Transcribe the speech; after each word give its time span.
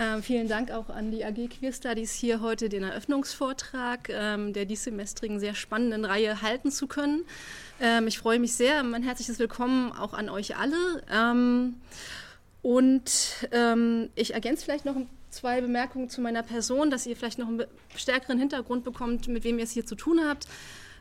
Ähm, 0.00 0.22
vielen 0.22 0.46
Dank 0.46 0.70
auch 0.70 0.90
an 0.90 1.10
die 1.10 1.24
AG 1.24 1.48
Queer 1.48 1.72
Studies, 1.72 2.12
hier 2.12 2.40
heute 2.40 2.68
den 2.68 2.84
Eröffnungsvortrag 2.84 4.08
ähm, 4.10 4.52
der 4.52 4.64
diessemestrigen 4.64 5.40
sehr 5.40 5.56
spannenden 5.56 6.04
Reihe 6.04 6.40
halten 6.40 6.70
zu 6.70 6.86
können. 6.86 7.24
Ähm, 7.80 8.06
ich 8.06 8.18
freue 8.18 8.38
mich 8.38 8.54
sehr. 8.54 8.84
Mein 8.84 9.02
herzliches 9.02 9.40
Willkommen 9.40 9.90
auch 9.90 10.14
an 10.14 10.28
euch 10.28 10.56
alle. 10.56 11.02
Ähm, 11.12 11.80
und 12.62 13.10
ähm, 13.50 14.10
ich 14.14 14.34
ergänze 14.34 14.64
vielleicht 14.64 14.84
noch 14.84 14.94
zwei 15.30 15.60
Bemerkungen 15.60 16.08
zu 16.08 16.20
meiner 16.20 16.44
Person, 16.44 16.90
dass 16.90 17.04
ihr 17.04 17.16
vielleicht 17.16 17.40
noch 17.40 17.48
einen 17.48 17.64
stärkeren 17.96 18.38
Hintergrund 18.38 18.84
bekommt, 18.84 19.26
mit 19.26 19.42
wem 19.42 19.58
ihr 19.58 19.64
es 19.64 19.72
hier 19.72 19.84
zu 19.84 19.96
tun 19.96 20.20
habt. 20.24 20.46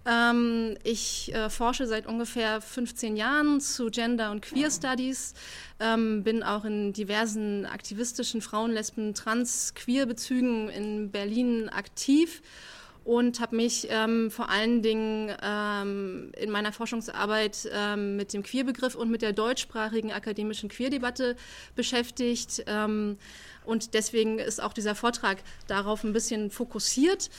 Ähm, 0.07 0.77
ich 0.83 1.33
äh, 1.33 1.49
forsche 1.49 1.85
seit 1.85 2.07
ungefähr 2.07 2.61
15 2.61 3.17
Jahren 3.17 3.59
zu 3.59 3.91
Gender- 3.91 4.31
und 4.31 4.41
Queer 4.41 4.71
Studies, 4.71 5.33
ähm, 5.81 6.23
bin 6.23 6.43
auch 6.43 6.63
in 6.63 6.93
diversen 6.93 7.65
aktivistischen 7.65 8.41
Frauen-, 8.41 8.71
Lesben-, 8.71 9.13
Trans-, 9.13 9.73
Queer-Bezügen 9.75 10.69
in 10.69 11.11
Berlin 11.11 11.67
aktiv 11.67 12.41
und 13.07 13.39
habe 13.39 13.55
mich 13.55 13.87
ähm, 13.89 14.29
vor 14.31 14.49
allen 14.49 14.81
Dingen 14.81 15.33
ähm, 15.41 16.31
in 16.37 16.51
meiner 16.51 16.73
Forschungsarbeit 16.73 17.69
ähm, 17.73 18.17
mit 18.17 18.33
dem 18.33 18.43
Queerbegriff 18.43 18.95
und 18.95 19.09
mit 19.09 19.21
der 19.21 19.31
deutschsprachigen 19.31 20.11
akademischen 20.11 20.67
Queerdebatte 20.67 21.37
beschäftigt. 21.73 22.63
Ähm, 22.67 23.17
und 23.63 23.93
deswegen 23.93 24.39
ist 24.39 24.61
auch 24.61 24.73
dieser 24.73 24.93
Vortrag 24.93 25.37
darauf 25.67 26.03
ein 26.03 26.11
bisschen 26.11 26.51
fokussiert. 26.51 27.29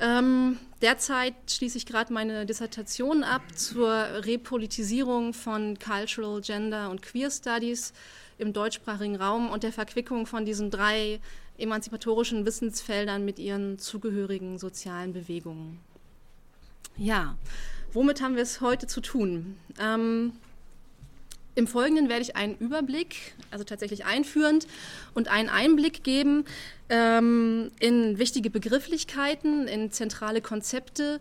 Ähm, 0.00 0.58
derzeit 0.80 1.34
schließe 1.48 1.78
ich 1.78 1.86
gerade 1.86 2.12
meine 2.12 2.44
Dissertation 2.44 3.22
ab 3.22 3.42
zur 3.54 3.90
Repolitisierung 3.90 5.32
von 5.32 5.78
Cultural, 5.78 6.40
Gender 6.40 6.90
und 6.90 7.02
Queer 7.02 7.30
Studies 7.30 7.92
im 8.38 8.52
deutschsprachigen 8.52 9.16
Raum 9.16 9.50
und 9.50 9.62
der 9.62 9.72
Verquickung 9.72 10.26
von 10.26 10.44
diesen 10.44 10.70
drei 10.70 11.20
emanzipatorischen 11.58 12.44
Wissensfeldern 12.44 13.24
mit 13.24 13.38
ihren 13.38 13.78
zugehörigen 13.78 14.58
sozialen 14.58 15.12
Bewegungen. 15.12 15.78
Ja, 16.96 17.36
womit 17.92 18.20
haben 18.20 18.34
wir 18.34 18.42
es 18.42 18.60
heute 18.60 18.86
zu 18.86 19.00
tun? 19.00 19.56
Ähm, 19.78 20.32
im 21.54 21.66
Folgenden 21.66 22.08
werde 22.08 22.22
ich 22.22 22.34
einen 22.34 22.56
Überblick, 22.56 23.34
also 23.50 23.64
tatsächlich 23.64 24.04
einführend, 24.06 24.66
und 25.14 25.28
einen 25.28 25.50
Einblick 25.50 26.02
geben 26.02 26.44
ähm, 26.88 27.70
in 27.78 28.18
wichtige 28.18 28.48
Begrifflichkeiten, 28.48 29.68
in 29.68 29.90
zentrale 29.90 30.40
Konzepte, 30.40 31.20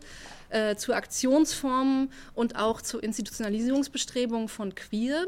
äh, 0.50 0.76
zu 0.76 0.94
Aktionsformen 0.94 2.12
und 2.34 2.56
auch 2.56 2.82
zu 2.82 3.00
Institutionalisierungsbestrebungen 3.00 4.48
von 4.48 4.74
Queer. 4.74 5.28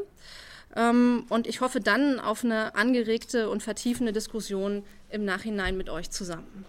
Ähm, 0.76 1.26
und 1.28 1.46
ich 1.46 1.60
hoffe 1.60 1.80
dann 1.80 2.18
auf 2.18 2.44
eine 2.44 2.74
angeregte 2.74 3.50
und 3.50 3.62
vertiefende 3.62 4.12
Diskussion 4.12 4.84
im 5.10 5.24
Nachhinein 5.24 5.76
mit 5.76 5.90
euch 5.90 6.10
zusammen. 6.10 6.64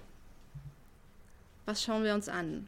Was 1.65 1.83
schauen 1.83 2.03
wir 2.03 2.13
uns 2.13 2.29
an? 2.29 2.67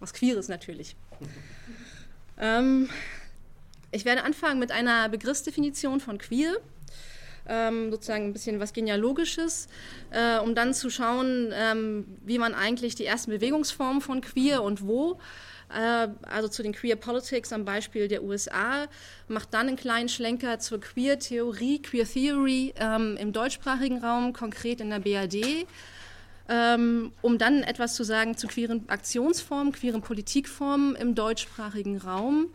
Was 0.00 0.12
Queeres 0.12 0.48
natürlich. 0.48 0.96
Ähm, 2.36 2.88
ich 3.94 4.04
werde 4.04 4.24
anfangen 4.24 4.58
mit 4.58 4.72
einer 4.72 5.08
Begriffsdefinition 5.08 6.00
von 6.00 6.18
queer, 6.18 6.56
ähm, 7.48 7.90
sozusagen 7.90 8.26
ein 8.26 8.32
bisschen 8.32 8.58
was 8.58 8.72
Genealogisches, 8.72 9.68
äh, 10.10 10.38
um 10.38 10.54
dann 10.54 10.74
zu 10.74 10.90
schauen, 10.90 11.52
ähm, 11.54 12.06
wie 12.24 12.38
man 12.38 12.54
eigentlich 12.54 12.94
die 12.94 13.06
ersten 13.06 13.30
Bewegungsformen 13.30 14.00
von 14.00 14.20
queer 14.20 14.62
und 14.62 14.86
wo, 14.86 15.18
äh, 15.72 16.08
also 16.22 16.48
zu 16.48 16.62
den 16.62 16.72
Queer 16.72 16.96
Politics 16.96 17.52
am 17.52 17.64
Beispiel 17.64 18.08
der 18.08 18.22
USA, 18.22 18.86
macht 19.28 19.54
dann 19.54 19.68
einen 19.68 19.76
kleinen 19.76 20.08
Schlenker 20.08 20.58
zur 20.58 20.80
Queer-Theorie, 20.80 21.82
Queer 21.82 22.06
Theory 22.06 22.74
ähm, 22.78 23.16
im 23.18 23.32
deutschsprachigen 23.32 23.98
Raum, 23.98 24.32
konkret 24.32 24.80
in 24.80 24.90
der 24.90 25.00
BRD. 25.00 25.66
Ähm, 26.46 27.12
um 27.22 27.38
dann 27.38 27.62
etwas 27.62 27.94
zu 27.94 28.04
sagen 28.04 28.36
zu 28.36 28.48
queeren 28.48 28.86
Aktionsformen, 28.90 29.72
queeren 29.72 30.02
Politikformen 30.02 30.94
im 30.94 31.14
deutschsprachigen 31.14 31.96
Raum 31.96 32.50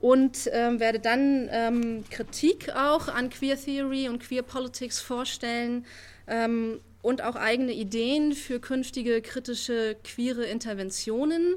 und 0.00 0.50
ähm, 0.52 0.80
werde 0.80 1.00
dann 1.00 1.48
ähm, 1.50 2.04
Kritik 2.10 2.70
auch 2.74 3.08
an 3.08 3.30
Queer 3.30 3.56
Theory 3.56 4.08
und 4.08 4.22
Queer 4.22 4.42
Politics 4.42 5.00
vorstellen 5.00 5.86
ähm, 6.26 6.80
und 7.02 7.22
auch 7.22 7.36
eigene 7.36 7.72
Ideen 7.72 8.32
für 8.32 8.60
künftige 8.60 9.22
kritische 9.22 9.96
queere 10.04 10.44
Interventionen. 10.44 11.56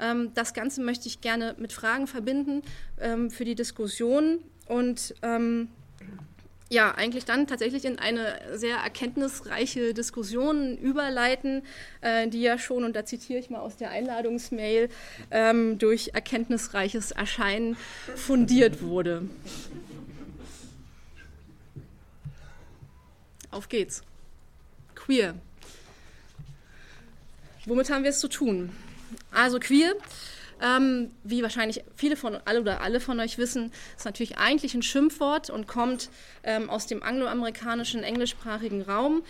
Ähm, 0.00 0.32
das 0.34 0.52
Ganze 0.52 0.82
möchte 0.82 1.08
ich 1.08 1.20
gerne 1.20 1.54
mit 1.58 1.72
Fragen 1.72 2.06
verbinden 2.06 2.62
ähm, 3.00 3.30
für 3.30 3.44
die 3.44 3.54
Diskussion 3.54 4.40
und 4.66 5.14
ähm, 5.22 5.68
ja, 6.70 6.94
eigentlich 6.94 7.24
dann 7.24 7.48
tatsächlich 7.48 7.84
in 7.84 7.98
eine 7.98 8.40
sehr 8.52 8.76
erkenntnisreiche 8.76 9.92
Diskussion 9.92 10.78
überleiten, 10.78 11.62
äh, 12.00 12.28
die 12.28 12.40
ja 12.40 12.58
schon, 12.58 12.84
und 12.84 12.94
da 12.94 13.04
zitiere 13.04 13.40
ich 13.40 13.50
mal 13.50 13.58
aus 13.58 13.76
der 13.76 13.90
Einladungsmail, 13.90 14.88
ähm, 15.32 15.78
durch 15.78 16.12
erkenntnisreiches 16.14 17.10
Erscheinen 17.10 17.76
fundiert 18.14 18.82
wurde. 18.82 19.28
Auf 23.50 23.68
geht's. 23.68 24.02
Queer. 24.94 25.34
Womit 27.66 27.90
haben 27.90 28.04
wir 28.04 28.10
es 28.10 28.20
zu 28.20 28.28
tun? 28.28 28.70
Also 29.32 29.58
queer 29.58 29.94
ähm, 30.60 31.10
wie 31.24 31.42
wahrscheinlich 31.42 31.82
viele 31.96 32.16
von 32.16 32.38
alle 32.44 32.60
oder 32.60 32.80
alle 32.80 33.00
von 33.00 33.18
euch 33.20 33.38
wissen, 33.38 33.72
ist 33.96 34.04
natürlich 34.04 34.38
eigentlich 34.38 34.74
ein 34.74 34.82
Schimpfwort 34.82 35.50
und 35.50 35.66
kommt 35.66 36.10
ähm, 36.42 36.70
aus 36.70 36.86
dem 36.86 37.02
angloamerikanischen 37.02 38.02
englischsprachigen 38.02 38.82
Raum 38.82 39.22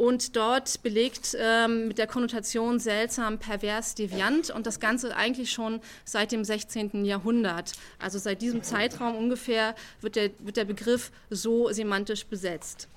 und 0.00 0.34
dort 0.34 0.82
belegt 0.82 1.36
ähm, 1.38 1.88
mit 1.88 1.98
der 1.98 2.06
Konnotation 2.06 2.78
seltsam, 2.78 3.38
pervers, 3.38 3.94
deviant 3.94 4.48
und 4.48 4.66
das 4.66 4.80
Ganze 4.80 5.14
eigentlich 5.14 5.52
schon 5.52 5.80
seit 6.06 6.32
dem 6.32 6.42
16. 6.42 7.04
Jahrhundert. 7.04 7.72
Also 7.98 8.18
seit 8.18 8.40
diesem 8.40 8.62
Zeitraum 8.62 9.14
ungefähr 9.14 9.74
wird 10.00 10.16
der, 10.16 10.30
wird 10.38 10.56
der 10.56 10.64
Begriff 10.64 11.12
so 11.28 11.70
semantisch 11.70 12.24
besetzt. 12.24 12.88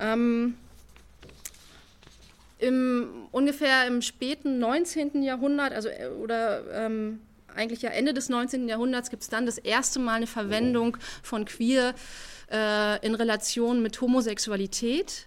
Ähm, 0.00 0.54
im, 2.58 3.28
ungefähr 3.32 3.86
im 3.86 4.02
späten 4.02 4.58
19. 4.58 5.22
Jahrhundert, 5.22 5.72
also 5.72 5.88
äh, 5.88 6.08
oder 6.08 6.62
ähm, 6.72 7.20
eigentlich 7.54 7.82
ja 7.82 7.90
Ende 7.90 8.14
des 8.14 8.28
19. 8.28 8.68
Jahrhunderts 8.68 9.10
gibt 9.10 9.22
es 9.22 9.28
dann 9.28 9.46
das 9.46 9.58
erste 9.58 9.98
Mal 9.98 10.14
eine 10.14 10.26
Verwendung 10.26 10.96
von 11.22 11.44
queer 11.44 11.94
äh, 12.50 13.04
in 13.06 13.14
Relation 13.14 13.82
mit 13.82 14.00
Homosexualität. 14.00 15.26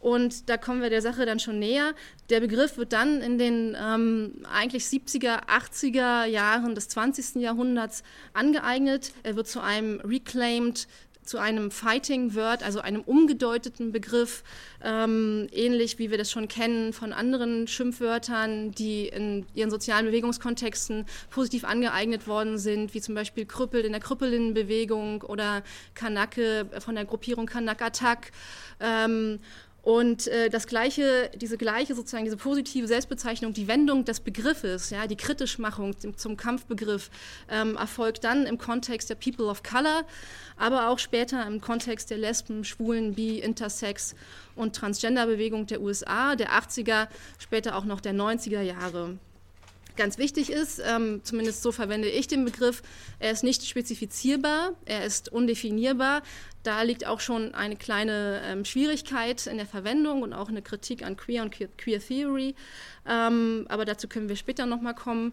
Und 0.00 0.48
da 0.48 0.56
kommen 0.56 0.80
wir 0.80 0.88
der 0.88 1.02
Sache 1.02 1.26
dann 1.26 1.38
schon 1.40 1.58
näher. 1.58 1.94
Der 2.30 2.40
Begriff 2.40 2.78
wird 2.78 2.94
dann 2.94 3.20
in 3.20 3.36
den 3.36 3.76
ähm, 3.78 4.42
eigentlich 4.50 4.84
70er, 4.84 5.46
80er 5.46 6.24
Jahren 6.24 6.74
des 6.74 6.88
20. 6.88 7.34
Jahrhunderts 7.42 8.02
angeeignet. 8.32 9.12
Er 9.22 9.36
wird 9.36 9.46
zu 9.46 9.60
einem 9.60 10.00
reclaimed 10.00 10.88
zu 11.24 11.38
einem 11.38 11.70
Fighting 11.70 12.34
Word, 12.34 12.62
also 12.62 12.80
einem 12.80 13.02
umgedeuteten 13.02 13.92
Begriff, 13.92 14.42
ähm, 14.82 15.48
ähnlich 15.52 15.98
wie 15.98 16.10
wir 16.10 16.18
das 16.18 16.30
schon 16.30 16.48
kennen 16.48 16.92
von 16.92 17.12
anderen 17.12 17.66
Schimpfwörtern, 17.66 18.72
die 18.72 19.08
in 19.08 19.46
ihren 19.54 19.70
sozialen 19.70 20.06
Bewegungskontexten 20.06 21.06
positiv 21.30 21.64
angeeignet 21.64 22.26
worden 22.26 22.58
sind, 22.58 22.94
wie 22.94 23.00
zum 23.00 23.14
Beispiel 23.14 23.46
Krüppel 23.46 23.84
in 23.84 23.92
der 23.92 24.00
Krüppelinnenbewegung 24.00 25.22
oder 25.22 25.62
Kanake 25.94 26.66
von 26.78 26.94
der 26.94 27.04
Gruppierung 27.04 27.46
Kanak 27.46 27.82
Attack. 27.82 28.32
Ähm, 28.80 29.40
und 29.82 30.26
äh, 30.26 30.50
das 30.50 30.66
gleiche, 30.66 31.30
diese 31.34 31.56
gleiche 31.56 31.94
sozusagen, 31.94 32.24
diese 32.24 32.36
positive 32.36 32.86
Selbstbezeichnung, 32.86 33.54
die 33.54 33.66
Wendung 33.66 34.04
des 34.04 34.20
Begriffes, 34.20 34.90
ja, 34.90 35.06
die 35.06 35.16
Kritischmachung 35.16 35.94
zum 36.16 36.36
Kampfbegriff, 36.36 37.10
ähm, 37.50 37.76
erfolgt 37.76 38.24
dann 38.24 38.46
im 38.46 38.58
Kontext 38.58 39.08
der 39.08 39.14
People 39.14 39.46
of 39.46 39.62
Color, 39.62 40.04
aber 40.56 40.88
auch 40.88 40.98
später 40.98 41.46
im 41.46 41.60
Kontext 41.60 42.10
der 42.10 42.18
Lesben, 42.18 42.64
Schwulen, 42.64 43.14
Bi, 43.14 43.38
Intersex 43.38 44.14
und 44.54 44.76
Transgender-Bewegung 44.76 45.66
der 45.66 45.80
USA, 45.80 46.36
der 46.36 46.50
80er, 46.50 47.08
später 47.38 47.76
auch 47.76 47.84
noch 47.84 48.00
der 48.00 48.12
90er 48.12 48.60
Jahre 48.60 49.18
ganz 49.96 50.18
wichtig 50.18 50.50
ist, 50.50 50.80
ähm, 50.84 51.20
zumindest 51.24 51.62
so 51.62 51.72
verwende 51.72 52.08
ich 52.08 52.28
den 52.28 52.44
Begriff, 52.44 52.82
er 53.18 53.30
ist 53.30 53.44
nicht 53.44 53.66
spezifizierbar, 53.66 54.72
er 54.84 55.04
ist 55.04 55.30
undefinierbar. 55.30 56.22
Da 56.62 56.82
liegt 56.82 57.06
auch 57.06 57.20
schon 57.20 57.54
eine 57.54 57.76
kleine 57.76 58.42
ähm, 58.44 58.64
Schwierigkeit 58.66 59.46
in 59.46 59.56
der 59.56 59.66
Verwendung 59.66 60.22
und 60.22 60.34
auch 60.34 60.50
eine 60.50 60.60
Kritik 60.60 61.02
an 61.02 61.16
Queer 61.16 61.42
und 61.42 61.52
Queer, 61.52 61.68
Queer 61.78 62.00
Theory. 62.00 62.54
Ähm, 63.08 63.64
aber 63.68 63.86
dazu 63.86 64.08
können 64.08 64.28
wir 64.28 64.36
später 64.36 64.66
nochmal 64.66 64.94
kommen. 64.94 65.32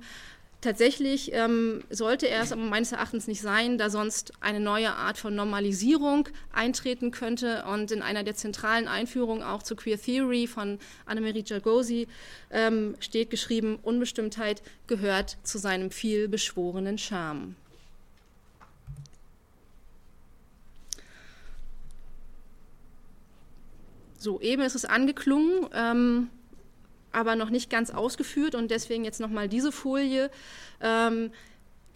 Tatsächlich 0.59 1.31
ähm, 1.33 1.83
sollte 1.91 2.27
er 2.27 2.41
es 2.41 2.51
aber 2.51 2.63
meines 2.63 2.91
Erachtens 2.91 3.27
nicht 3.27 3.41
sein, 3.41 3.77
da 3.77 3.91
sonst 3.91 4.33
eine 4.41 4.59
neue 4.59 4.91
Art 4.91 5.19
von 5.19 5.35
Normalisierung 5.35 6.27
eintreten 6.51 7.11
könnte. 7.11 7.63
Und 7.71 7.91
in 7.91 8.01
einer 8.01 8.23
der 8.23 8.33
zentralen 8.33 8.87
Einführungen 8.87 9.43
auch 9.43 9.61
zu 9.61 9.75
Queer 9.75 10.01
Theory 10.01 10.47
von 10.47 10.79
Annemarie 11.05 11.43
Jagosi 11.45 12.07
ähm, 12.49 12.95
steht 12.99 13.29
geschrieben, 13.29 13.77
Unbestimmtheit 13.83 14.63
gehört 14.87 15.37
zu 15.43 15.59
seinem 15.59 15.91
viel 15.91 16.27
beschworenen 16.27 16.97
Charme. 16.97 17.55
So, 24.17 24.41
eben 24.41 24.63
ist 24.63 24.73
es 24.73 24.85
angeklungen, 24.85 25.67
ähm, 25.75 26.29
aber 27.17 27.35
noch 27.35 27.49
nicht 27.49 27.69
ganz 27.69 27.89
ausgeführt 27.89 28.53
und 28.53 28.69
deswegen 28.69 29.03
jetzt 29.03 29.19
nochmal 29.19 29.49
diese 29.49 29.71
Folie. 29.71 30.29
Ähm, 30.81 31.31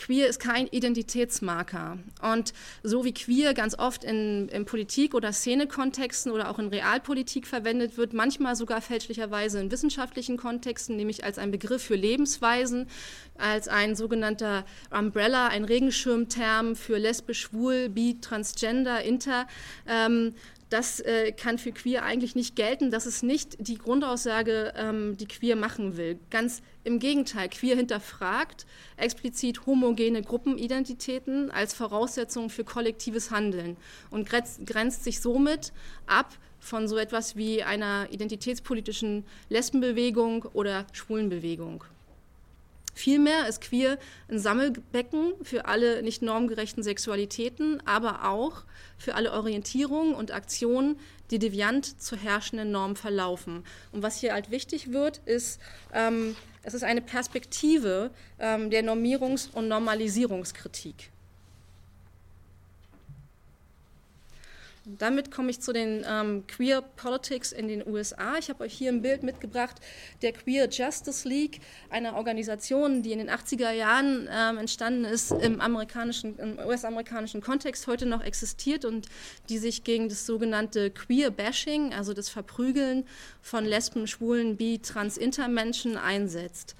Queer 0.01 0.27
ist 0.27 0.39
kein 0.39 0.65
Identitätsmarker. 0.65 1.99
Und 2.23 2.53
so 2.81 3.05
wie 3.05 3.13
queer 3.13 3.53
ganz 3.53 3.77
oft 3.77 4.03
in, 4.03 4.49
in 4.49 4.65
Politik- 4.65 5.13
oder 5.13 5.31
Szenekontexten 5.31 6.31
oder 6.31 6.49
auch 6.49 6.57
in 6.57 6.69
Realpolitik 6.69 7.45
verwendet 7.45 7.97
wird, 7.97 8.13
manchmal 8.13 8.55
sogar 8.55 8.81
fälschlicherweise 8.81 9.59
in 9.59 9.69
wissenschaftlichen 9.69 10.37
Kontexten, 10.37 10.95
nämlich 10.95 11.23
als 11.23 11.37
ein 11.37 11.51
Begriff 11.51 11.83
für 11.83 11.95
Lebensweisen, 11.95 12.87
als 13.37 13.67
ein 13.67 13.95
sogenannter 13.95 14.65
Umbrella, 14.89 15.49
ein 15.49 15.65
Regenschirmterm 15.65 16.75
für 16.75 16.97
lesbisch, 16.97 17.41
schwul, 17.41 17.89
bi, 17.89 18.17
transgender, 18.19 19.03
inter. 19.03 19.45
Ähm, 19.87 20.33
das 20.71 21.01
äh, 21.01 21.33
kann 21.33 21.57
für 21.57 21.73
queer 21.73 22.03
eigentlich 22.03 22.33
nicht 22.33 22.55
gelten. 22.55 22.91
Das 22.91 23.05
ist 23.05 23.23
nicht 23.23 23.57
die 23.59 23.77
Grundaussage, 23.77 24.73
ähm, 24.77 25.17
die 25.17 25.27
queer 25.27 25.57
machen 25.57 25.97
will. 25.97 26.17
Ganz 26.29 26.61
im 26.85 26.99
Gegenteil, 26.99 27.49
queer 27.49 27.75
hinterfragt 27.75 28.65
explizit 28.95 29.65
homogene 29.65 30.21
Gruppenidentitäten 30.21 31.51
als 31.51 31.73
Voraussetzung 31.73 32.49
für 32.49 32.63
kollektives 32.63 33.31
Handeln 33.31 33.75
und 34.11 34.29
grenzt, 34.29 34.65
grenzt 34.65 35.03
sich 35.03 35.19
somit 35.19 35.73
ab 36.07 36.37
von 36.61 36.87
so 36.87 36.97
etwas 36.97 37.35
wie 37.35 37.63
einer 37.63 38.07
identitätspolitischen 38.09 39.25
Lesbenbewegung 39.49 40.45
oder 40.53 40.85
Schwulenbewegung. 40.93 41.83
Vielmehr 42.93 43.47
ist 43.47 43.61
queer 43.61 43.97
ein 44.29 44.39
Sammelbecken 44.39 45.33
für 45.43 45.65
alle 45.65 46.03
nicht 46.03 46.21
normgerechten 46.21 46.83
Sexualitäten, 46.83 47.81
aber 47.85 48.27
auch 48.29 48.63
für 48.97 49.15
alle 49.15 49.31
Orientierungen 49.31 50.13
und 50.13 50.31
Aktionen, 50.31 50.99
die 51.31 51.39
deviant 51.39 52.01
zur 52.01 52.17
herrschenden 52.17 52.71
Norm 52.71 52.95
verlaufen. 52.95 53.63
Und 53.91 54.03
was 54.03 54.19
hier 54.19 54.33
halt 54.33 54.51
wichtig 54.51 54.91
wird, 54.91 55.19
ist, 55.25 55.59
ähm, 55.93 56.35
es 56.63 56.73
ist 56.73 56.83
eine 56.83 57.01
Perspektive 57.01 58.11
ähm, 58.39 58.69
der 58.69 58.83
Normierungs- 58.83 59.51
und 59.51 59.67
Normalisierungskritik. 59.67 61.10
Damit 64.83 65.29
komme 65.29 65.51
ich 65.51 65.59
zu 65.59 65.73
den 65.73 66.03
ähm, 66.09 66.47
Queer 66.47 66.81
Politics 66.81 67.51
in 67.51 67.67
den 67.67 67.87
USA. 67.87 68.37
Ich 68.39 68.49
habe 68.49 68.63
euch 68.63 68.73
hier 68.73 68.91
ein 68.91 69.03
Bild 69.03 69.21
mitgebracht 69.21 69.79
der 70.23 70.33
Queer 70.33 70.67
Justice 70.69 71.27
League, 71.27 71.61
einer 71.91 72.15
Organisation, 72.15 73.03
die 73.03 73.11
in 73.11 73.19
den 73.19 73.29
80er 73.29 73.69
Jahren 73.69 74.27
ähm, 74.31 74.57
entstanden 74.57 75.05
ist, 75.05 75.29
im, 75.29 75.61
amerikanischen, 75.61 76.35
im 76.39 76.57
US-amerikanischen 76.57 77.41
Kontext 77.41 77.85
heute 77.85 78.07
noch 78.07 78.23
existiert 78.23 78.83
und 78.83 79.07
die 79.49 79.59
sich 79.59 79.83
gegen 79.83 80.09
das 80.09 80.25
sogenannte 80.25 80.89
Queer 80.89 81.29
Bashing, 81.29 81.93
also 81.93 82.15
das 82.15 82.29
Verprügeln 82.29 83.05
von 83.43 83.65
Lesben, 83.65 84.07
Schwulen, 84.07 84.57
Bi, 84.57 84.79
Trans, 84.79 85.15
Intermenschen 85.15 85.95
einsetzt. 85.95 86.75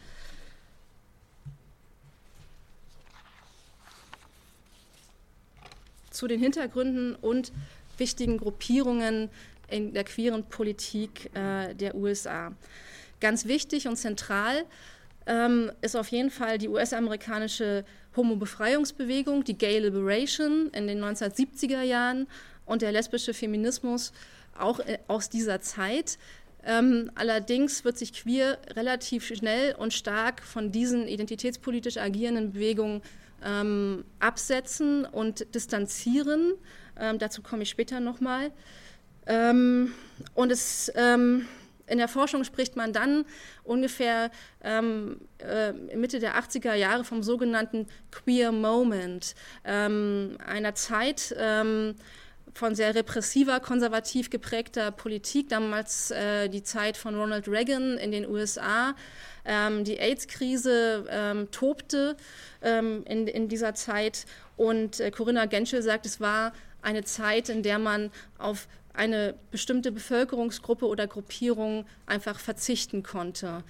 Zu 6.10 6.28
den 6.28 6.40
Hintergründen 6.40 7.14
und 7.14 7.52
wichtigen 7.98 8.38
Gruppierungen 8.38 9.30
in 9.70 9.94
der 9.94 10.04
queeren 10.04 10.44
Politik 10.44 11.30
äh, 11.36 11.74
der 11.74 11.96
USA. 11.96 12.52
Ganz 13.20 13.46
wichtig 13.46 13.88
und 13.88 13.96
zentral 13.96 14.66
ähm, 15.26 15.72
ist 15.82 15.96
auf 15.96 16.08
jeden 16.10 16.32
Fall 16.32 16.58
die 16.58 16.68
US-amerikanische 16.68 17.86
Homo-Befreiungsbewegung, 18.16 19.44
die 19.44 19.58
Gay 19.58 19.80
Liberation 19.80 20.70
in 20.74 20.88
den 20.88 21.00
1970er 21.04 21.82
Jahren 21.84 22.28
und 22.66 22.82
der 22.82 22.92
lesbische 22.92 23.34
Feminismus 23.34 24.12
auch 24.58 24.80
äh, 24.80 24.98
aus 25.08 25.30
dieser 25.30 25.62
Zeit. 25.62 26.18
Ähm, 26.64 27.12
allerdings 27.16 27.84
wird 27.84 27.98
sich 27.98 28.14
queer 28.14 28.60
relativ 28.76 29.26
schnell 29.26 29.76
und 29.76 29.94
stark 29.94 30.44
von 30.44 30.72
diesen 30.72 31.08
identitätspolitisch 31.08 31.98
agierenden 31.98 32.52
Bewegungen 32.54 33.02
ähm, 33.44 34.06
absetzen 34.20 35.06
und 35.06 35.56
distanzieren. 35.56 36.54
Ähm, 37.00 37.20
dazu 37.20 37.42
komme 37.42 37.64
ich 37.64 37.70
später 37.70 38.00
nochmal. 38.00 38.52
Ähm, 39.28 39.94
und 40.34 40.52
es, 40.52 40.92
ähm, 40.96 41.48
in 41.88 41.98
der 41.98 42.08
Forschung 42.08 42.44
spricht 42.44 42.76
man 42.76 42.94
dann 42.94 43.26
ungefähr 43.64 44.32
ähm, 44.64 45.20
äh, 45.40 45.74
Mitte 45.74 46.20
der 46.20 46.40
80er 46.40 46.74
Jahre 46.74 47.04
vom 47.04 47.22
sogenannten 47.22 47.88
Queer 48.12 48.52
Moment, 48.52 49.36
ähm, 49.66 50.38
einer 50.46 50.74
Zeit, 50.76 51.36
ähm, 51.38 51.96
von 52.54 52.76
sehr 52.76 52.96
repressiver, 52.96 53.60
konservativ 53.60 54.30
geprägter 54.30 54.92
Politik, 54.92 55.50
damals 55.50 56.12
äh, 56.12 56.50
die 56.50 56.64
Zeit 56.64 56.98
von 56.98 57.16
Ronald 57.16 57.48
Reagan 57.48 57.98
in 57.98 58.12
den 58.12 58.28
USA. 58.28 58.96
Ähm, 59.46 59.84
die 59.84 60.00
AIDS-Krise 60.00 61.06
ähm, 61.10 61.50
tobte 61.52 62.16
ähm, 62.62 63.04
in, 63.08 63.28
in, 63.28 63.48
dieser 63.48 63.74
Zeit 63.74 64.26
und 64.56 65.00
äh, 65.00 65.10
Corinna 65.10 65.46
Genschel 65.46 65.82
sagt, 65.82 66.06
es 66.06 66.20
war 66.20 66.54
eine 66.82 67.04
Zeit, 67.04 67.50
in 67.50 67.64
der 67.64 67.80
man 67.80 68.12
auf 68.38 68.68
eine 68.94 69.36
bestimmte 69.52 69.92
Bevölkerungsgruppe 69.92 70.86
oder 70.86 71.08
Gruppierung 71.08 71.86
einfach 72.06 72.40
verzichten 72.40 73.04
konnte. 73.04 73.64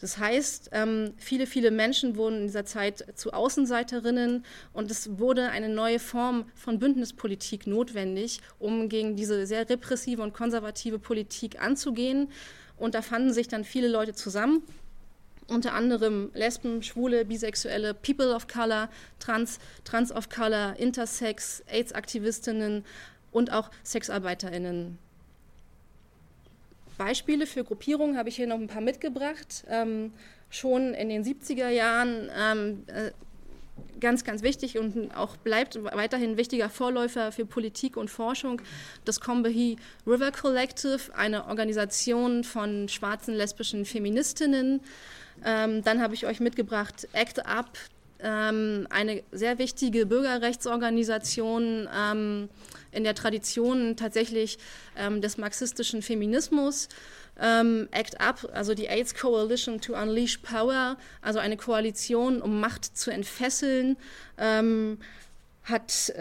Das 0.00 0.18
heißt, 0.18 0.70
ähm, 0.72 1.14
viele, 1.16 1.46
viele 1.46 1.70
Menschen 1.70 2.16
wurden 2.16 2.38
in 2.38 2.46
dieser 2.46 2.64
Zeit 2.64 3.04
zu 3.14 3.32
Außenseiterinnen 3.32 4.44
und 4.72 4.90
es 4.90 5.18
wurde 5.18 5.50
eine 5.50 5.68
neue 5.68 6.00
Form 6.00 6.46
von 6.56 6.80
Bündnispolitik 6.80 7.68
notwendig, 7.68 8.40
um 8.58 8.88
gegen 8.88 9.14
diese 9.14 9.46
sehr 9.46 9.68
repressive 9.68 10.20
und 10.20 10.34
konservative 10.34 10.98
Politik 10.98 11.62
anzugehen. 11.62 12.32
Und 12.76 12.96
da 12.96 13.02
fanden 13.02 13.32
sich 13.32 13.46
dann 13.46 13.62
viele 13.62 13.86
Leute 13.86 14.12
zusammen 14.12 14.64
unter 15.48 15.74
anderem 15.74 16.30
Lesben, 16.34 16.82
Schwule, 16.82 17.24
Bisexuelle, 17.24 17.94
People 17.94 18.34
of 18.34 18.46
Color, 18.48 18.88
Trans, 19.18 19.58
Trans 19.84 20.12
of 20.12 20.28
Color, 20.28 20.76
Intersex, 20.78 21.62
AIDS-Aktivistinnen 21.70 22.84
und 23.30 23.52
auch 23.52 23.70
SexarbeiterInnen. 23.82 24.98
Beispiele 26.98 27.46
für 27.46 27.64
Gruppierungen 27.64 28.16
habe 28.16 28.28
ich 28.28 28.36
hier 28.36 28.46
noch 28.46 28.58
ein 28.58 28.68
paar 28.68 28.82
mitgebracht. 28.82 29.64
Ähm, 29.68 30.12
schon 30.50 30.94
in 30.94 31.08
den 31.08 31.24
70er 31.24 31.68
Jahren 31.68 32.30
ähm, 32.38 32.84
äh, 32.86 33.10
ganz, 34.02 34.24
ganz 34.24 34.42
wichtig 34.42 34.78
und 34.78 35.16
auch 35.16 35.38
bleibt 35.38 35.82
weiterhin 35.82 36.36
wichtiger 36.36 36.68
Vorläufer 36.68 37.32
für 37.32 37.46
Politik 37.46 37.96
und 37.96 38.10
Forschung, 38.10 38.60
das 39.06 39.20
Combahee 39.20 39.76
River 40.06 40.32
Collective, 40.32 41.00
eine 41.16 41.46
Organisation 41.46 42.44
von 42.44 42.90
schwarzen 42.90 43.34
lesbischen 43.34 43.86
Feministinnen, 43.86 44.80
ähm, 45.44 45.82
dann 45.82 46.02
habe 46.02 46.14
ich 46.14 46.26
euch 46.26 46.40
mitgebracht 46.40 47.08
ACT 47.14 47.38
UP, 47.38 47.70
ähm, 48.22 48.86
eine 48.90 49.22
sehr 49.32 49.58
wichtige 49.58 50.06
Bürgerrechtsorganisation 50.06 51.88
ähm, 51.94 52.48
in 52.92 53.04
der 53.04 53.14
Tradition 53.14 53.96
tatsächlich 53.96 54.58
ähm, 54.96 55.20
des 55.20 55.38
marxistischen 55.38 56.02
Feminismus. 56.02 56.88
Ähm, 57.40 57.88
ACT 57.92 58.16
UP, 58.22 58.50
also 58.52 58.74
die 58.74 58.88
AIDS 58.88 59.14
Coalition 59.14 59.80
to 59.80 59.94
Unleash 59.94 60.38
Power, 60.38 60.96
also 61.22 61.38
eine 61.38 61.56
Koalition, 61.56 62.42
um 62.42 62.60
Macht 62.60 62.96
zu 62.96 63.10
entfesseln, 63.10 63.96
ähm, 64.38 64.98
hat 65.64 66.12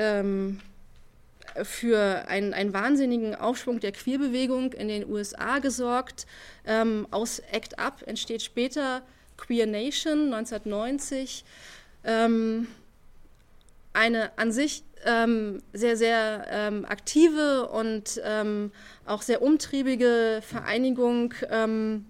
für 1.63 2.27
einen, 2.27 2.53
einen, 2.53 2.73
wahnsinnigen 2.73 3.35
Aufschwung 3.35 3.79
der 3.79 3.91
Queerbewegung 3.91 4.73
in 4.73 4.87
den 4.87 5.09
USA 5.09 5.59
gesorgt. 5.59 6.25
Ähm, 6.65 7.07
aus 7.11 7.41
ACT 7.51 7.73
UP 7.73 8.07
entsteht 8.07 8.41
später 8.41 9.01
Queer 9.37 9.65
Nation 9.65 10.33
1990. 10.33 11.43
Ähm, 12.03 12.67
eine 13.93 14.37
an 14.37 14.51
sich 14.51 14.83
ähm, 15.05 15.61
sehr, 15.73 15.97
sehr 15.97 16.45
ähm, 16.49 16.85
aktive 16.85 17.67
und 17.67 18.21
ähm, 18.23 18.71
auch 19.05 19.21
sehr 19.21 19.41
umtriebige 19.41 20.41
Vereinigung. 20.41 21.33
Ähm, 21.49 22.05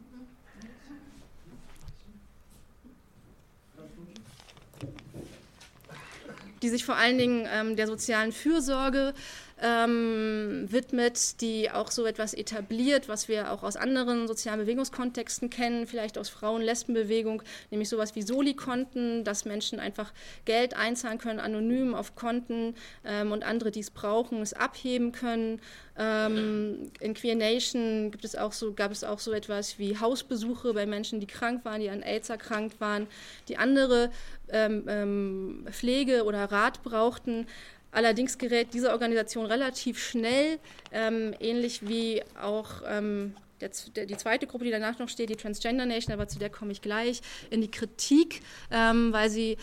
die 6.62 6.69
sich 6.69 6.86
vor 6.86 6.95
allen 6.95 7.17
Dingen 7.17 7.48
ähm, 7.51 7.75
der 7.75 7.88
sozialen 7.88 8.31
Fürsorge 8.31 9.13
ähm, 9.61 10.65
widmet, 10.69 11.39
die 11.41 11.69
auch 11.69 11.91
so 11.91 12.05
etwas 12.05 12.33
etabliert, 12.33 13.07
was 13.07 13.27
wir 13.27 13.51
auch 13.51 13.61
aus 13.63 13.75
anderen 13.75 14.27
sozialen 14.27 14.59
Bewegungskontexten 14.59 15.49
kennen, 15.49 15.85
vielleicht 15.85 16.17
aus 16.17 16.29
Frauen-Lesben-Bewegung, 16.29 17.43
nämlich 17.69 17.87
sowas 17.87 18.15
wie 18.15 18.23
Soli-Konten, 18.23 19.23
dass 19.23 19.45
Menschen 19.45 19.79
einfach 19.79 20.13
Geld 20.45 20.75
einzahlen 20.75 21.19
können, 21.19 21.39
anonym 21.39 21.93
auf 21.93 22.15
Konten 22.15 22.75
ähm, 23.05 23.31
und 23.31 23.43
andere, 23.43 23.71
die 23.71 23.81
es 23.81 23.91
brauchen, 23.91 24.41
es 24.41 24.53
abheben 24.53 25.11
können. 25.11 25.61
Ähm, 25.97 26.91
in 26.99 27.13
Queer 27.13 27.35
Nation 27.35 28.09
gibt 28.09 28.25
es 28.25 28.35
auch 28.35 28.53
so, 28.53 28.73
gab 28.73 28.91
es 28.91 29.03
auch 29.03 29.19
so 29.19 29.31
etwas 29.31 29.77
wie 29.77 29.99
Hausbesuche 29.99 30.73
bei 30.73 30.87
Menschen, 30.87 31.19
die 31.19 31.27
krank 31.27 31.63
waren, 31.65 31.81
die 31.81 31.89
an 31.89 32.01
AIDS 32.01 32.29
erkrankt 32.29 32.79
waren, 32.81 33.07
die 33.47 33.57
andere 33.57 34.09
ähm, 34.49 34.85
ähm, 34.87 35.67
Pflege 35.69 36.23
oder 36.23 36.51
Rat 36.51 36.81
brauchten. 36.81 37.45
Allerdings 37.91 38.38
gerät 38.38 38.74
diese 38.74 38.91
Organisation 38.91 39.45
relativ 39.45 40.00
schnell, 40.00 40.60
ähm, 40.91 41.33
ähnlich 41.39 41.88
wie 41.88 42.24
auch 42.41 42.81
ähm, 42.88 43.36
der, 43.60 44.05
die 44.05 44.17
zweite 44.17 44.48
Gruppe, 44.48 44.65
die 44.65 44.71
danach 44.71 44.98
noch 44.98 45.10
steht, 45.10 45.29
die 45.29 45.36
Transgender 45.36 45.86
Nation, 45.86 46.13
aber 46.13 46.27
zu 46.27 46.39
der 46.39 46.50
komme 46.50 46.71
ich 46.71 46.81
gleich, 46.81 47.21
in 47.50 47.62
die 47.62 47.69
Kritik, 47.69 48.41
ähm, 48.71 49.13
weil 49.13 49.29
sie 49.29 49.57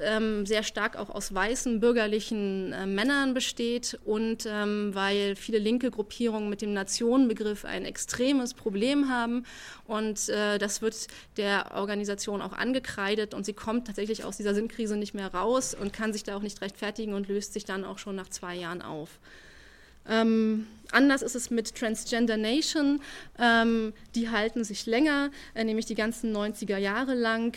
ähm, 0.00 0.46
sehr 0.46 0.62
stark 0.62 0.96
auch 0.96 1.10
aus 1.10 1.34
weißen 1.34 1.80
bürgerlichen 1.80 2.72
äh, 2.72 2.86
Männern 2.86 3.34
besteht 3.34 3.98
und 4.04 4.46
ähm, 4.46 4.94
weil 4.94 5.36
viele 5.36 5.58
linke 5.58 5.90
Gruppierungen 5.90 6.48
mit 6.48 6.62
dem 6.62 6.72
Nationenbegriff 6.72 7.64
ein 7.64 7.84
extremes 7.84 8.54
Problem 8.54 9.08
haben 9.08 9.44
und 9.86 10.28
äh, 10.28 10.58
das 10.58 10.82
wird 10.82 11.06
der 11.36 11.72
Organisation 11.74 12.42
auch 12.42 12.52
angekreidet 12.52 13.34
und 13.34 13.46
sie 13.46 13.52
kommt 13.52 13.86
tatsächlich 13.86 14.24
aus 14.24 14.36
dieser 14.36 14.54
Sinnkrise 14.54 14.96
nicht 14.96 15.14
mehr 15.14 15.32
raus 15.32 15.74
und 15.74 15.92
kann 15.92 16.12
sich 16.12 16.24
da 16.24 16.36
auch 16.36 16.42
nicht 16.42 16.60
rechtfertigen 16.60 17.14
und 17.14 17.28
löst 17.28 17.52
sich 17.52 17.64
dann 17.64 17.84
auch 17.84 17.98
schon 17.98 18.16
nach 18.16 18.28
zwei 18.28 18.54
Jahren 18.54 18.82
auf. 18.82 19.18
Ähm, 20.08 20.66
anders 20.90 21.22
ist 21.22 21.34
es 21.34 21.50
mit 21.50 21.74
Transgender 21.74 22.36
Nation. 22.36 23.00
Ähm, 23.38 23.92
die 24.14 24.28
halten 24.28 24.64
sich 24.64 24.86
länger, 24.86 25.30
äh, 25.54 25.64
nämlich 25.64 25.86
die 25.86 25.94
ganzen 25.94 26.34
90er 26.36 26.76
Jahre 26.76 27.14
lang. 27.14 27.56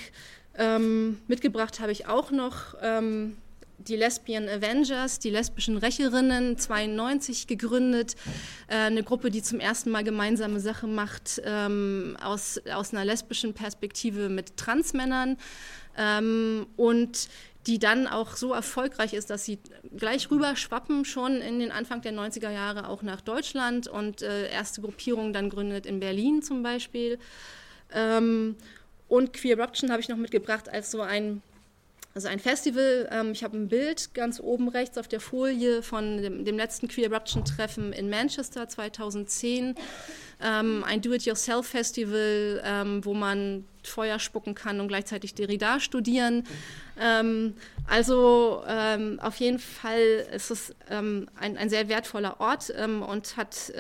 Ähm, 0.58 1.20
mitgebracht 1.28 1.80
habe 1.80 1.92
ich 1.92 2.08
auch 2.08 2.32
noch 2.32 2.76
ähm, 2.82 3.38
die 3.78 3.96
Lesbian 3.96 4.50
Avengers, 4.50 5.20
die 5.20 5.30
lesbischen 5.30 5.78
Rächerinnen, 5.78 6.58
92 6.58 7.48
gegründet, 7.48 8.16
äh, 8.68 8.76
eine 8.76 9.04
Gruppe, 9.04 9.30
die 9.30 9.42
zum 9.42 9.60
ersten 9.60 9.92
Mal 9.92 10.04
gemeinsame 10.04 10.60
Sache 10.60 10.88
macht 10.88 11.42
ähm, 11.46 12.18
aus, 12.22 12.60
aus 12.74 12.94
einer 12.94 13.06
lesbischen 13.06 13.54
Perspektive 13.54 14.30
mit 14.30 14.58
Transmännern. 14.58 15.38
Ähm, 15.96 16.68
und 16.76 17.30
die 17.68 17.80
dann 17.80 18.08
auch 18.08 18.38
so 18.38 18.54
erfolgreich 18.54 19.14
ist, 19.14 19.30
dass 19.30 19.44
sie 19.44 19.60
gleich 19.96 20.32
rüber 20.32 20.56
schwappen 20.56 21.04
schon 21.04 21.42
in 21.42 21.60
den 21.60 21.72
Anfang 21.72 22.02
der 22.02 22.14
90er 22.14 22.50
Jahre 22.50 22.88
auch 22.88 23.02
nach 23.02 23.20
Deutschland 23.20 23.90
und 23.90 24.22
äh, 24.22 24.50
erste 24.50 24.82
Gruppierungen 24.82 25.34
dann 25.34 25.50
gründet 25.50 25.86
in 25.86 26.00
Berlin 26.00 26.42
zum 26.42 26.64
Beispiel. 26.64 27.20
Ähm, 27.94 28.56
und 29.08 29.34
Queer 29.34 29.58
Eruption 29.58 29.92
habe 29.92 30.02
ich 30.02 30.10
noch 30.10 30.18
mitgebracht 30.18 30.70
als 30.70 30.92
so 30.92 31.02
ein, 31.02 31.42
also 32.14 32.28
ein 32.28 32.40
Festival. 32.40 33.10
Ähm, 33.12 33.32
ich 33.32 33.44
habe 33.44 33.58
ein 33.58 33.68
Bild 33.68 34.14
ganz 34.14 34.40
oben 34.40 34.68
rechts 34.70 34.98
auf 34.98 35.08
der 35.08 35.20
Folie 35.20 35.82
von 35.82 36.22
dem, 36.22 36.46
dem 36.46 36.58
letzten 36.58 36.88
Queer 36.88 37.12
Eruption-Treffen 37.12 37.94
in 37.94 38.10
Manchester 38.10 38.68
2010. 38.68 39.76
Ähm, 40.40 40.84
ein 40.84 41.02
Do-it-yourself-Festival, 41.02 42.62
ähm, 42.64 43.06
wo 43.06 43.14
man 43.14 43.66
Feuer 43.84 44.20
spucken 44.20 44.54
kann 44.54 44.80
und 44.80 44.88
gleichzeitig 44.90 45.34
Derrida 45.34 45.80
studieren. 45.80 46.44
Ähm, 47.00 47.56
also 47.88 48.64
ähm, 48.68 49.20
auf 49.22 49.38
jeden 49.38 49.60
Fall 49.60 50.28
ist 50.36 50.52
es 50.52 50.76
ähm, 50.90 51.30
ein, 51.40 51.58
ein, 51.58 51.70
sehr 51.70 51.88
wertvoller 51.88 52.40
Ort 52.40 52.72
ähm, 52.76 53.02
und 53.02 53.38
hat 53.38 53.72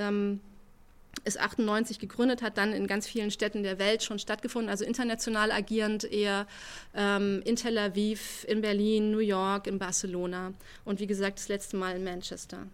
ist 1.25 1.39
98 1.39 1.99
gegründet, 1.99 2.41
hat 2.41 2.57
dann 2.57 2.73
in 2.73 2.87
ganz 2.87 3.07
vielen 3.07 3.31
Städten 3.31 3.63
der 3.63 3.79
Welt 3.79 4.03
schon 4.03 4.19
stattgefunden, 4.19 4.69
also 4.69 4.85
international 4.85 5.51
agierend 5.51 6.03
eher 6.03 6.47
ähm, 6.93 7.41
in 7.45 7.55
Tel 7.55 7.77
Aviv, 7.77 8.45
in 8.47 8.61
Berlin, 8.61 9.11
New 9.11 9.19
York, 9.19 9.67
in 9.67 9.79
Barcelona 9.79 10.53
und 10.85 10.99
wie 10.99 11.07
gesagt 11.07 11.39
das 11.39 11.47
letzte 11.47 11.77
Mal 11.77 11.95
in 11.95 12.03
Manchester. 12.03 12.67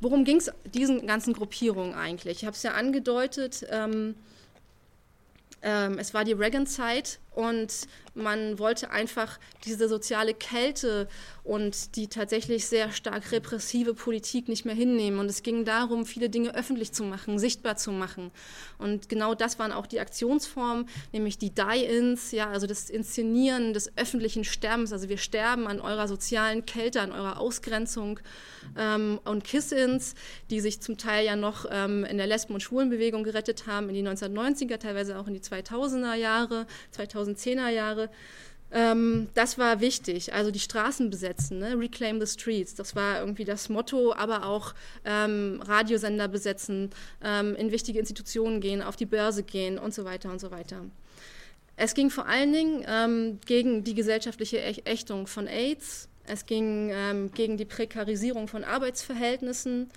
Worum 0.00 0.24
ging 0.24 0.36
es 0.36 0.50
diesen 0.64 1.06
ganzen 1.06 1.32
Gruppierungen 1.32 1.94
eigentlich? 1.94 2.38
Ich 2.38 2.44
habe 2.44 2.54
es 2.54 2.62
ja 2.62 2.72
angedeutet. 2.72 3.64
Ähm, 3.70 4.16
ähm, 5.62 5.98
es 5.98 6.12
war 6.12 6.24
die 6.24 6.32
Reagan-Zeit 6.32 7.20
und 7.34 7.88
man 8.14 8.58
wollte 8.58 8.90
einfach 8.90 9.38
diese 9.64 9.88
soziale 9.88 10.34
Kälte 10.34 11.08
und 11.42 11.96
die 11.96 12.08
tatsächlich 12.08 12.66
sehr 12.66 12.92
stark 12.92 13.32
repressive 13.32 13.92
Politik 13.92 14.48
nicht 14.48 14.64
mehr 14.64 14.74
hinnehmen. 14.74 15.18
Und 15.18 15.26
es 15.26 15.42
ging 15.42 15.64
darum, 15.64 16.06
viele 16.06 16.30
Dinge 16.30 16.54
öffentlich 16.54 16.92
zu 16.92 17.04
machen, 17.04 17.38
sichtbar 17.38 17.76
zu 17.76 17.90
machen. 17.90 18.30
Und 18.78 19.08
genau 19.08 19.34
das 19.34 19.58
waren 19.58 19.72
auch 19.72 19.86
die 19.86 20.00
Aktionsformen, 20.00 20.88
nämlich 21.12 21.38
die 21.38 21.50
Die-Ins, 21.50 22.30
ja, 22.30 22.50
also 22.50 22.66
das 22.66 22.88
Inszenieren 22.88 23.74
des 23.74 23.96
öffentlichen 23.98 24.44
Sterbens. 24.44 24.92
Also 24.92 25.08
wir 25.08 25.18
sterben 25.18 25.66
an 25.66 25.80
eurer 25.80 26.08
sozialen 26.08 26.64
Kälte, 26.64 27.00
an 27.00 27.12
eurer 27.12 27.40
Ausgrenzung. 27.40 28.20
Ähm, 28.78 29.20
und 29.24 29.44
Kiss-Ins, 29.44 30.14
die 30.50 30.60
sich 30.60 30.80
zum 30.80 30.96
Teil 30.96 31.26
ja 31.26 31.36
noch 31.36 31.66
ähm, 31.70 32.04
in 32.04 32.16
der 32.16 32.26
Lesben- 32.26 32.54
und 32.54 32.60
Schwulenbewegung 32.60 33.24
gerettet 33.24 33.66
haben, 33.66 33.88
in 33.90 33.94
die 33.94 34.02
1990er, 34.02 34.78
teilweise 34.78 35.18
auch 35.18 35.26
in 35.26 35.34
die 35.34 35.40
2000er 35.40 36.14
Jahre, 36.14 36.66
2010er 37.24 37.68
Jahre. 37.68 38.10
Ähm, 38.72 39.28
das 39.34 39.56
war 39.56 39.80
wichtig, 39.80 40.32
also 40.32 40.50
die 40.50 40.58
Straßen 40.58 41.08
besetzen, 41.08 41.60
ne? 41.60 41.78
Reclaim 41.78 42.20
the 42.20 42.26
Streets, 42.26 42.74
das 42.74 42.96
war 42.96 43.20
irgendwie 43.20 43.44
das 43.44 43.68
Motto, 43.68 44.12
aber 44.14 44.46
auch 44.46 44.74
ähm, 45.04 45.62
Radiosender 45.64 46.26
besetzen, 46.26 46.90
ähm, 47.22 47.54
in 47.54 47.70
wichtige 47.70 48.00
Institutionen 48.00 48.60
gehen, 48.60 48.82
auf 48.82 48.96
die 48.96 49.06
Börse 49.06 49.44
gehen 49.44 49.78
und 49.78 49.94
so 49.94 50.04
weiter 50.04 50.30
und 50.30 50.40
so 50.40 50.50
weiter. 50.50 50.84
Es 51.76 51.94
ging 51.94 52.10
vor 52.10 52.26
allen 52.26 52.52
Dingen 52.52 52.84
ähm, 52.88 53.38
gegen 53.46 53.84
die 53.84 53.94
gesellschaftliche 53.94 54.60
Ächtung 54.60 55.28
von 55.28 55.46
AIDS, 55.46 56.08
es 56.26 56.46
ging 56.46 56.90
ähm, 56.92 57.30
gegen 57.32 57.56
die 57.56 57.64
Prekarisierung 57.66 58.48
von 58.48 58.64
Arbeitsverhältnissen, 58.64 59.88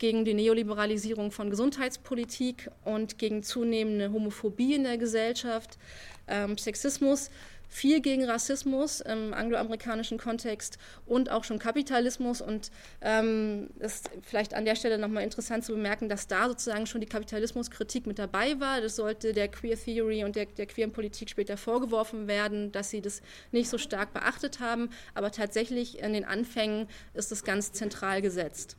gegen 0.00 0.24
die 0.24 0.34
Neoliberalisierung 0.34 1.30
von 1.30 1.50
Gesundheitspolitik 1.50 2.70
und 2.84 3.18
gegen 3.18 3.44
zunehmende 3.44 4.10
Homophobie 4.12 4.74
in 4.74 4.82
der 4.82 4.98
Gesellschaft, 4.98 5.78
ähm, 6.26 6.58
Sexismus 6.58 7.30
viel 7.70 8.00
gegen 8.00 8.24
Rassismus 8.24 9.00
im 9.00 9.32
angloamerikanischen 9.32 10.18
Kontext 10.18 10.76
und 11.06 11.30
auch 11.30 11.44
schon 11.44 11.60
Kapitalismus. 11.60 12.40
Und 12.40 12.72
ähm, 13.00 13.70
ist 13.78 14.10
vielleicht 14.22 14.54
an 14.54 14.64
der 14.64 14.74
Stelle 14.74 14.98
nochmal 14.98 15.22
interessant 15.22 15.64
zu 15.64 15.72
bemerken, 15.72 16.08
dass 16.08 16.26
da 16.26 16.48
sozusagen 16.48 16.86
schon 16.86 17.00
die 17.00 17.06
Kapitalismuskritik 17.06 18.06
mit 18.06 18.18
dabei 18.18 18.58
war. 18.58 18.80
Das 18.80 18.96
sollte 18.96 19.32
der 19.32 19.48
Queer 19.48 19.78
Theory 19.78 20.24
und 20.24 20.34
der, 20.34 20.46
der 20.46 20.66
queeren 20.66 20.92
Politik 20.92 21.30
später 21.30 21.56
vorgeworfen 21.56 22.26
werden, 22.26 22.72
dass 22.72 22.90
sie 22.90 23.00
das 23.00 23.22
nicht 23.52 23.70
so 23.70 23.78
stark 23.78 24.12
beachtet 24.12 24.58
haben. 24.58 24.90
Aber 25.14 25.30
tatsächlich 25.30 26.00
in 26.00 26.12
den 26.12 26.24
Anfängen 26.24 26.88
ist 27.14 27.30
es 27.30 27.44
ganz 27.44 27.72
zentral 27.72 28.20
gesetzt. 28.20 28.76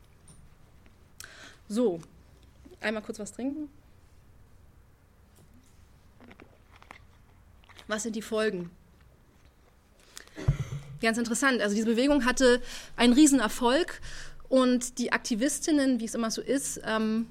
So, 1.72 2.02
einmal 2.82 3.02
kurz 3.02 3.18
was 3.18 3.32
trinken. 3.32 3.70
Was 7.88 8.04
sind 8.04 8.18
die 8.18 8.22
Folgen? 8.22 8.70
Ganz 11.02 11.18
interessant. 11.18 11.62
Also 11.62 11.74
diese 11.74 11.88
Bewegung 11.88 12.26
hatte 12.26 12.62
einen 12.98 13.14
Riesenerfolg 13.14 14.02
und 14.50 14.98
die 14.98 15.14
Aktivistinnen, 15.14 16.02
wie 16.02 16.06
es 16.06 16.14
immer 16.14 16.30
so 16.30 16.42
ist, 16.42 16.82
ähm, 16.84 17.28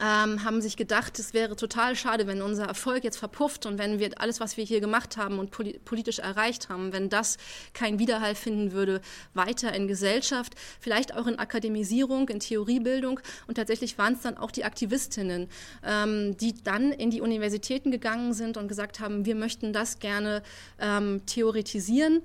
ähm, 0.00 0.44
haben 0.44 0.62
sich 0.62 0.76
gedacht, 0.76 1.18
es 1.18 1.34
wäre 1.34 1.56
total 1.56 1.94
schade, 1.94 2.26
wenn 2.26 2.40
unser 2.40 2.64
Erfolg 2.64 3.04
jetzt 3.04 3.18
verpufft 3.18 3.66
und 3.66 3.78
wenn 3.78 3.98
wir 3.98 4.10
alles, 4.20 4.40
was 4.40 4.56
wir 4.56 4.64
hier 4.64 4.80
gemacht 4.80 5.16
haben 5.16 5.38
und 5.38 5.50
politisch 5.50 6.18
erreicht 6.18 6.68
haben, 6.68 6.92
wenn 6.92 7.08
das 7.10 7.36
keinen 7.74 7.98
Widerhall 7.98 8.34
finden 8.34 8.72
würde, 8.72 9.00
weiter 9.34 9.74
in 9.74 9.88
Gesellschaft, 9.88 10.54
vielleicht 10.80 11.14
auch 11.14 11.26
in 11.26 11.38
Akademisierung, 11.38 12.28
in 12.28 12.40
Theoriebildung. 12.40 13.20
Und 13.46 13.56
tatsächlich 13.56 13.98
waren 13.98 14.14
es 14.14 14.22
dann 14.22 14.38
auch 14.38 14.50
die 14.50 14.64
Aktivistinnen, 14.64 15.48
ähm, 15.84 16.36
die 16.38 16.54
dann 16.62 16.92
in 16.92 17.10
die 17.10 17.20
Universitäten 17.20 17.90
gegangen 17.90 18.32
sind 18.32 18.56
und 18.56 18.68
gesagt 18.68 19.00
haben, 19.00 19.26
wir 19.26 19.34
möchten 19.34 19.72
das 19.72 19.98
gerne 19.98 20.42
ähm, 20.78 21.26
theoretisieren 21.26 22.22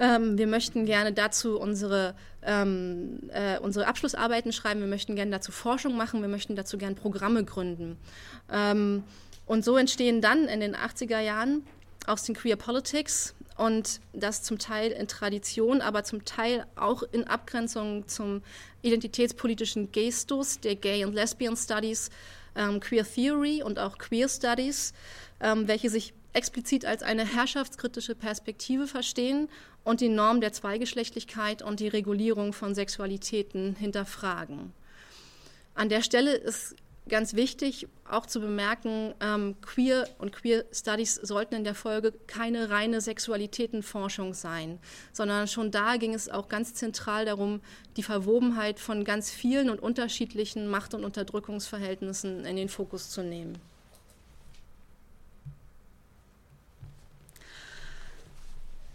ähm, 0.00 0.38
wir 0.38 0.46
möchten 0.46 0.86
gerne 0.86 1.12
dazu 1.12 1.60
unsere, 1.60 2.14
ähm, 2.42 3.20
äh, 3.32 3.58
unsere 3.58 3.86
Abschlussarbeiten 3.86 4.50
schreiben, 4.52 4.80
wir 4.80 4.88
möchten 4.88 5.14
gerne 5.14 5.30
dazu 5.30 5.52
Forschung 5.52 5.96
machen, 5.96 6.22
wir 6.22 6.28
möchten 6.28 6.56
dazu 6.56 6.78
gerne 6.78 6.94
Programme 6.96 7.44
gründen. 7.44 7.98
Ähm, 8.50 9.04
und 9.44 9.64
so 9.64 9.76
entstehen 9.76 10.22
dann 10.22 10.46
in 10.46 10.60
den 10.60 10.74
80er 10.74 11.20
Jahren 11.20 11.66
aus 12.06 12.22
den 12.22 12.34
Queer 12.34 12.56
Politics 12.56 13.34
und 13.58 14.00
das 14.14 14.42
zum 14.42 14.58
Teil 14.58 14.90
in 14.90 15.06
Tradition, 15.06 15.82
aber 15.82 16.02
zum 16.02 16.24
Teil 16.24 16.64
auch 16.76 17.02
in 17.12 17.26
Abgrenzung 17.26 18.08
zum 18.08 18.42
identitätspolitischen 18.80 19.92
Gestus 19.92 20.60
der 20.60 20.76
Gay 20.76 21.04
and 21.04 21.14
Lesbian 21.14 21.56
Studies, 21.56 22.08
ähm, 22.56 22.80
Queer 22.80 23.04
Theory 23.04 23.62
und 23.62 23.78
auch 23.78 23.98
Queer 23.98 24.30
Studies, 24.30 24.94
ähm, 25.42 25.68
welche 25.68 25.90
sich 25.90 26.14
explizit 26.32 26.84
als 26.84 27.02
eine 27.02 27.24
herrschaftskritische 27.24 28.14
Perspektive 28.14 28.86
verstehen 28.86 29.48
und 29.84 30.00
die 30.00 30.08
Norm 30.08 30.40
der 30.40 30.52
Zweigeschlechtlichkeit 30.52 31.62
und 31.62 31.80
die 31.80 31.88
Regulierung 31.88 32.52
von 32.52 32.74
Sexualitäten 32.74 33.74
hinterfragen. 33.76 34.72
An 35.74 35.88
der 35.88 36.02
Stelle 36.02 36.34
ist 36.34 36.76
ganz 37.08 37.34
wichtig 37.34 37.88
auch 38.08 38.26
zu 38.26 38.40
bemerken, 38.40 39.14
ähm, 39.20 39.56
Queer 39.62 40.08
und 40.18 40.32
Queer 40.32 40.64
Studies 40.72 41.14
sollten 41.16 41.54
in 41.54 41.64
der 41.64 41.74
Folge 41.74 42.12
keine 42.26 42.70
reine 42.70 43.00
Sexualitätenforschung 43.00 44.34
sein, 44.34 44.78
sondern 45.12 45.48
schon 45.48 45.70
da 45.70 45.96
ging 45.96 46.14
es 46.14 46.28
auch 46.28 46.48
ganz 46.48 46.74
zentral 46.74 47.24
darum, 47.24 47.60
die 47.96 48.02
Verwobenheit 48.02 48.78
von 48.78 49.04
ganz 49.04 49.30
vielen 49.30 49.70
und 49.70 49.80
unterschiedlichen 49.80 50.68
Macht- 50.68 50.94
und 50.94 51.04
Unterdrückungsverhältnissen 51.04 52.44
in 52.44 52.56
den 52.56 52.68
Fokus 52.68 53.10
zu 53.10 53.22
nehmen. 53.22 53.58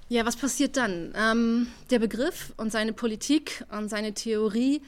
Ja, 0.08 0.24
was 0.24 0.36
passiert 0.36 0.78
dann? 0.78 1.14
Ähm, 1.16 1.68
der 1.90 1.98
Begriff 1.98 2.54
und 2.58 2.72
seine 2.72 2.94
Politik 2.94 3.66
und 3.72 3.90
seine 3.90 4.14
Theorie 4.14 4.84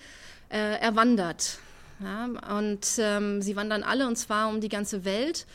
äh, 0.49 0.79
erwandert. 0.79 1.57
Ja, 1.99 2.25
und 2.55 2.85
ähm, 2.99 3.41
sie 3.41 3.55
wandern 3.55 3.81
alle 3.81 4.05
und 4.05 4.15
zwar 4.15 4.47
um 4.47 4.61
die 4.61 4.69
ganze 4.69 5.05
Welt. 5.05 5.47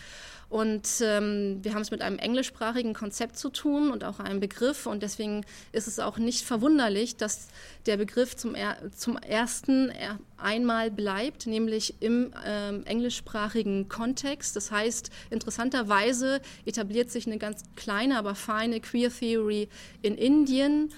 Und 0.52 1.00
ähm, 1.00 1.60
wir 1.62 1.72
haben 1.72 1.80
es 1.80 1.90
mit 1.90 2.02
einem 2.02 2.18
englischsprachigen 2.18 2.92
Konzept 2.92 3.38
zu 3.38 3.48
tun 3.48 3.90
und 3.90 4.04
auch 4.04 4.20
einem 4.20 4.38
Begriff. 4.38 4.84
Und 4.84 5.02
deswegen 5.02 5.46
ist 5.72 5.88
es 5.88 5.98
auch 5.98 6.18
nicht 6.18 6.44
verwunderlich, 6.44 7.16
dass 7.16 7.48
der 7.86 7.96
Begriff 7.96 8.36
zum, 8.36 8.54
er 8.54 8.76
zum 8.94 9.16
ersten 9.16 9.88
er 9.88 10.18
einmal 10.36 10.90
bleibt, 10.90 11.46
nämlich 11.46 11.94
im 12.00 12.34
ähm, 12.44 12.84
englischsprachigen 12.84 13.88
Kontext. 13.88 14.54
Das 14.54 14.70
heißt, 14.70 15.08
interessanterweise 15.30 16.42
etabliert 16.66 17.10
sich 17.10 17.26
eine 17.26 17.38
ganz 17.38 17.62
kleine, 17.74 18.18
aber 18.18 18.34
feine 18.34 18.80
Queer 18.80 19.10
Theory 19.10 19.70
in 20.02 20.16
Indien. 20.16 20.92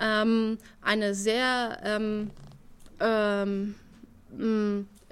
Ähm, 0.00 0.58
eine 0.80 1.16
sehr 1.16 1.80
ähm, 1.82 2.30
ähm, 3.00 3.74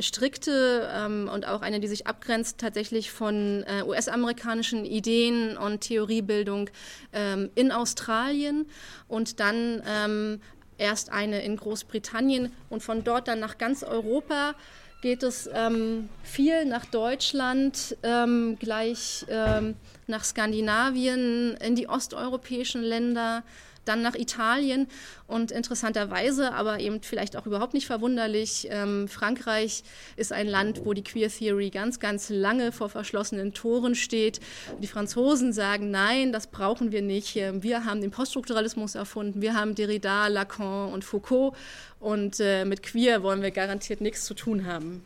strikte 0.03 0.89
ähm, 0.93 1.31
und 1.33 1.47
auch 1.47 1.63
eine, 1.63 1.81
die 1.81 1.89
sich 1.89 2.07
abgrenzt 2.07 2.59
tatsächlich 2.59 3.11
von 3.11 3.65
äh, 3.65 3.83
US-amerikanischen 3.83 4.85
Ideen 4.85 5.57
und 5.57 5.81
Theoriebildung 5.83 6.71
ähm, 7.13 7.51
in 7.55 7.73
Australien 7.73 8.67
und 9.09 9.41
dann 9.41 9.83
ähm, 9.87 10.41
erst 10.79 11.13
eine 11.13 11.43
in 11.43 11.57
Großbritannien 11.57 12.53
und 12.69 12.83
von 12.83 13.05
dort 13.05 13.29
dann 13.29 13.41
nach 13.41 13.59
ganz 13.59 13.83
Europa 13.83 14.55
geht 15.03 15.23
es 15.23 15.49
ähm, 15.53 16.09
viel 16.23 16.65
nach 16.67 16.85
Deutschland, 16.85 17.97
ähm, 18.03 18.59
gleich 18.61 19.25
ähm, 19.29 19.77
nach 20.07 20.25
Skandinavien, 20.25 21.57
in 21.57 21.75
die 21.75 21.89
osteuropäischen 21.89 22.83
Länder 22.83 23.43
dann 23.85 24.03
nach 24.03 24.15
Italien 24.15 24.89
und 25.27 25.51
interessanterweise, 25.51 26.53
aber 26.53 26.81
eben 26.81 27.03
vielleicht 27.03 27.37
auch 27.37 27.47
überhaupt 27.47 27.75
nicht 27.75 27.87
verwunderlich, 27.87 28.69
ähm, 28.71 29.09
Frankreich 29.09 29.83
ist 30.17 30.33
ein 30.33 30.47
Land, 30.47 30.85
wo 30.85 30.93
die 30.93 31.03
Queer 31.03 31.31
Theory 31.31 31.71
ganz, 31.71 31.99
ganz 31.99 32.29
lange 32.29 32.73
vor 32.73 32.89
verschlossenen 32.89 33.55
Toren 33.55 33.95
steht. 33.95 34.41
Die 34.81 34.87
Franzosen 34.87 35.53
sagen, 35.53 35.91
nein, 35.91 36.33
das 36.33 36.47
brauchen 36.47 36.93
wir 36.93 37.03
nicht. 37.03 37.35
Wir 37.35 37.85
haben 37.85 38.01
den 38.01 38.11
Poststrukturalismus 38.11 38.95
erfunden, 38.95 39.41
wir 39.41 39.55
haben 39.55 39.75
Derrida, 39.75 40.29
Lacan 40.29 40.93
und 40.93 41.05
Foucault 41.05 41.57
und 41.99 42.41
äh, 42.41 42.65
mit 42.65 42.83
Queer 42.83 43.23
wollen 43.23 43.43
wir 43.43 43.51
garantiert 43.51 44.01
nichts 44.01 44.25
zu 44.25 44.35
tun 44.35 44.67
haben. 44.67 45.03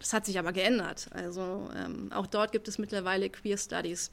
Das 0.00 0.14
hat 0.14 0.26
sich 0.26 0.38
aber 0.38 0.52
geändert. 0.52 1.08
Also 1.12 1.68
ähm, 1.76 2.10
auch 2.12 2.26
dort 2.26 2.52
gibt 2.52 2.68
es 2.68 2.78
mittlerweile 2.78 3.28
Queer 3.28 3.58
Studies. 3.58 4.10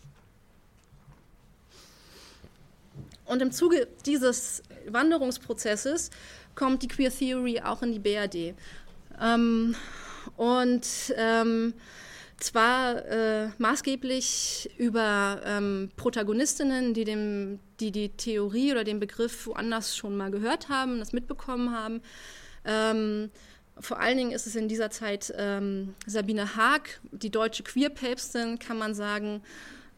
Und 3.28 3.42
im 3.42 3.52
Zuge 3.52 3.88
dieses 4.06 4.64
Wanderungsprozesses 4.88 6.10
kommt 6.56 6.82
die 6.84 6.88
Queer 6.88 7.12
Theory 7.12 7.62
auch 7.62 7.84
in 7.84 7.92
die 7.92 8.00
BRD. 8.00 8.56
Ähm, 9.22 9.76
und 10.36 10.88
ähm, 11.16 11.74
zwar 12.38 13.06
äh, 13.06 13.50
maßgeblich 13.58 14.70
über 14.78 15.42
ähm, 15.46 15.90
Protagonistinnen, 15.98 16.94
die, 16.94 17.04
dem, 17.04 17.60
die 17.80 17.92
die 17.92 18.10
Theorie 18.10 18.72
oder 18.72 18.84
den 18.84 19.00
Begriff 19.00 19.48
woanders 19.48 19.96
schon 19.96 20.16
mal 20.16 20.32
gehört 20.32 20.70
haben, 20.70 21.00
das 21.00 21.14
mitbekommen 21.14 21.76
haben. 21.76 22.02
Ähm, 22.66 23.32
vor 23.80 24.00
allen 24.00 24.18
Dingen 24.18 24.32
ist 24.32 24.48
es 24.48 24.56
in 24.56 24.68
dieser 24.68 24.90
Zeit 24.90 25.34
ähm, 25.38 25.96
Sabine 26.06 26.56
Haag, 26.56 27.00
die 27.12 27.30
deutsche 27.30 27.64
Queer-Päpstin, 27.64 28.60
kann 28.60 28.78
man 28.78 28.94
sagen, 28.96 29.42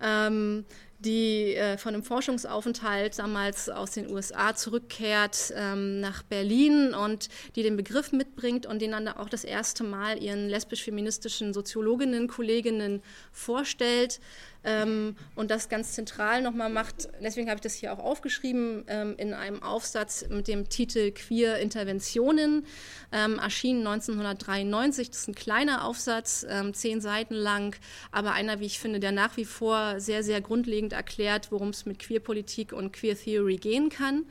ähm, 0.02 0.66
die 1.00 1.56
äh, 1.56 1.78
von 1.78 1.94
einem 1.94 2.04
Forschungsaufenthalt 2.04 3.18
damals 3.20 3.70
aus 3.70 3.92
den 3.92 4.12
USA 4.12 4.54
zurückkehrt 4.54 5.54
ähm, 5.56 6.02
nach 6.02 6.24
Berlin 6.24 6.94
und 6.94 7.30
die 7.56 7.64
den 7.64 7.78
Begriff 7.78 8.12
mitbringt 8.12 8.66
und 8.66 8.82
den 8.82 8.92
dann 8.92 9.08
auch 9.08 9.30
das 9.30 9.46
erste 9.46 9.84
Mal 9.84 10.22
ihren 10.22 10.50
lesbisch-feministischen 10.50 11.54
Soziologinnen, 11.54 12.28
Kolleginnen 12.28 13.02
vorstellt 13.32 14.20
ähm, 14.64 15.16
und 15.36 15.52
das 15.52 15.70
ganz 15.70 15.94
zentral 15.94 16.42
nochmal 16.42 16.70
macht. 16.70 17.10
Deswegen 17.22 17.50
habe 17.50 17.58
ich 17.58 17.62
das 17.62 17.74
hier 17.74 17.94
auch 17.94 18.00
aufgeschrieben 18.00 18.84
ähm, 18.88 19.16
in 19.18 19.34
einem 19.34 19.64
Aufsatz 19.64 20.26
mit 20.30 20.48
dem 20.48 20.70
Titel 20.70 21.12
Queer 21.12 21.60
Interventionen, 21.60 22.66
ähm, 23.12 23.40
erschienen 23.40 23.88
1993. 23.88 25.10
Das 25.10 25.20
ist 25.20 25.28
ein 25.30 25.36
kleiner 25.36 25.86
Aufsatz, 25.86 26.46
ähm, 26.50 26.74
zehn 26.74 27.00
Seiten 27.02 27.36
lang, 27.36 27.76
aber 28.12 28.34
einer, 28.34 28.60
wie 28.60 28.66
ich 28.66 28.80
finde, 28.80 29.00
der 29.00 29.12
nach 29.12 29.38
wie 29.38 29.46
vor 29.46 30.00
sehr, 30.00 30.24
sehr 30.24 30.42
grundlegend 30.42 30.94
erklärt, 30.94 31.52
worum 31.52 31.70
es 31.70 31.86
mit 31.86 32.00
Queerpolitik 32.00 32.74
und 32.74 32.92
Queer 32.92 33.18
Theory 33.18 33.58
gehen 33.58 33.90
kann. 33.90 34.26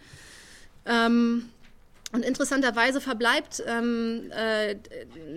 Ähm, 0.85 1.51
und 2.11 2.25
interessanterweise 2.25 3.03
verbleibt 3.03 3.63
ähm, 3.67 4.31
äh, 4.31 4.77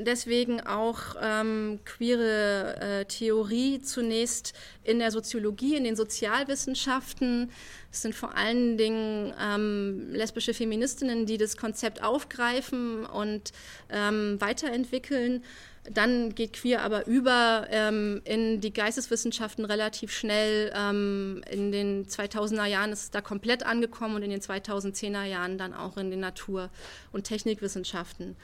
deswegen 0.05 0.61
auch 0.61 1.15
ähm, 1.21 1.79
queere 1.83 2.77
äh, 2.79 3.05
Theorie 3.05 3.81
zunächst 3.81 4.53
in 4.83 4.99
der 4.99 5.11
Soziologie, 5.11 5.75
in 5.75 5.83
den 5.83 5.97
Sozialwissenschaften. 5.97 7.51
Es 7.91 8.03
sind 8.03 8.15
vor 8.15 8.37
allen 8.37 8.77
Dingen 8.77 9.33
ähm, 9.37 10.11
lesbische 10.13 10.53
Feministinnen, 10.53 11.25
die 11.25 11.37
das 11.37 11.57
Konzept 11.57 12.01
aufgreifen 12.01 13.05
und 13.05 13.51
ähm, 13.89 14.39
weiterentwickeln. 14.39 15.43
Dann 15.89 16.35
geht 16.35 16.53
Queer 16.53 16.83
aber 16.83 17.07
über 17.07 17.67
ähm, 17.71 18.21
in 18.23 18.61
die 18.61 18.71
Geisteswissenschaften 18.71 19.65
relativ 19.65 20.11
schnell. 20.11 20.71
Ähm, 20.75 21.43
in 21.49 21.71
den 21.71 22.05
2000er 22.05 22.65
Jahren 22.65 22.91
ist 22.91 23.03
es 23.03 23.11
da 23.11 23.21
komplett 23.21 23.65
angekommen 23.65 24.15
und 24.15 24.23
in 24.23 24.29
den 24.29 24.41
2010er 24.41 25.23
Jahren 25.23 25.57
dann 25.57 25.73
auch 25.73 25.97
in 25.97 26.11
den 26.11 26.19
Natur- 26.19 26.69
und 27.11 27.23
Technikwissenschaften. 27.23 28.35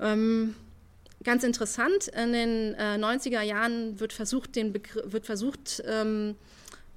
Ähm, 0.00 0.54
ganz 1.22 1.44
interessant, 1.44 2.08
in 2.08 2.32
den 2.32 2.74
äh, 2.74 2.96
90er 2.96 3.42
Jahren 3.42 4.00
wird 4.00 4.14
versucht, 4.14 4.56
den 4.56 4.72
Begr 4.72 5.12
wird 5.12 5.26
versucht 5.26 5.82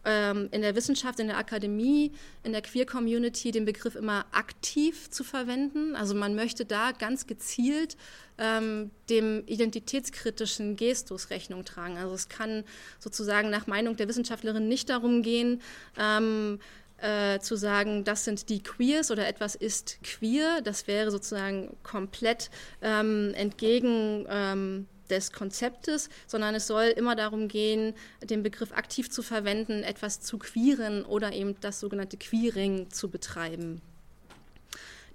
ähm, 0.05 0.47
in 0.51 0.61
der 0.61 0.75
Wissenschaft, 0.75 1.19
in 1.19 1.27
der 1.27 1.37
Akademie, 1.37 2.11
in 2.43 2.51
der 2.51 2.61
Queer-Community 2.61 3.51
den 3.51 3.65
Begriff 3.65 3.95
immer 3.95 4.25
aktiv 4.31 5.09
zu 5.09 5.23
verwenden. 5.23 5.95
Also 5.95 6.15
man 6.15 6.35
möchte 6.35 6.65
da 6.65 6.91
ganz 6.91 7.27
gezielt 7.27 7.97
ähm, 8.37 8.91
dem 9.09 9.43
identitätskritischen 9.47 10.75
Gestus 10.75 11.29
Rechnung 11.29 11.65
tragen. 11.65 11.97
Also 11.97 12.13
es 12.13 12.29
kann 12.29 12.63
sozusagen 12.99 13.49
nach 13.49 13.67
Meinung 13.67 13.97
der 13.97 14.07
Wissenschaftlerin 14.07 14.67
nicht 14.67 14.89
darum 14.89 15.21
gehen, 15.21 15.61
ähm, 15.97 16.59
äh, 16.97 17.39
zu 17.39 17.55
sagen, 17.55 18.03
das 18.03 18.23
sind 18.23 18.49
die 18.49 18.63
Queers 18.63 19.11
oder 19.11 19.27
etwas 19.27 19.55
ist 19.55 19.99
queer. 20.03 20.61
Das 20.61 20.87
wäre 20.87 21.11
sozusagen 21.11 21.75
komplett 21.83 22.49
ähm, 22.81 23.33
entgegen 23.35 24.25
ähm, 24.29 24.87
des 25.09 25.31
Konzeptes, 25.31 26.09
sondern 26.27 26.55
es 26.55 26.67
soll 26.67 26.85
immer 26.85 27.15
darum 27.15 27.47
gehen, 27.47 27.93
den 28.23 28.43
Begriff 28.43 28.71
aktiv 28.71 29.09
zu 29.09 29.21
verwenden, 29.21 29.83
etwas 29.83 30.21
zu 30.21 30.37
queeren 30.37 31.05
oder 31.05 31.33
eben 31.33 31.55
das 31.61 31.79
sogenannte 31.79 32.17
Queering 32.17 32.89
zu 32.89 33.09
betreiben. 33.09 33.81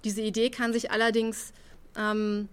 Diese 0.03 0.21
Idee 0.21 0.49
kann 0.49 0.73
sich 0.73 0.91
allerdings 0.91 1.53
ähm, 1.95 2.49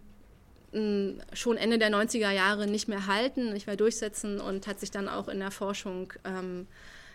schon 1.33 1.57
Ende 1.57 1.79
der 1.79 1.91
90er 1.91 2.31
Jahre 2.31 2.67
nicht 2.67 2.89
mehr 2.89 3.07
halten, 3.07 3.53
nicht 3.53 3.67
mehr 3.67 3.77
durchsetzen 3.77 4.41
und 4.41 4.67
hat 4.67 4.81
sich 4.81 4.91
dann 4.91 5.09
auch 5.09 5.29
in 5.29 5.39
der 5.39 5.51
Forschung 5.51 6.13
ähm, 6.25 6.67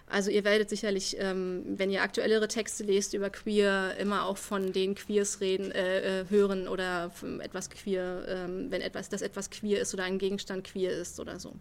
also 0.07 0.29
ihr 0.29 0.43
werdet 0.43 0.69
sicherlich, 0.69 1.15
ähm, 1.19 1.63
wenn 1.65 1.89
ihr 1.89 2.03
aktuellere 2.03 2.47
Texte 2.47 2.83
lest 2.83 3.13
über 3.13 3.29
Queer, 3.29 3.95
immer 3.97 4.25
auch 4.25 4.37
von 4.37 4.73
den 4.73 4.95
Queers 4.95 5.41
reden, 5.41 5.71
äh, 5.71 6.21
äh 6.21 6.25
hören 6.29 6.67
oder 6.67 7.11
etwas 7.39 7.69
queer, 7.69 8.25
ähm, 8.27 8.67
wenn 8.69 8.81
etwas, 8.81 9.09
das 9.09 9.21
etwas 9.21 9.49
queer 9.49 9.81
ist 9.81 9.93
oder 9.93 10.03
ein 10.03 10.19
Gegenstand 10.19 10.65
queer 10.65 10.91
ist 10.91 11.19
oder 11.19 11.39
so. 11.39 11.53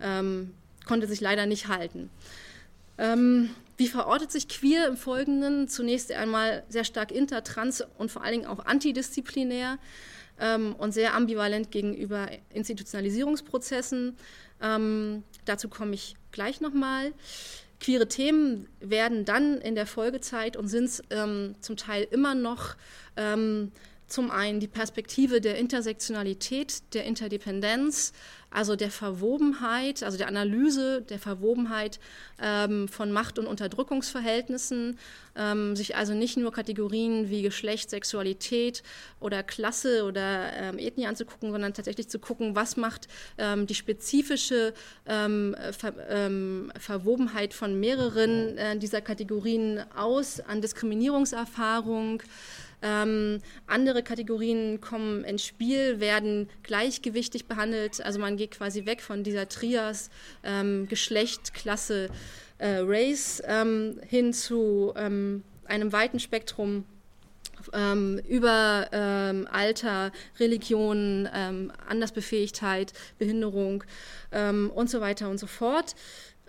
Ähm, 0.00 0.54
konnte 0.86 1.06
sich 1.06 1.20
leider 1.20 1.46
nicht 1.46 1.68
halten. 1.68 2.10
Ähm, 2.96 3.50
wie 3.76 3.86
verortet 3.86 4.32
sich 4.32 4.48
queer 4.48 4.88
im 4.88 4.96
Folgenden? 4.96 5.68
Zunächst 5.68 6.10
einmal 6.10 6.64
sehr 6.68 6.84
stark 6.84 7.12
intertrans 7.12 7.84
und 7.96 8.10
vor 8.10 8.24
allen 8.24 8.40
Dingen 8.40 8.46
auch 8.46 8.64
antidisziplinär 8.66 9.78
ähm, 10.40 10.74
und 10.74 10.92
sehr 10.92 11.14
ambivalent 11.14 11.70
gegenüber 11.70 12.28
Institutionalisierungsprozessen. 12.50 14.16
Ähm, 14.62 15.22
dazu 15.44 15.68
komme 15.68 15.94
ich 15.94 16.14
gleich 16.32 16.60
nochmal. 16.60 17.12
Queere 17.80 18.08
Themen 18.08 18.68
werden 18.80 19.24
dann 19.24 19.58
in 19.58 19.74
der 19.74 19.86
Folgezeit 19.86 20.56
und 20.56 20.68
sind 20.68 20.84
es 20.84 21.02
ähm, 21.10 21.54
zum 21.60 21.76
Teil 21.76 22.06
immer 22.10 22.34
noch 22.34 22.76
ähm, 23.16 23.70
zum 24.08 24.30
einen 24.30 24.58
die 24.58 24.68
Perspektive 24.68 25.40
der 25.40 25.58
Intersektionalität, 25.58 26.94
der 26.94 27.04
Interdependenz, 27.04 28.12
also 28.50 28.76
der 28.76 28.90
Verwobenheit, 28.90 30.02
also 30.02 30.16
der 30.16 30.28
Analyse 30.28 31.02
der 31.02 31.18
Verwobenheit 31.18 32.00
ähm, 32.40 32.88
von 32.88 33.12
Macht- 33.12 33.38
und 33.38 33.46
Unterdrückungsverhältnissen, 33.46 34.98
ähm, 35.36 35.76
sich 35.76 35.96
also 35.96 36.14
nicht 36.14 36.36
nur 36.36 36.52
Kategorien 36.52 37.28
wie 37.28 37.42
Geschlecht, 37.42 37.90
Sexualität 37.90 38.82
oder 39.20 39.42
Klasse 39.42 40.04
oder 40.04 40.52
ähm, 40.54 40.78
Ethnie 40.78 41.06
anzugucken, 41.06 41.52
sondern 41.52 41.74
tatsächlich 41.74 42.08
zu 42.08 42.18
gucken, 42.18 42.56
was 42.56 42.76
macht 42.76 43.08
ähm, 43.36 43.66
die 43.66 43.74
spezifische 43.74 44.72
ähm, 45.06 45.54
Ver 45.76 45.94
ähm, 46.08 46.72
Verwobenheit 46.78 47.54
von 47.54 47.78
mehreren 47.78 48.56
äh, 48.56 48.78
dieser 48.78 49.00
Kategorien 49.00 49.84
aus 49.94 50.40
an 50.40 50.60
Diskriminierungserfahrung. 50.60 52.22
Ähm, 52.82 53.40
andere 53.66 54.02
Kategorien 54.02 54.80
kommen 54.80 55.24
ins 55.24 55.44
Spiel, 55.44 56.00
werden 56.00 56.48
gleichgewichtig 56.62 57.46
behandelt. 57.46 58.00
Also 58.00 58.18
man 58.18 58.36
geht 58.36 58.52
quasi 58.52 58.86
weg 58.86 59.02
von 59.02 59.24
dieser 59.24 59.48
Trias 59.48 60.10
ähm, 60.44 60.86
Geschlecht, 60.88 61.54
Klasse, 61.54 62.08
äh, 62.58 62.78
Race 62.80 63.42
ähm, 63.46 64.00
hin 64.06 64.32
zu 64.32 64.92
ähm, 64.96 65.42
einem 65.64 65.92
weiten 65.92 66.20
Spektrum 66.20 66.84
ähm, 67.72 68.20
über 68.28 68.88
ähm, 68.92 69.48
Alter, 69.50 70.12
Religion, 70.38 71.28
ähm, 71.34 71.72
Andersbefähigtheit, 71.88 72.92
Behinderung 73.18 73.84
ähm, 74.32 74.70
und 74.74 74.90
so 74.90 75.00
weiter 75.00 75.28
und 75.28 75.38
so 75.38 75.46
fort. 75.46 75.94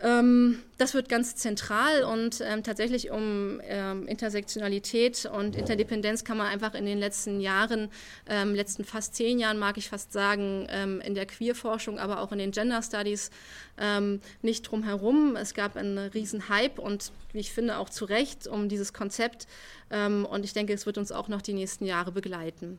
Ähm, 0.02 0.60
das 0.78 0.94
wird 0.94 1.10
ganz 1.10 1.36
zentral 1.36 2.04
und 2.04 2.42
ähm, 2.42 2.64
tatsächlich 2.64 3.12
um 3.12 3.60
ähm, 3.66 4.08
Intersektionalität 4.08 5.26
und 5.26 5.58
Interdependenz 5.58 6.24
kann 6.24 6.38
man 6.38 6.48
einfach 6.48 6.74
in 6.74 6.86
den 6.86 7.00
letzten 7.00 7.42
Jahren, 7.42 7.90
ähm, 8.28 8.56
letzten 8.56 8.86
fast 8.86 9.16
zehn 9.16 9.40
Jahren, 9.40 9.60
mag 9.60 9.78
ich 9.78 9.90
fast 9.90 10.14
sagen, 10.14 10.68
ähm, 10.70 11.02
in 11.02 11.16
der 11.16 11.26
Queerforschung, 11.26 12.00
aber 12.00 12.22
auch 12.22 12.32
in 12.32 12.38
den 12.38 12.52
Gender 12.52 12.82
Studies 12.82 13.30
ähm, 13.78 14.22
nicht 14.42 14.62
drum 14.64 14.84
herum. 14.84 15.36
Es 15.36 15.54
gab 15.54 15.76
einen 15.76 15.98
riesen 15.98 16.48
Hype 16.48 16.80
und 16.80 17.12
wie 17.34 17.40
ich 17.40 17.52
finde 17.52 17.78
auch 17.78 17.90
zu 17.90 18.06
Recht 18.06 18.48
um 18.48 18.70
dieses 18.70 18.94
Konzept 18.94 19.48
und 19.92 20.46
ich 20.46 20.54
denke, 20.54 20.72
es 20.72 20.86
wird 20.86 21.00
uns 21.00 21.12
auch 21.12 21.30
noch 21.30 21.42
die 21.42 21.54
nächsten 21.54 21.84
Jahre 21.84 22.12
begleiten. 22.12 22.78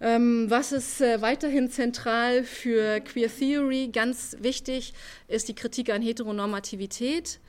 Ähm, 0.00 0.46
was 0.48 0.70
ist 0.70 1.00
äh, 1.00 1.20
weiterhin 1.20 1.70
zentral 1.70 2.44
für 2.44 3.00
Queer 3.00 3.28
Theory? 3.28 3.88
Ganz 3.92 4.36
wichtig 4.40 4.92
ist 5.26 5.48
die 5.48 5.54
Kritik 5.54 5.90
an 5.90 6.02
Heteronormativität, 6.02 7.40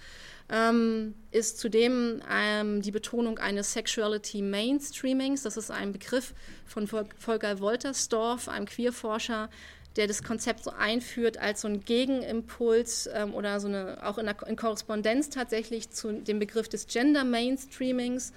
ähm, 0.52 1.14
ist 1.30 1.60
zudem 1.60 2.22
ähm, 2.32 2.82
die 2.82 2.90
Betonung 2.90 3.38
eines 3.38 3.74
Sexuality 3.74 4.42
Mainstreamings. 4.42 5.44
Das 5.44 5.58
ist 5.58 5.70
ein 5.70 5.92
Begriff 5.92 6.34
von 6.66 6.88
Volker 6.88 7.60
Woltersdorf, 7.60 8.50
einem 8.50 8.66
Queerforscher, 8.66 9.50
der 9.96 10.08
das 10.08 10.24
Konzept 10.24 10.64
so 10.64 10.72
einführt 10.72 11.38
als 11.38 11.62
so 11.62 11.68
ein 11.68 11.86
Gegenimpuls 11.86 13.08
ähm, 13.14 13.36
oder 13.36 13.60
so 13.60 13.68
eine, 13.68 14.00
auch 14.04 14.18
in, 14.18 14.26
der, 14.26 14.36
in 14.48 14.56
Korrespondenz 14.56 15.30
tatsächlich 15.30 15.92
zu 15.92 16.14
dem 16.14 16.40
Begriff 16.40 16.68
des 16.68 16.88
Gender 16.88 17.24
Mainstreamings. 17.24 18.34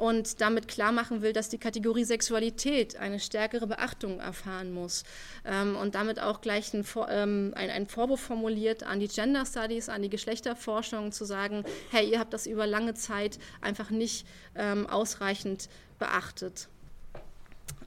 Ähm, 0.00 0.10
und 0.10 0.40
damit 0.40 0.68
klar 0.68 0.92
machen 0.92 1.22
will, 1.22 1.32
dass 1.32 1.48
die 1.48 1.58
Kategorie 1.58 2.04
Sexualität 2.04 2.96
eine 2.96 3.20
stärkere 3.20 3.66
Beachtung 3.66 4.18
erfahren 4.18 4.72
muss 4.72 5.04
ähm, 5.44 5.76
und 5.76 5.94
damit 5.94 6.20
auch 6.20 6.40
gleich 6.40 6.74
ein, 6.74 6.84
ähm, 7.10 7.52
ein, 7.54 7.70
ein, 7.70 7.86
Vorwurf 7.86 8.20
formuliert 8.20 8.82
an 8.82 9.00
die 9.00 9.08
Gender 9.08 9.44
Studies, 9.46 9.88
an 9.88 10.02
die 10.02 10.10
Geschlechterforschung, 10.10 11.12
zu 11.12 11.24
sagen, 11.24 11.64
hey, 11.90 12.10
ihr 12.10 12.18
habt 12.18 12.32
das 12.32 12.46
über 12.46 12.66
lange 12.66 12.94
Zeit 12.94 13.38
einfach 13.60 13.90
nicht 13.90 14.26
ähm, 14.56 14.86
ausreichend 14.86 15.68
beachtet. 15.98 16.68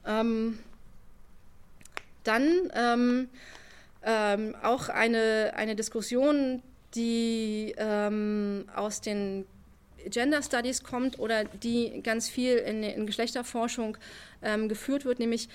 Ähm, 0.06 0.58
dann 2.22 2.70
ähm, 2.74 3.28
ähm, 4.02 4.54
auch 4.62 4.88
eine, 4.88 5.52
eine 5.56 5.76
Diskussion, 5.76 6.62
die 6.94 7.74
aus 7.76 9.00
den 9.00 9.44
Gender 10.10 10.42
Studies 10.42 10.82
kommt 10.82 11.18
oder 11.18 11.44
die 11.44 12.00
ganz 12.02 12.28
viel 12.28 12.56
in, 12.56 12.82
in 12.82 13.06
Geschlechterforschung 13.06 13.96
ähm, 14.42 14.68
geführt 14.68 15.04
wird, 15.04 15.18
nämlich 15.18 15.48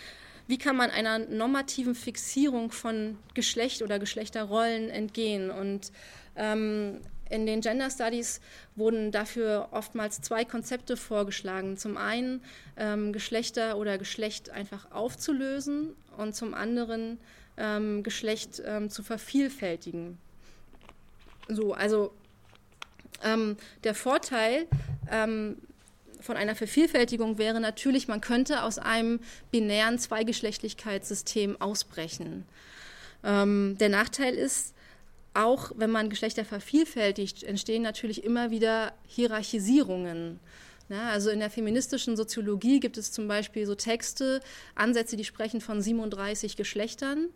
wie 0.48 0.58
kann 0.58 0.76
man 0.76 0.90
einer 0.90 1.20
normativen 1.20 1.94
Fixierung 1.94 2.72
von 2.72 3.20
Geschlecht 3.36 3.84
oder 3.84 4.00
Geschlechterrollen 4.00 4.90
entgehen. 4.90 5.52
Und 5.52 5.92
ähm, 6.36 7.02
in 7.30 7.46
den 7.46 7.62
Gender 7.62 7.92
Studies 7.92 8.42
wurden 8.76 9.12
dafür 9.12 9.70
oftmals 9.72 10.22
zwei 10.22 10.46
Konzepte 10.46 10.98
vorgeschlagen. 10.98 11.78
Zum 11.78 11.98
einen 11.98 12.42
ähm, 12.78 13.14
Geschlechter 13.14 13.78
oder 13.78 14.00
Geschlecht 14.00 14.50
einfach 14.50 14.92
aufzulösen 14.92 15.94
und 16.18 16.36
zum 16.36 16.56
anderen 16.56 17.20
ähm, 17.58 18.02
Geschlecht 18.02 18.62
ähm, 18.66 18.90
zu 18.90 19.04
vervielfältigen. 19.04 20.18
So, 21.48 21.74
also 21.74 22.12
ähm, 23.24 23.58
der 23.84 23.96
Vorteil 23.96 24.68
ähm, 25.10 25.58
von 26.22 26.38
einer 26.38 26.56
Vervielfältigung 26.56 27.38
wäre 27.38 27.60
natürlich, 27.60 28.08
man 28.08 28.22
könnte 28.22 28.64
aus 28.64 28.78
einem 28.78 29.20
binären 29.52 30.00
Zweigeschlechtlichkeitssystem 30.00 31.62
ausbrechen. 31.62 32.46
Ähm, 33.24 33.78
der 33.80 33.90
Nachteil 33.90 34.34
ist, 34.34 34.74
auch 35.34 35.72
wenn 35.76 35.92
man 35.92 36.10
Geschlechter 36.10 36.46
vervielfältigt, 36.46 37.44
entstehen 37.44 37.84
natürlich 37.84 38.24
immer 38.24 38.52
wieder 38.52 38.94
Hierarchisierungen. 39.08 40.40
Ja, 40.90 41.10
also 41.10 41.30
in 41.30 41.40
der 41.40 41.52
feministischen 41.52 42.18
Soziologie 42.18 42.80
gibt 42.80 42.98
es 42.98 43.12
zum 43.12 43.28
Beispiel 43.28 43.66
so 43.66 43.76
Texte, 43.76 44.42
Ansätze, 44.74 45.16
die 45.18 45.24
sprechen 45.24 45.62
von 45.62 45.82
37 45.82 46.58
Geschlechtern. 46.58 47.28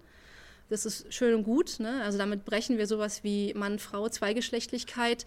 Das 0.69 0.85
ist 0.85 1.13
schön 1.13 1.35
und 1.35 1.43
gut. 1.43 1.79
Ne? 1.79 2.01
Also 2.03 2.17
damit 2.17 2.45
brechen 2.45 2.77
wir 2.77 2.87
sowas 2.87 3.23
wie 3.23 3.53
Mann, 3.53 3.79
Frau, 3.79 4.09
Zweigeschlechtlichkeit 4.09 5.25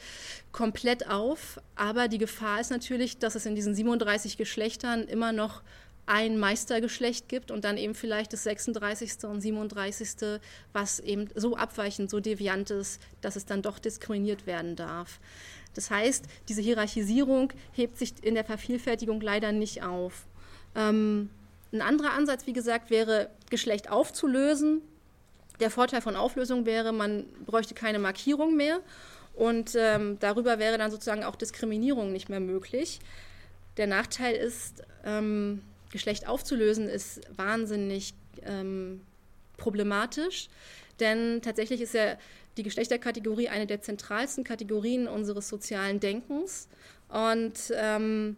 komplett 0.52 1.08
auf. 1.08 1.60
Aber 1.74 2.08
die 2.08 2.18
Gefahr 2.18 2.60
ist 2.60 2.70
natürlich, 2.70 3.18
dass 3.18 3.34
es 3.34 3.46
in 3.46 3.54
diesen 3.54 3.74
37 3.74 4.36
Geschlechtern 4.36 5.06
immer 5.06 5.32
noch 5.32 5.62
ein 6.06 6.38
Meistergeschlecht 6.38 7.28
gibt 7.28 7.50
und 7.50 7.64
dann 7.64 7.76
eben 7.76 7.94
vielleicht 7.94 8.32
das 8.32 8.44
36. 8.44 9.24
und 9.24 9.40
37., 9.40 10.40
was 10.72 11.00
eben 11.00 11.28
so 11.34 11.56
abweichend, 11.56 12.10
so 12.10 12.20
deviant 12.20 12.70
ist, 12.70 13.02
dass 13.20 13.34
es 13.34 13.44
dann 13.44 13.60
doch 13.60 13.80
diskriminiert 13.80 14.46
werden 14.46 14.76
darf. 14.76 15.18
Das 15.74 15.90
heißt, 15.90 16.24
diese 16.48 16.62
Hierarchisierung 16.62 17.52
hebt 17.72 17.98
sich 17.98 18.14
in 18.22 18.34
der 18.34 18.44
Vervielfältigung 18.44 19.20
leider 19.20 19.52
nicht 19.52 19.82
auf. 19.82 20.26
Ähm, 20.74 21.28
ein 21.72 21.82
anderer 21.82 22.12
Ansatz, 22.12 22.46
wie 22.46 22.52
gesagt, 22.52 22.90
wäre, 22.90 23.28
Geschlecht 23.50 23.90
aufzulösen, 23.90 24.82
der 25.60 25.70
Vorteil 25.70 26.00
von 26.00 26.16
Auflösung 26.16 26.66
wäre, 26.66 26.92
man 26.92 27.24
bräuchte 27.44 27.74
keine 27.74 27.98
Markierung 27.98 28.56
mehr 28.56 28.80
und 29.34 29.74
ähm, 29.76 30.18
darüber 30.20 30.58
wäre 30.58 30.78
dann 30.78 30.90
sozusagen 30.90 31.24
auch 31.24 31.36
Diskriminierung 31.36 32.12
nicht 32.12 32.28
mehr 32.28 32.40
möglich. 32.40 33.00
Der 33.76 33.86
Nachteil 33.86 34.34
ist, 34.34 34.82
ähm, 35.04 35.62
Geschlecht 35.90 36.26
aufzulösen 36.26 36.88
ist 36.88 37.20
wahnsinnig 37.36 38.14
ähm, 38.44 39.02
problematisch, 39.56 40.48
denn 41.00 41.42
tatsächlich 41.42 41.80
ist 41.80 41.94
ja 41.94 42.16
die 42.56 42.62
Geschlechterkategorie 42.62 43.48
eine 43.48 43.66
der 43.66 43.82
zentralsten 43.82 44.44
Kategorien 44.44 45.08
unseres 45.08 45.48
sozialen 45.48 46.00
Denkens 46.00 46.68
und 47.08 47.72
ähm, 47.74 48.36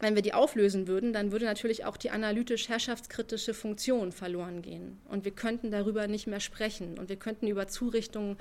wenn 0.00 0.14
wir 0.14 0.22
die 0.22 0.34
auflösen 0.34 0.86
würden, 0.86 1.12
dann 1.12 1.32
würde 1.32 1.44
natürlich 1.44 1.84
auch 1.84 1.96
die 1.96 2.10
analytisch-herrschaftskritische 2.10 3.52
Funktion 3.52 4.12
verloren 4.12 4.62
gehen. 4.62 4.98
Und 5.08 5.24
wir 5.24 5.32
könnten 5.32 5.70
darüber 5.70 6.06
nicht 6.06 6.26
mehr 6.26 6.40
sprechen. 6.40 6.98
Und 6.98 7.08
wir 7.08 7.16
könnten 7.16 7.48
über 7.48 7.66
Zurichtungen 7.66 8.36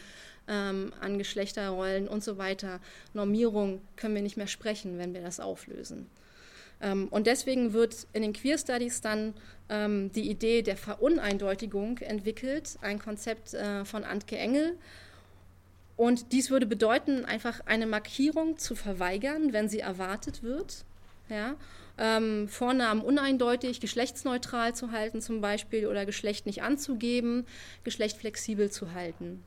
ähm, 0.48 0.94
an 1.02 1.18
Geschlechterrollen 1.18 2.08
und 2.08 2.24
so 2.24 2.38
weiter, 2.38 2.80
Normierung, 3.14 3.82
können 3.96 4.14
wir 4.14 4.22
nicht 4.22 4.38
mehr 4.38 4.48
sprechen, 4.48 5.00
wenn 5.00 5.14
wir 5.14 5.22
das 5.22 5.40
auflösen. 5.40 6.08
Ähm, 6.80 7.08
und 7.10 7.26
deswegen 7.26 7.74
wird 7.74 8.06
in 8.14 8.22
den 8.22 8.34
Queer 8.34 8.60
Studies 8.60 9.02
dann 9.02 9.34
ähm, 9.70 10.12
die 10.12 10.30
Idee 10.30 10.62
der 10.62 10.78
Veruneindeutigung 10.78 11.98
entwickelt, 12.00 12.78
ein 12.82 13.00
Konzept 13.00 13.56
äh, 13.56 13.84
von 13.84 14.04
Antke 14.04 14.38
Engel. 14.38 14.78
Und 15.96 16.32
dies 16.32 16.52
würde 16.52 16.68
bedeuten, 16.68 17.26
einfach 17.26 17.62
eine 17.66 17.88
Markierung 17.88 18.60
zu 18.60 18.76
verweigern, 18.76 19.54
wenn 19.54 19.68
sie 19.68 19.80
erwartet 19.80 20.44
wird 20.44 20.86
ja? 21.30 21.56
Ähm, 22.00 22.48
Vornamen 22.48 23.02
uneindeutig, 23.02 23.80
geschlechtsneutral 23.80 24.76
zu 24.76 24.92
halten 24.92 25.20
zum 25.20 25.42
Beispiel 25.42 25.88
oder 25.88 26.06
Geschlecht 26.06 26.46
nicht 26.46 26.62
anzugeben, 26.62 27.46
Geschlecht 27.84 28.18
flexibel 28.18 28.70
zu 28.70 28.94
halten. 28.94 29.44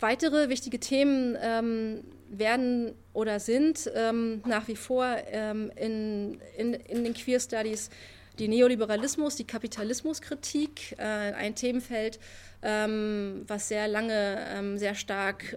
Weitere 0.00 0.48
wichtige 0.48 0.80
Themen 0.80 1.36
ähm, 1.40 2.04
werden 2.30 2.94
oder 3.12 3.40
sind 3.40 3.90
ähm, 3.94 4.42
nach 4.46 4.68
wie 4.68 4.76
vor 4.76 5.16
ähm, 5.30 5.70
in, 5.76 6.40
in, 6.56 6.74
in, 6.74 7.04
den 7.04 7.14
Queer 7.14 7.40
Studies 7.40 7.90
die 8.38 8.48
Neoliberalismus, 8.48 9.36
die 9.36 9.46
Kapitalismuskritik, 9.46 10.96
äh, 10.98 11.02
ein 11.02 11.54
Themenfeld, 11.54 12.18
ähm, 12.62 13.44
was 13.46 13.68
sehr 13.68 13.88
lange 13.88 14.46
ähm, 14.54 14.78
sehr 14.78 14.94
stark 14.94 15.56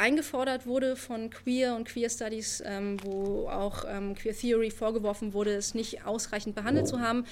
eingefordert 0.00 0.66
wurde 0.66 0.96
von 0.96 1.28
Queer 1.28 1.76
und 1.76 1.86
Queer 1.86 2.08
Studies, 2.08 2.62
ähm, 2.66 2.96
wo 3.04 3.48
auch 3.48 3.84
ähm, 3.86 4.14
Queer 4.14 4.34
Theory 4.34 4.70
vorgeworfen 4.70 5.34
wurde, 5.34 5.54
es 5.54 5.74
nicht 5.74 6.06
ausreichend 6.06 6.54
behandelt 6.54 6.88
zu 6.88 7.00
haben. 7.00 7.26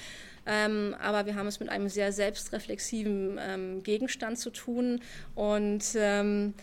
Ähm, 0.46 0.94
aber 1.00 1.26
wir 1.26 1.34
haben 1.34 1.46
es 1.46 1.60
mit 1.60 1.70
einem 1.70 1.88
sehr 1.88 2.12
selbstreflexiven 2.12 3.38
ähm, 3.40 3.82
Gegenstand 3.82 4.38
zu 4.38 4.50
tun 4.50 5.00
und 5.34 5.84
ähm, 5.96 6.54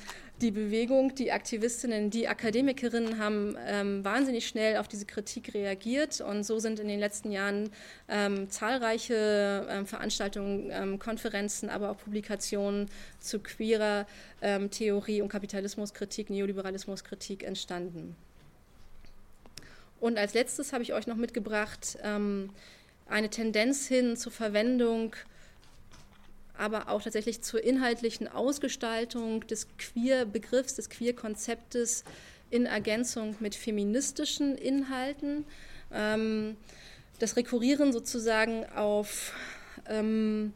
die 0.41 0.51
Bewegung, 0.51 1.15
die 1.15 1.31
Aktivistinnen, 1.31 2.09
die 2.09 2.27
Akademikerinnen 2.27 3.19
haben 3.19 3.55
ähm, 3.65 4.03
wahnsinnig 4.03 4.47
schnell 4.47 4.77
auf 4.77 4.87
diese 4.87 5.05
Kritik 5.05 5.53
reagiert 5.53 6.19
und 6.19 6.43
so 6.43 6.59
sind 6.59 6.79
in 6.79 6.87
den 6.89 6.99
letzten 6.99 7.31
Jahren 7.31 7.69
ähm, 8.09 8.49
zahlreiche 8.49 9.65
ähm, 9.69 9.85
Veranstaltungen, 9.85 10.69
ähm, 10.71 10.99
Konferenzen, 10.99 11.69
aber 11.69 11.89
auch 11.89 11.97
Publikationen 11.97 12.89
zu 13.19 13.39
queerer 13.39 14.05
ähm, 14.41 14.69
Theorie 14.71 15.21
und 15.21 15.29
Kapitalismuskritik, 15.29 16.29
Neoliberalismuskritik 16.29 17.43
entstanden. 17.43 18.15
Und 20.01 20.17
als 20.17 20.33
letztes 20.33 20.73
habe 20.73 20.83
ich 20.83 20.93
euch 20.93 21.07
noch 21.07 21.15
mitgebracht 21.15 21.97
ähm, 22.03 22.49
eine 23.07 23.29
Tendenz 23.29 23.87
hin 23.87 24.17
zur 24.17 24.33
Verwendung 24.33 25.15
aber 26.57 26.89
auch 26.89 27.01
tatsächlich 27.01 27.41
zur 27.41 27.63
inhaltlichen 27.63 28.27
Ausgestaltung 28.27 29.45
des 29.47 29.67
Queer-Begriffs, 29.77 30.75
des 30.75 30.89
Queer-Konzeptes 30.89 32.03
in 32.49 32.65
Ergänzung 32.65 33.35
mit 33.39 33.55
feministischen 33.55 34.57
Inhalten. 34.57 35.45
Ähm, 35.91 36.55
das 37.19 37.35
Rekurrieren 37.37 37.93
sozusagen 37.93 38.65
auf 38.75 39.33
ähm, 39.87 40.53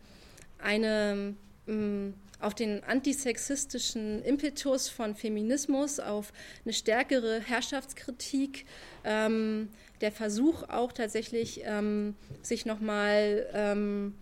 eine 0.60 1.36
ähm, 1.68 2.14
auf 2.40 2.56
den 2.56 2.84
antisexistischen 2.86 4.24
Impetus 4.24 4.88
von 4.88 5.16
Feminismus, 5.16 6.00
auf 6.00 6.32
eine 6.64 6.74
stärkere 6.74 7.42
Herrschaftskritik, 7.42 8.66
ähm, 9.04 9.70
der 10.02 10.12
Versuch 10.12 10.64
auch 10.70 10.94
tatsächlich, 10.94 11.62
ähm, 11.66 12.16
sich 12.42 12.66
nochmal 12.66 13.46
ähm, 13.54 14.16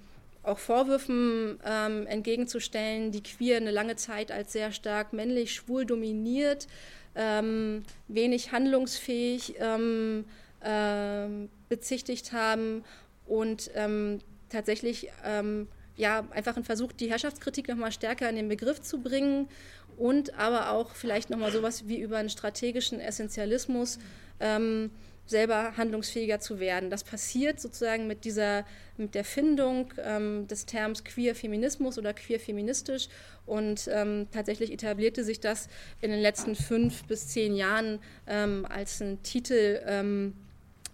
auch 0.48 0.60
Vorwürfen 0.60 1.60
ähm, 1.66 2.08
entgegenzustellen, 2.08 3.12
die 3.12 3.24
Queer 3.24 3.58
eine 3.58 3.72
lange 3.72 3.96
Zeit 3.96 4.32
als 4.32 4.54
sehr 4.54 4.72
stark 4.72 5.14
männlich, 5.14 5.54
schwul 5.54 5.86
dominiert, 5.86 6.68
ähm, 7.16 7.84
wenig 8.08 8.52
handlungsfähig 8.52 9.56
ähm, 9.60 10.26
äh, 10.62 11.28
bezichtigt 11.70 12.32
haben 12.32 12.84
und 13.26 13.72
ähm, 13.76 14.20
tatsächlich 14.50 15.10
ähm, 15.26 15.68
ja, 15.96 16.26
einfach 16.32 16.56
ein 16.56 16.64
Versuch, 16.64 16.92
die 16.92 17.10
Herrschaftskritik 17.10 17.68
nochmal 17.68 17.92
stärker 17.92 18.30
in 18.30 18.36
den 18.36 18.48
Begriff 18.48 18.82
zu 18.82 19.02
bringen 19.02 19.50
und 19.98 20.38
aber 20.38 20.72
auch 20.72 20.92
vielleicht 20.92 21.30
nochmal 21.30 21.52
sowas 21.52 21.88
wie 21.88 22.00
über 22.00 22.18
einen 22.18 22.30
strategischen 22.30 23.00
Essentialismus 23.00 23.98
ähm, 24.40 24.92
selber 25.28 25.76
handlungsfähiger 25.78 26.40
zu 26.40 26.60
werden. 26.60 26.90
Das 26.90 27.04
passiert 27.04 27.60
sozusagen 27.60 28.08
mit 28.08 28.26
dieser, 28.26 28.66
mit 28.98 29.14
der 29.14 29.24
Findung 29.24 29.94
ähm, 30.04 30.48
des 30.48 30.66
Terms 30.66 31.04
queer 31.04 31.36
Feminismus 31.36 31.98
oder 31.98 32.14
queer 32.14 32.40
feministisch 32.40 33.10
und 33.46 33.90
ähm, 33.92 34.28
tatsächlich 34.32 34.72
etablierte 34.72 35.24
sich 35.24 35.40
das 35.40 35.68
in 36.02 36.12
den 36.12 36.22
letzten 36.22 36.56
fünf 36.56 37.04
bis 37.06 37.28
zehn 37.28 37.56
Jahren 37.56 38.00
ähm, 38.26 38.66
als 38.70 39.02
ein 39.02 39.22
Titel, 39.24 39.82
ähm, 39.86 40.34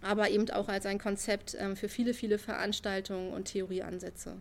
aber 0.01 0.29
eben 0.29 0.49
auch 0.49 0.67
als 0.67 0.85
ein 0.85 0.99
Konzept 0.99 1.55
ähm, 1.59 1.75
für 1.75 1.87
viele, 1.87 2.13
viele 2.13 2.37
Veranstaltungen 2.37 3.31
und 3.31 3.45
Theorieansätze. 3.45 4.35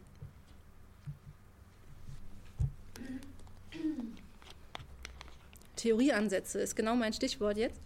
Theorieansätze 5.76 6.61
ist 6.61 6.76
genau 6.76 6.94
mein 6.94 7.12
Stichwort 7.12 7.57
jetzt. 7.57 7.81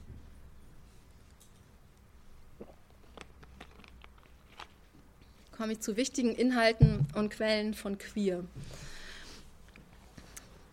Komme 5.67 5.73
ich 5.73 5.81
zu 5.81 5.97
wichtigen 5.97 6.33
Inhalten 6.33 7.09
und 7.17 7.31
Quellen 7.31 7.75
von 7.75 7.99
Queer. 7.99 8.45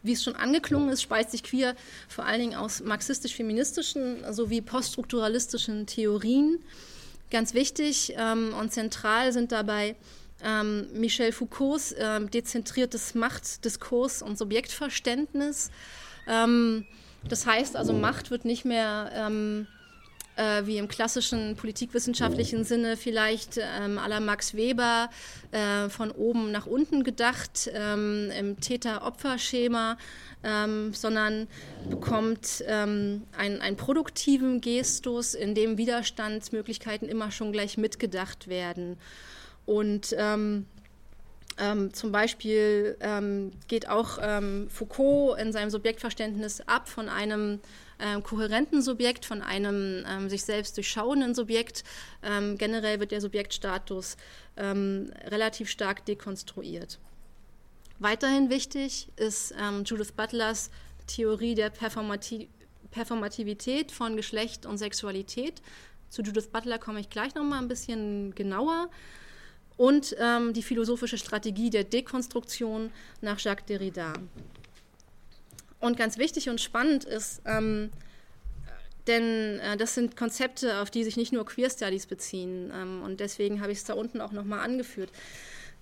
Wie 0.04 0.12
es 0.12 0.24
schon 0.24 0.36
angeklungen 0.36 0.90
ist, 0.90 1.02
speist 1.02 1.32
sich 1.32 1.42
Queer 1.42 1.76
vor 2.08 2.28
allen 2.28 2.40
Dingen 2.40 2.54
aus 2.56 2.84
marxistisch-feministischen 2.84 4.32
sowie 4.32 4.62
poststrukturalistischen 4.62 5.88
Theorien. 5.88 6.60
Ganz 7.32 7.56
wichtig 7.56 8.14
ähm, 8.16 8.54
und 8.54 8.72
zentral 8.72 9.34
sind 9.34 9.52
dabei 9.52 9.96
ähm, 10.44 10.86
Michel 10.94 11.32
Foucaults 11.32 11.94
äh, 11.94 12.24
dezentriertes 12.28 13.16
Macht-, 13.16 13.66
Diskurs- 13.66 14.22
und 14.22 14.38
Subjektverständnis. 14.38 15.72
Ähm, 16.28 16.86
das 17.28 17.48
heißt 17.48 17.76
also, 17.76 17.94
Macht 17.94 18.30
wird 18.30 18.46
nicht 18.46 18.64
mehr 18.64 19.10
ähm, 19.16 19.66
äh, 20.36 20.66
wie 20.66 20.78
im 20.78 20.88
klassischen 20.88 21.56
politikwissenschaftlichen 21.56 22.64
Sinne 22.64 22.98
vielleicht 22.98 23.58
ähm, 23.58 23.98
à 23.98 24.08
la 24.08 24.20
Max 24.20 24.56
Weber 24.56 25.10
äh, 25.52 25.90
von 25.90 26.12
oben 26.12 26.52
nach 26.52 26.66
unten 26.66 27.04
gedacht, 27.04 27.70
ähm, 27.74 28.32
im 28.38 28.60
Täter-Opfer-Schema, 28.60 29.98
ähm, 30.44 30.94
sondern 30.94 31.48
bekommt 31.90 32.64
ähm, 32.68 33.24
einen, 33.38 33.62
einen 33.62 33.78
produktiven 33.78 34.62
Gestus, 34.62 35.34
in 35.34 35.56
dem 35.56 35.78
Widerstandsmöglichkeiten 35.78 37.08
immer 37.08 37.32
schon 37.32 37.52
gleich 37.52 37.78
mitgedacht 37.78 38.48
werden. 38.48 38.98
Und 39.66 40.14
ähm, 40.18 40.66
ähm, 41.60 41.94
zum 41.94 42.12
Beispiel 42.12 42.98
ähm, 43.00 43.52
geht 43.68 43.88
auch 43.88 44.18
ähm, 44.22 44.68
Foucault 44.70 45.40
in 45.40 45.52
seinem 45.52 45.70
Subjektverständnis 45.70 46.62
ab 46.62 46.90
von 46.90 47.10
einem 47.10 47.60
äh, 48.04 48.22
kohärenten 48.22 48.82
Subjekt, 48.82 49.26
von 49.26 49.42
einem 49.42 50.04
ähm, 50.08 50.30
sich 50.30 50.44
selbst 50.44 50.76
durchschauenden 50.78 51.34
Subjekt. 51.34 51.84
Ähm, 52.22 52.58
generell 52.58 53.00
wird 53.00 53.12
der 53.12 53.22
Subjektstatus 53.22 54.18
ähm, 54.58 55.12
relativ 55.26 55.70
stark 55.70 56.06
dekonstruiert. 56.06 57.00
Weiterhin 58.00 58.50
wichtig 58.50 59.08
ist 59.16 59.54
ähm, 59.58 59.84
Judith 59.86 60.12
Butlers 60.12 60.70
Theorie 61.08 61.56
der 61.56 61.70
Performati 61.70 62.50
Performativität 62.92 63.92
von 63.92 64.16
Geschlecht 64.16 64.68
und 64.68 64.78
Sexualität. 64.78 65.64
Zu 66.10 66.22
Judith 66.22 66.50
Butler 66.50 66.78
komme 66.78 67.00
ich 67.00 67.10
gleich 67.10 67.34
noch 67.34 67.44
mal 67.44 67.58
ein 67.58 67.68
bisschen 67.68 68.36
genauer. 68.36 68.90
Und 69.78 70.16
ähm, 70.20 70.54
die 70.54 70.62
philosophische 70.62 71.18
Strategie 71.18 71.72
der 71.72 71.86
Dekonstruktion 71.86 72.92
nach 73.22 73.40
Jacques 73.40 73.66
Derrida. 73.66 74.14
Und 75.84 75.98
ganz 75.98 76.18
wichtig 76.18 76.48
und 76.48 76.62
spannend 76.62 77.04
ist, 77.04 77.42
ähm, 77.46 77.90
denn 79.08 79.60
äh, 79.60 79.76
das 79.76 79.94
sind 79.96 80.16
Konzepte, 80.16 80.80
auf 80.80 80.90
die 80.90 81.04
sich 81.04 81.18
nicht 81.18 81.34
nur 81.34 81.46
Queer 81.46 81.70
Studies 81.70 82.06
beziehen. 82.06 82.72
Ähm, 82.74 83.02
und 83.04 83.20
deswegen 83.20 83.60
habe 83.60 83.74
ich 83.74 83.80
es 83.80 83.84
da 83.84 83.94
unten 83.94 84.22
auch 84.22 84.32
nochmal 84.32 84.60
angeführt. 84.60 85.10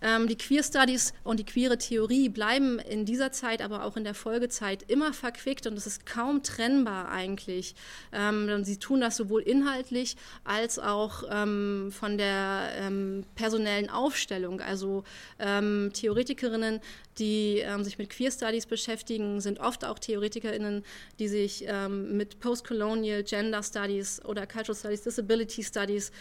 Ähm, 0.01 0.27
die 0.27 0.37
Queer 0.37 0.63
Studies 0.63 1.13
und 1.23 1.39
die 1.39 1.45
queere 1.45 1.77
Theorie 1.77 2.29
bleiben 2.29 2.79
in 2.79 3.05
dieser 3.05 3.31
Zeit, 3.31 3.61
aber 3.61 3.83
auch 3.83 3.97
in 3.97 4.03
der 4.03 4.15
Folgezeit 4.15 4.83
immer 4.89 5.13
verquickt 5.13 5.67
und 5.67 5.77
es 5.77 5.85
ist 5.85 6.05
kaum 6.05 6.43
trennbar 6.43 7.09
eigentlich. 7.09 7.75
Ähm, 8.11 8.63
sie 8.63 8.77
tun 8.77 9.01
das 9.01 9.15
sowohl 9.15 9.41
inhaltlich 9.41 10.15
als 10.43 10.79
auch 10.79 11.23
ähm, 11.29 11.91
von 11.91 12.17
der 12.17 12.69
ähm, 12.77 13.23
personellen 13.35 13.89
Aufstellung. 13.89 14.61
Also 14.61 15.03
ähm, 15.39 15.91
Theoretikerinnen, 15.93 16.79
die 17.19 17.59
ähm, 17.59 17.83
sich 17.83 17.97
mit 17.97 18.09
Queer 18.09 18.31
Studies 18.31 18.65
beschäftigen, 18.65 19.39
sind 19.39 19.59
oft 19.59 19.85
auch 19.85 19.99
Theoretikerinnen, 19.99 20.83
die 21.19 21.27
sich 21.27 21.65
mit 21.89 22.39
Postcolonial 22.39 23.23
Gender 23.23 23.61
Studies 23.61 24.23
oder 24.25 24.47
Cultural 24.47 24.75
Studies, 24.75 25.03
Disability 25.03 25.63
Studies 25.63 26.11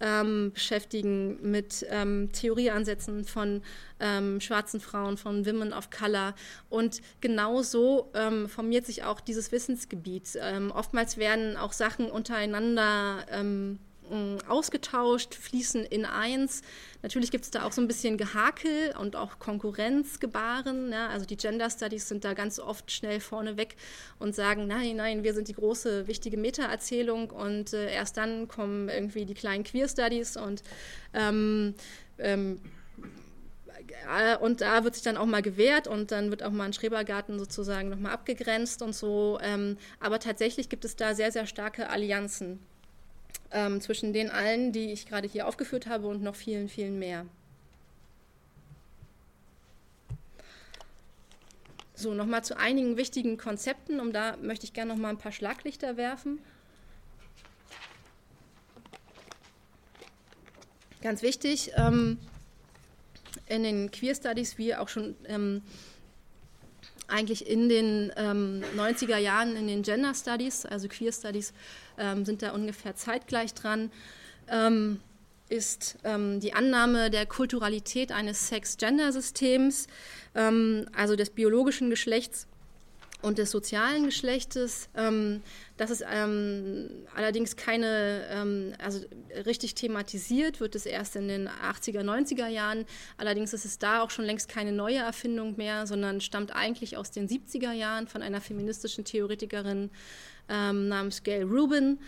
ähm, 0.00 0.52
beschäftigen 0.52 1.38
mit 1.42 1.86
ähm, 1.90 2.30
Theorieansätzen 2.32 3.24
von 3.24 3.62
ähm, 4.00 4.40
schwarzen 4.40 4.80
Frauen, 4.80 5.16
von 5.16 5.46
Women 5.46 5.72
of 5.72 5.90
Color. 5.90 6.34
Und 6.68 7.00
genau 7.20 7.62
so 7.62 8.10
ähm, 8.14 8.48
formiert 8.48 8.86
sich 8.86 9.04
auch 9.04 9.20
dieses 9.20 9.52
Wissensgebiet. 9.52 10.38
Ähm, 10.40 10.70
oftmals 10.70 11.16
werden 11.16 11.56
auch 11.56 11.72
Sachen 11.72 12.10
untereinander 12.10 13.26
ähm, 13.30 13.78
ausgetauscht, 14.48 15.34
fließen 15.34 15.84
in 15.84 16.04
eins. 16.04 16.62
Natürlich 17.02 17.30
gibt 17.30 17.44
es 17.44 17.50
da 17.50 17.64
auch 17.64 17.72
so 17.72 17.80
ein 17.80 17.86
bisschen 17.86 18.16
Gehakel 18.16 18.94
und 18.98 19.16
auch 19.16 19.38
Konkurrenzgebaren. 19.38 20.90
Ja? 20.90 21.08
Also 21.08 21.26
die 21.26 21.36
Gender 21.36 21.70
Studies 21.70 22.08
sind 22.08 22.24
da 22.24 22.34
ganz 22.34 22.58
oft 22.58 22.90
schnell 22.90 23.20
vorneweg 23.20 23.76
und 24.18 24.34
sagen, 24.34 24.66
nein, 24.66 24.96
nein, 24.96 25.22
wir 25.22 25.34
sind 25.34 25.48
die 25.48 25.54
große, 25.54 26.06
wichtige 26.08 26.36
Meta-Erzählung 26.36 27.30
und 27.30 27.72
äh, 27.72 27.92
erst 27.92 28.16
dann 28.16 28.48
kommen 28.48 28.88
irgendwie 28.88 29.24
die 29.24 29.34
kleinen 29.34 29.64
Queer 29.64 29.88
Studies 29.88 30.36
und 30.36 30.62
ähm, 31.14 31.74
ähm, 32.18 32.60
äh, 34.08 34.36
und 34.36 34.60
da 34.60 34.84
wird 34.84 34.94
sich 34.94 35.04
dann 35.04 35.16
auch 35.16 35.26
mal 35.26 35.42
gewehrt 35.42 35.86
und 35.86 36.10
dann 36.10 36.30
wird 36.30 36.42
auch 36.42 36.50
mal 36.50 36.64
ein 36.64 36.72
Schrebergarten 36.72 37.38
sozusagen 37.38 37.88
nochmal 37.88 38.12
abgegrenzt 38.12 38.82
und 38.82 38.94
so. 38.94 39.38
Ähm, 39.42 39.76
aber 40.00 40.18
tatsächlich 40.18 40.68
gibt 40.68 40.84
es 40.84 40.96
da 40.96 41.14
sehr, 41.14 41.32
sehr 41.32 41.46
starke 41.46 41.90
Allianzen 41.90 42.60
ähm, 43.50 43.80
zwischen 43.80 44.12
den 44.12 44.30
allen, 44.30 44.72
die 44.72 44.92
ich 44.92 45.06
gerade 45.06 45.28
hier 45.28 45.46
aufgeführt 45.46 45.86
habe 45.86 46.06
und 46.06 46.22
noch 46.22 46.36
vielen, 46.36 46.68
vielen 46.68 46.98
mehr. 46.98 47.26
So, 51.94 52.14
nochmal 52.14 52.44
zu 52.44 52.56
einigen 52.56 52.96
wichtigen 52.96 53.38
Konzepten, 53.38 53.98
um 53.98 54.12
da 54.12 54.36
möchte 54.36 54.64
ich 54.64 54.72
gerne 54.72 54.92
nochmal 54.92 55.10
ein 55.10 55.18
paar 55.18 55.32
Schlaglichter 55.32 55.96
werfen. 55.96 56.38
Ganz 61.02 61.22
wichtig, 61.22 61.72
ähm, 61.76 62.18
in 63.46 63.62
den 63.62 63.90
Queer 63.90 64.14
Studies, 64.14 64.58
wie 64.58 64.76
auch 64.76 64.88
schon 64.88 65.16
ähm, 65.26 65.62
eigentlich 67.08 67.48
in 67.48 67.68
den 67.68 68.12
ähm, 68.16 68.62
90er 68.76 69.16
Jahren 69.16 69.56
in 69.56 69.66
den 69.66 69.82
Gender 69.82 70.14
Studies, 70.14 70.64
also 70.66 70.88
Queer 70.88 71.12
Studies, 71.12 71.52
ähm, 71.98 72.24
sind 72.24 72.42
da 72.42 72.52
ungefähr 72.52 72.94
zeitgleich 72.94 73.54
dran, 73.54 73.90
ähm, 74.48 75.00
ist 75.48 75.98
ähm, 76.04 76.40
die 76.40 76.52
Annahme 76.52 77.10
der 77.10 77.26
Kulturalität 77.26 78.12
eines 78.12 78.48
Sex-Gender-Systems, 78.48 79.86
ähm, 80.34 80.86
also 80.94 81.16
des 81.16 81.30
biologischen 81.30 81.90
Geschlechts 81.90 82.46
und 83.20 83.38
des 83.38 83.50
sozialen 83.50 84.04
Geschlechtes. 84.04 84.88
Ähm, 84.96 85.42
das 85.76 85.90
ist 85.90 86.04
ähm, 86.10 86.88
allerdings 87.14 87.56
keine, 87.56 88.26
ähm, 88.30 88.74
also 88.78 89.00
richtig 89.46 89.74
thematisiert 89.74 90.60
wird 90.60 90.74
es 90.74 90.86
erst 90.86 91.16
in 91.16 91.28
den 91.28 91.48
80er, 91.48 92.02
90er 92.02 92.46
Jahren. 92.46 92.84
Allerdings 93.16 93.52
ist 93.52 93.64
es 93.64 93.78
da 93.78 94.02
auch 94.02 94.10
schon 94.10 94.24
längst 94.24 94.48
keine 94.48 94.72
neue 94.72 94.98
Erfindung 94.98 95.56
mehr, 95.56 95.86
sondern 95.86 96.20
stammt 96.20 96.54
eigentlich 96.54 96.96
aus 96.96 97.10
den 97.10 97.28
70er 97.28 97.72
Jahren 97.72 98.06
von 98.06 98.22
einer 98.22 98.40
feministischen 98.40 99.04
Theoretikerin 99.04 99.90
ähm, 100.48 100.88
namens 100.88 101.22
Gail 101.22 101.44
Rubin. 101.44 101.98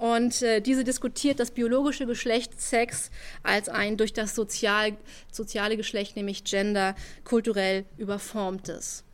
Und 0.00 0.40
äh, 0.40 0.62
diese 0.62 0.82
diskutiert 0.82 1.40
das 1.40 1.50
biologische 1.50 2.06
Geschlecht 2.06 2.58
Sex 2.58 3.10
als 3.42 3.68
ein 3.68 3.98
durch 3.98 4.14
das 4.14 4.34
Sozial, 4.34 4.96
soziale 5.30 5.76
Geschlecht, 5.76 6.16
nämlich 6.16 6.42
Gender, 6.44 6.96
kulturell 7.22 7.84
überformtes. 7.98 9.04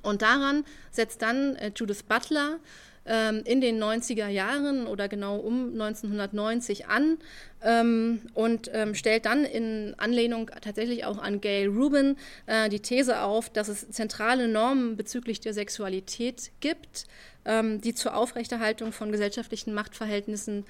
Und 0.00 0.22
daran 0.22 0.64
setzt 0.90 1.20
dann 1.20 1.56
äh, 1.56 1.72
Judith 1.76 2.04
Butler 2.04 2.58
ähm, 3.06 3.42
in 3.44 3.60
den 3.60 3.82
90er 3.82 4.28
Jahren 4.28 4.86
oder 4.86 5.08
genau 5.08 5.36
um 5.36 5.72
1990 5.72 6.86
an 6.86 7.18
ähm, 7.62 8.22
und 8.34 8.70
ähm, 8.72 8.94
stellt 8.94 9.26
dann 9.26 9.44
in 9.44 9.94
Anlehnung 9.98 10.50
tatsächlich 10.60 11.04
auch 11.04 11.18
an 11.18 11.40
Gail 11.40 11.68
Rubin 11.68 12.16
äh, 12.46 12.68
die 12.68 12.80
These 12.80 13.22
auf, 13.22 13.50
dass 13.50 13.68
es 13.68 13.90
zentrale 13.90 14.48
Normen 14.48 14.96
bezüglich 14.96 15.40
der 15.40 15.54
Sexualität 15.54 16.52
gibt, 16.60 17.06
ähm, 17.44 17.80
die 17.80 17.94
zur 17.94 18.16
Aufrechterhaltung 18.16 18.92
von 18.92 19.10
gesellschaftlichen 19.10 19.74
Machtverhältnissen 19.74 20.64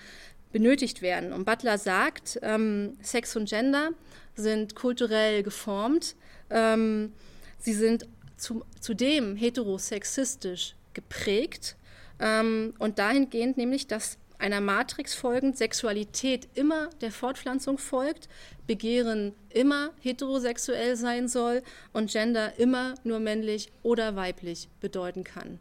benötigt 0.52 1.02
werden. 1.02 1.32
Und 1.32 1.44
Butler 1.44 1.78
sagt, 1.78 2.38
ähm, 2.42 2.96
Sex 3.02 3.36
und 3.36 3.48
Gender 3.48 3.90
sind 4.34 4.74
kulturell 4.74 5.42
geformt. 5.42 6.14
Ähm, 6.50 7.12
sie 7.58 7.72
sind 7.74 8.06
zu, 8.36 8.64
zudem 8.80 9.36
heterosexistisch 9.36 10.74
geprägt 10.94 11.76
ähm, 12.22 12.72
und 12.78 12.98
dahingehend 12.98 13.58
nämlich, 13.58 13.86
dass 13.86 14.16
einer 14.38 14.60
Matrix 14.60 15.14
folgend 15.14 15.56
Sexualität 15.56 16.48
immer 16.54 16.88
der 17.00 17.12
Fortpflanzung 17.12 17.78
folgt, 17.78 18.28
Begehren 18.66 19.34
immer 19.50 19.90
heterosexuell 20.00 20.96
sein 20.96 21.28
soll 21.28 21.62
und 21.92 22.10
Gender 22.10 22.58
immer 22.58 22.94
nur 23.04 23.20
männlich 23.20 23.70
oder 23.82 24.16
weiblich 24.16 24.68
bedeuten 24.80 25.22
kann. 25.22 25.58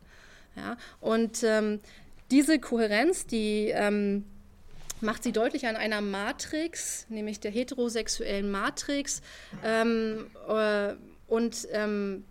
Ja? 0.55 0.77
Und 0.99 1.43
ähm, 1.43 1.79
diese 2.31 2.59
Kohärenz, 2.59 3.27
die 3.27 3.69
ähm, 3.73 4.25
macht 4.99 5.23
sie 5.23 5.31
deutlich 5.31 5.67
an 5.67 5.75
einer 5.75 6.01
Matrix, 6.01 7.05
nämlich 7.09 7.39
der 7.39 7.51
heterosexuellen 7.51 8.49
Matrix. 8.49 9.21
Ähm, 9.63 10.27
äh, 10.47 10.93
und 11.27 11.67
ähm, 11.71 12.23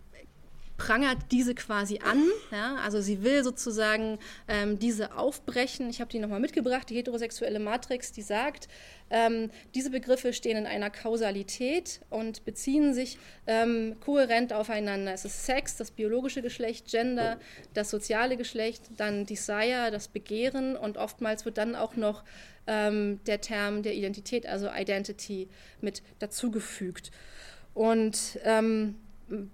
prangert 0.81 1.19
diese 1.31 1.55
quasi 1.55 1.99
an. 2.03 2.25
Ja? 2.51 2.77
Also 2.77 3.03
sie 3.03 3.23
will 3.23 3.45
sozusagen 3.45 4.19
ähm, 4.49 4.79
diese 4.79 5.15
aufbrechen. 5.15 5.91
Ich 5.91 6.01
habe 6.01 6.11
die 6.11 6.19
nochmal 6.19 6.41
mitgebracht, 6.41 6.89
die 6.89 6.97
heterosexuelle 6.97 7.59
Matrix, 7.59 8.13
die 8.13 8.23
sagt, 8.23 8.67
ähm, 9.11 9.51
diese 9.75 9.91
Begriffe 9.91 10.33
stehen 10.33 10.57
in 10.57 10.67
einer 10.67 10.89
Kausalität 10.89 12.01
und 12.09 12.47
beziehen 12.47 12.95
sich 12.95 13.19
ähm, 13.47 13.97
kohärent 14.01 14.55
aufeinander. 14.55 15.13
Es 15.13 15.27
ist 15.27 15.45
Sex, 15.45 15.77
das 15.77 15.91
biologische 15.91 16.41
Geschlecht, 16.41 16.87
Gender, 16.87 17.39
das 17.75 17.91
soziale 17.91 18.39
Geschlecht, 18.39 18.85
dann 18.97 19.27
Desire, 19.27 19.91
das 19.93 20.09
Begehren 20.09 20.77
und 20.77 20.97
oftmals 20.97 21.45
wird 21.45 21.59
dann 21.59 21.75
auch 21.75 21.95
noch 21.95 22.25
ähm, 22.67 23.21
der 23.27 23.43
Term 23.43 23.83
der 23.83 23.95
Identität, 23.95 24.47
also 24.47 24.71
Identity, 24.75 25.49
mit 25.83 26.03
dazugefügt. 26.21 27.11
Und 27.75 28.39
ähm, 28.45 28.95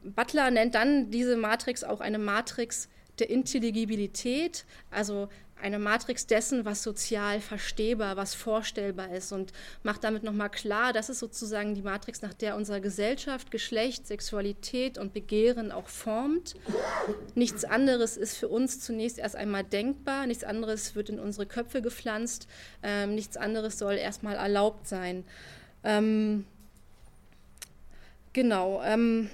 Butler 0.03 0.51
nennt 0.51 0.75
dann 0.75 1.11
diese 1.11 1.37
Matrix 1.37 1.85
auch 1.85 2.01
eine 2.01 2.19
Matrix 2.19 2.89
der 3.19 3.31
Intelligibilität, 3.31 4.65
also 4.91 5.29
eine 5.63 5.79
Matrix 5.79 6.27
dessen, 6.27 6.67
was 6.67 6.83
sozial 6.83 7.41
verstehbar, 7.41 8.17
was 8.17 8.35
vorstellbar 8.35 9.11
ist 9.11 9.33
und 9.33 9.53
macht 9.83 10.05
damit 10.05 10.23
nochmal 10.23 10.51
klar, 10.51 10.93
das 10.93 11.09
ist 11.09 11.19
sozusagen 11.19 11.75
die 11.75 11.81
Matrix, 11.83 12.21
nach 12.21 12.35
der 12.35 12.57
unsere 12.57 12.81
Gesellschaft 12.83 13.51
Geschlecht, 13.51 14.07
Sexualität 14.07 14.99
und 14.99 15.15
Begehren 15.15 15.73
auch 15.73 15.89
formt. 15.89 16.57
Nichts 17.35 17.65
anderes 17.65 18.19
ist 18.19 18.37
für 18.37 18.49
uns 18.49 18.81
zunächst 18.81 19.19
erst 19.19 19.35
einmal 19.35 19.65
denkbar, 19.65 20.27
nichts 20.27 20.45
anderes 20.45 20.95
wird 20.95 21.09
in 21.09 21.19
unsere 21.19 21.47
Köpfe 21.47 21.81
gepflanzt, 21.81 22.49
ähm, 22.83 23.15
nichts 23.15 23.39
anderes 23.39 23.79
soll 23.79 23.95
erstmal 23.95 24.37
erlaubt 24.37 24.87
sein. 24.87 25.25
Ähm, 25.85 26.45
genau. 28.35 28.83
Ähm, 28.85 29.31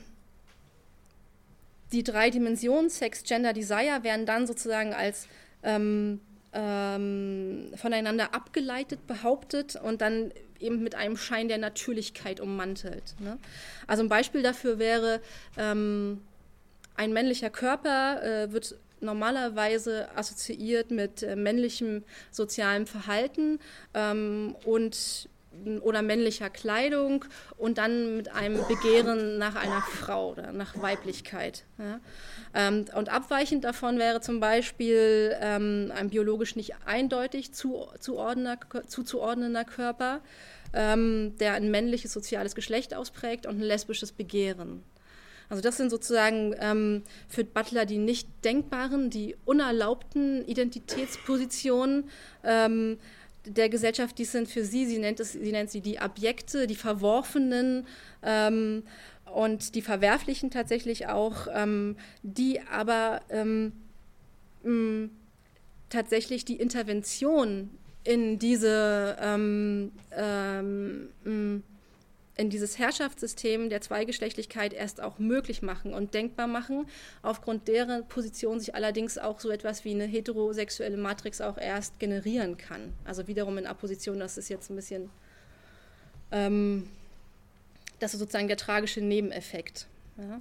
die 1.93 2.03
drei 2.03 2.31
Dimensionen 2.31 2.91
Sex, 2.91 3.23
Gender, 3.23 3.53
Desire 3.53 4.01
werden 4.03 4.27
dann 4.27 4.47
sozusagen 4.47 4.93
als 4.95 5.29
ähm, 5.63 6.21
ähm, 6.53 7.73
voneinander 7.77 8.35
abgeleitet 8.35 9.07
behauptet 9.07 9.77
und 9.77 10.01
dann 10.01 10.33
eben 10.61 10.83
mit 10.83 10.95
einem 10.95 11.17
Schein 11.17 11.49
der 11.49 11.59
Natürlichkeit 11.59 12.41
ummantelt. 12.41 13.15
Ne? 13.19 13.39
Also 13.87 14.03
ein 14.03 14.09
Beispiel 14.09 14.43
dafür 14.43 14.79
wäre, 14.79 15.21
ähm, 15.57 16.21
ein 16.95 17.13
männlicher 17.13 17.51
Körper 17.51 18.23
äh, 18.23 18.53
wird 18.53 18.77
normalerweise 19.01 20.09
assoziiert 20.17 20.91
mit 20.91 21.23
äh, 21.23 21.37
männlichem 21.37 22.05
sozialem 22.31 22.87
Verhalten 22.87 23.59
ähm, 23.95 24.55
und 24.65 25.29
oder 25.81 26.03
männlicher 26.03 26.51
Kleidung 26.51 27.25
und 27.57 27.79
dann 27.79 28.17
mit 28.17 28.33
einem 28.33 28.61
Begehren 28.69 29.39
nach 29.39 29.55
einer 29.55 29.81
Frau 29.83 30.33
oder 30.33 30.53
nach 30.53 30.81
Weiblichkeit. 30.81 31.65
Ja. 31.79 32.01
Ähm, 32.55 32.85
und 32.95 33.09
abweichend 33.09 33.65
davon 33.65 33.99
wäre 33.99 34.21
zum 34.21 34.41
Beispiel 34.41 35.37
ähm, 35.41 35.93
ein 35.95 36.11
biologisch 36.11 36.57
nicht 36.57 36.75
eindeutig 36.87 37.53
zu, 37.53 37.87
zuzuordnender 38.01 39.65
Körper, 39.65 40.21
ähm, 40.75 41.35
der 41.39 41.55
ein 41.55 41.71
männliches 41.71 42.13
soziales 42.13 42.55
Geschlecht 42.55 42.95
ausprägt 42.95 43.47
und 43.47 43.57
ein 43.57 43.63
lesbisches 43.63 44.13
Begehren. 44.13 44.83
Also 45.53 45.61
das 45.61 45.77
sind 45.77 45.91
sozusagen 45.91 46.55
ähm, 46.61 47.03
für 47.29 47.45
Butler 47.45 47.85
die 47.85 47.99
nicht 47.99 48.27
denkbaren, 48.43 49.11
die 49.11 49.37
unerlaubten 49.45 50.43
Identitätspositionen, 50.47 52.09
ähm, 52.43 52.97
der 53.47 53.69
Gesellschaft, 53.69 54.19
die 54.19 54.25
sind 54.25 54.49
für 54.49 54.65
sie, 54.65 54.87
sie 54.87 54.99
nennt, 54.99 55.21
es, 55.21 55.33
sie 55.33 55.53
nennt 55.53 55.71
sie 55.71 55.81
die 55.81 56.01
Objekte, 56.01 56.67
die 56.67 56.77
Verworfenen 56.77 57.87
ähm, 58.23 58.85
und 59.35 59.75
die 59.75 59.83
Verwerflichen 59.83 60.51
tatsächlich 60.51 61.09
auch, 61.09 61.49
ähm, 61.53 61.97
die 62.23 62.61
aber 62.61 63.21
ähm, 63.31 63.73
mh, 64.63 65.09
tatsächlich 65.89 66.45
die 66.45 66.57
Intervention 66.57 67.71
in 68.05 68.39
diese 68.39 69.17
ähm, 69.21 69.93
ähm, 70.17 71.09
mh, 71.25 71.61
in 72.37 72.49
dieses 72.49 72.79
Herrschaftssystem 72.79 73.69
der 73.69 73.83
Zweigeschlechtlichkeit 73.83 74.73
erst 74.73 75.03
auch 75.03 75.19
möglich 75.19 75.61
machen 75.61 75.93
und 75.93 76.15
denkbar 76.15 76.47
machen, 76.47 76.87
aufgrund 77.23 77.69
deren 77.69 78.07
Position 78.09 78.59
sich 78.59 78.75
allerdings 78.75 79.19
auch 79.19 79.39
so 79.41 79.51
etwas 79.51 79.85
wie 79.85 79.91
eine 79.91 80.05
heterosexuelle 80.05 80.97
Matrix 80.97 81.41
auch 81.41 81.59
erst 81.59 81.99
generieren 81.99 82.57
kann. 82.57 82.95
Also 83.05 83.27
wiederum 83.27 83.59
in 83.59 83.67
Apposition, 83.67 84.19
das 84.19 84.39
ist 84.39 84.49
jetzt 84.49 84.71
ein 84.71 84.77
bisschen, 84.77 85.11
ähm, 86.31 86.89
das 87.99 88.15
ist 88.15 88.21
sozusagen 88.21 88.49
der 88.49 88.57
tragische 88.57 89.03
Nebeneffekt. 89.03 89.87
Ja. 90.17 90.41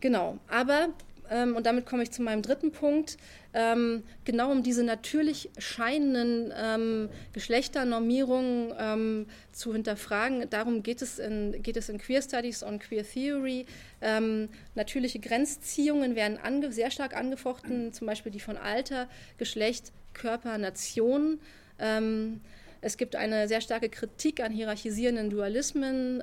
Genau, 0.00 0.38
aber 0.48 0.88
ähm, 1.30 1.56
und 1.56 1.66
damit 1.66 1.86
komme 1.86 2.02
ich 2.02 2.10
zu 2.10 2.22
meinem 2.22 2.42
dritten 2.42 2.72
Punkt, 2.72 3.16
ähm, 3.54 4.02
genau 4.24 4.50
um 4.50 4.62
diese 4.62 4.82
natürlich 4.82 5.50
scheinenden 5.58 6.52
ähm, 6.56 7.08
Geschlechternormierungen 7.32 8.72
ähm, 8.78 9.26
zu 9.52 9.72
hinterfragen. 9.72 10.48
Darum 10.50 10.82
geht 10.82 11.02
es, 11.02 11.18
in, 11.18 11.62
geht 11.62 11.76
es 11.76 11.88
in 11.88 11.98
Queer 11.98 12.22
Studies 12.22 12.62
und 12.62 12.80
Queer 12.80 13.04
Theory. 13.04 13.66
Ähm, 14.00 14.48
natürliche 14.74 15.18
Grenzziehungen 15.18 16.14
werden 16.14 16.38
ange, 16.38 16.72
sehr 16.72 16.90
stark 16.90 17.16
angefochten, 17.16 17.92
zum 17.92 18.06
Beispiel 18.06 18.32
die 18.32 18.40
von 18.40 18.56
Alter, 18.56 19.08
Geschlecht, 19.38 19.92
Körper, 20.14 20.58
Nation. 20.58 21.40
Ähm, 21.78 22.40
es 22.80 22.96
gibt 22.96 23.16
eine 23.16 23.48
sehr 23.48 23.60
starke 23.60 23.88
Kritik 23.88 24.40
an 24.40 24.52
hierarchisierenden 24.52 25.30
Dualismen 25.30 26.22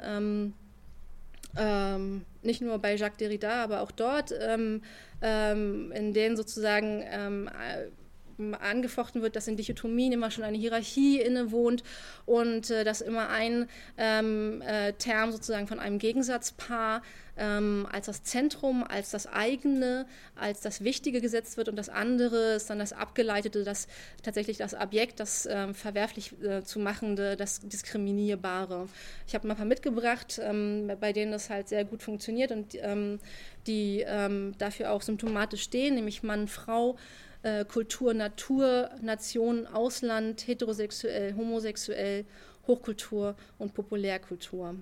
ähm, 1.58 2.26
nicht 2.42 2.62
nur 2.62 2.78
bei 2.80 2.96
Jacques 2.96 3.18
Derrida, 3.18 3.64
aber 3.64 3.82
auch 3.82 3.92
dort, 3.92 4.34
ähm, 4.40 4.82
ähm, 5.22 5.92
in 5.92 6.14
denen 6.14 6.38
sozusagen 6.38 7.04
ähm, 7.10 7.50
angefochten 8.60 9.22
wird, 9.22 9.36
dass 9.36 9.48
in 9.48 9.58
Dichotomien 9.58 10.14
immer 10.14 10.32
schon 10.32 10.44
eine 10.44 10.58
Hierarchie 10.58 11.20
innewohnt 11.20 11.84
und 12.26 12.70
äh, 12.70 12.84
dass 12.84 13.02
immer 13.02 13.30
ein 13.30 13.68
ähm, 13.98 14.62
äh, 14.62 14.94
Term 14.94 15.32
sozusagen 15.32 15.68
von 15.68 15.80
einem 15.80 16.00
Gegensatzpaar 16.00 17.02
ähm, 17.38 17.88
als 17.92 18.06
das 18.06 18.24
Zentrum, 18.24 18.84
als 18.84 19.12
das 19.12 19.28
eigene, 19.28 20.06
als 20.36 20.62
das 20.62 20.84
Wichtige 20.84 21.22
gesetzt 21.22 21.58
wird 21.58 21.70
und 21.70 21.76
das 21.76 21.90
andere 21.90 22.54
ist 22.54 22.70
dann 22.70 22.80
das 22.80 22.94
Abgeleitete, 22.94 23.64
das 23.64 23.88
tatsächlich 24.24 24.58
das 24.58 24.74
Objekt, 24.74 25.20
das 25.20 25.48
ähm, 25.50 25.74
verwerflich 25.74 26.34
äh, 26.42 26.64
zu 26.64 26.80
machende, 26.80 27.36
das 27.36 27.60
Diskriminierbare. 27.62 28.88
Ich 29.28 29.36
habe 29.36 29.48
mal 29.48 29.54
ein 29.54 29.58
paar 29.58 29.66
mitgebracht, 29.66 30.40
ähm, 30.42 30.92
bei 31.00 31.14
denen 31.14 31.32
das 31.32 31.50
halt 31.50 31.68
sehr 31.68 31.84
gut 31.84 32.04
funktioniert 32.04 32.52
und 32.52 32.76
ähm, 32.76 33.20
die 33.68 34.04
ähm, 34.08 34.54
dafür 34.58 34.92
auch 34.92 35.02
symptomatisch 35.02 35.64
stehen, 35.64 35.96
nämlich 35.96 36.24
Mann, 36.24 36.48
Frau, 36.48 36.98
äh, 37.46 37.64
Kultur, 37.64 38.16
Natur, 38.16 38.90
Nation, 39.02 39.68
Ausland, 39.68 40.48
heterosexuell, 40.48 41.36
homosexuell, 41.36 42.26
Hochkultur 42.66 43.36
und 43.60 43.76
Populärkultur. 43.76 44.76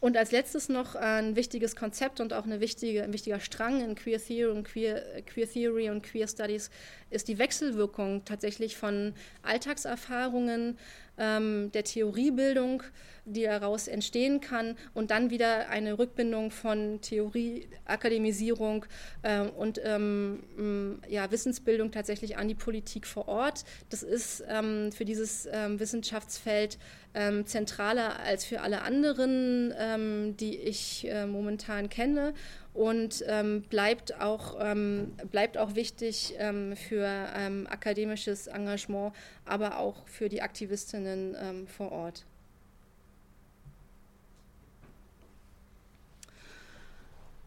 Und 0.00 0.16
als 0.16 0.32
letztes 0.32 0.68
noch 0.70 0.94
ein 0.94 1.36
wichtiges 1.36 1.76
Konzept 1.76 2.20
und 2.20 2.32
auch 2.32 2.44
eine 2.44 2.60
wichtige, 2.60 3.02
ein 3.02 3.12
wichtiger 3.12 3.40
Strang 3.40 3.82
in 3.82 3.94
Queer 3.94 4.22
Theory 4.22 4.56
und 4.56 4.64
Queer, 4.64 5.02
Queer 5.26 5.50
Theory 5.50 5.90
und 5.90 6.02
Queer 6.02 6.28
Studies 6.28 6.70
ist 7.10 7.28
die 7.28 7.38
Wechselwirkung 7.38 8.24
tatsächlich 8.24 8.76
von 8.76 9.14
Alltagserfahrungen, 9.42 10.78
ähm, 11.18 11.70
der 11.72 11.84
Theoriebildung, 11.84 12.82
die 13.24 13.42
daraus 13.42 13.88
entstehen 13.88 14.40
kann 14.40 14.76
und 14.94 15.10
dann 15.10 15.30
wieder 15.30 15.68
eine 15.68 15.98
Rückbindung 15.98 16.50
von 16.50 17.00
Theorie, 17.00 17.66
Akademisierung 17.84 18.86
äh, 19.22 19.40
und 19.40 19.80
ähm, 19.84 21.00
ja, 21.08 21.30
Wissensbildung 21.30 21.90
tatsächlich 21.90 22.36
an 22.36 22.46
die 22.46 22.54
Politik 22.54 23.06
vor 23.06 23.26
Ort. 23.26 23.64
Das 23.90 24.02
ist 24.02 24.44
ähm, 24.48 24.92
für 24.92 25.04
dieses 25.04 25.48
ähm, 25.50 25.80
Wissenschaftsfeld 25.80 26.78
ähm, 27.14 27.46
zentraler 27.46 28.20
als 28.20 28.44
für 28.44 28.60
alle 28.60 28.82
anderen, 28.82 29.74
ähm, 29.76 30.36
die 30.36 30.56
ich 30.56 31.08
äh, 31.08 31.26
momentan 31.26 31.88
kenne 31.88 32.34
und 32.76 33.24
ähm, 33.26 33.62
bleibt, 33.62 34.20
auch, 34.20 34.56
ähm, 34.60 35.12
bleibt 35.30 35.56
auch 35.56 35.74
wichtig 35.74 36.34
ähm, 36.38 36.76
für 36.76 37.06
ähm, 37.34 37.66
akademisches 37.70 38.48
Engagement, 38.48 39.14
aber 39.46 39.78
auch 39.78 40.06
für 40.06 40.28
die 40.28 40.42
Aktivistinnen 40.42 41.34
ähm, 41.40 41.66
vor 41.66 41.90
Ort. 41.90 42.26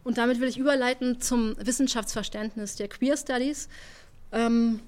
Und 0.02 0.18
damit 0.18 0.40
will 0.40 0.48
ich 0.48 0.58
überleiten 0.58 1.20
zum 1.20 1.54
Wissenschaftsverständnis 1.64 2.74
der 2.74 2.88
Queer 2.88 3.16
Studies. 3.16 3.68
Ähm, 4.32 4.80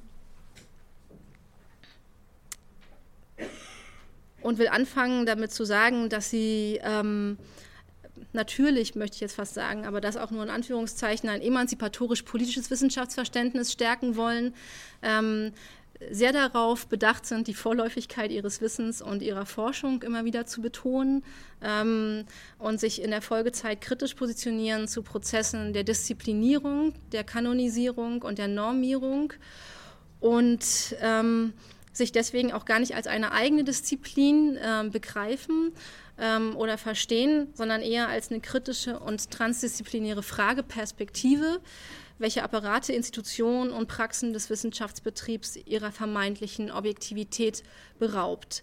und 4.40 4.59
will 4.59 4.68
anfangen 4.68 5.24
damit 5.24 5.53
zu 5.53 5.64
sagen, 5.64 6.09
dass 6.09 6.30
sie 6.30 6.80
natürlich, 8.33 8.95
möchte 8.95 9.16
ich 9.16 9.20
jetzt 9.20 9.37
fast 9.37 9.55
sagen, 9.55 9.87
aber 9.87 10.01
das 10.01 10.16
auch 10.16 10.30
nur 10.30 10.43
in 10.43 10.51
Anführungszeichen, 10.51 11.28
ein 11.28 11.43
emanzipatorisch-politisches 11.43 12.70
Wissenschaftsverständnis 12.70 13.72
stärken 13.72 14.16
wollen. 14.16 14.55
Ähm, 15.03 15.53
sehr 16.11 16.33
darauf 16.33 16.87
bedacht 16.87 17.26
sind, 17.26 17.47
die 17.47 17.55
Vorläufigkeit 17.55 18.30
ihres 18.30 18.61
Wissens 18.61 19.03
und 19.03 19.22
ihrer 19.22 19.47
Forschung 19.47 20.03
immer 20.03 20.24
wieder 20.24 20.47
zu 20.47 20.61
betonen 20.61 21.22
ähm, 21.62 22.24
und 22.59 22.80
sich 22.80 23.03
in 23.03 23.11
der 23.11 23.22
Folgezeit 23.22 23.80
kritisch 23.80 24.14
positionieren 24.14 24.89
zu 24.89 25.03
Prozessen 25.03 25.72
der 25.72 25.85
Disziplinierung, 25.85 26.95
der 27.12 27.24
Kanonisierung 27.24 28.22
und 28.22 28.39
der 28.39 28.49
Normierung 28.49 29.33
und 30.20 30.97
ähm, 31.01 31.53
sich 31.93 32.12
deswegen 32.12 32.53
auch 32.53 32.64
gar 32.64 32.78
nicht 32.78 32.95
als 32.95 33.07
eine 33.07 33.32
eigene 33.32 33.64
Disziplin 33.64 34.57
äh, 34.57 34.88
begreifen, 34.90 35.72
ähm, 36.18 36.57
oder 36.57 36.78
verstehen, 36.78 37.49
sondern 37.55 37.82
eher 37.82 38.09
als 38.09 38.30
eine 38.30 38.40
kritische 38.40 38.99
und 38.99 39.30
transdisziplinäre 39.30 40.22
Frageperspektive, 40.22 41.61
welche 42.18 42.43
Apparate, 42.43 42.93
Institutionen 42.93 43.70
und 43.72 43.88
Praxen 43.88 44.32
des 44.32 44.49
Wissenschaftsbetriebs 44.51 45.57
ihrer 45.64 45.90
vermeintlichen 45.90 46.70
Objektivität 46.70 47.62
beraubt. 47.99 48.62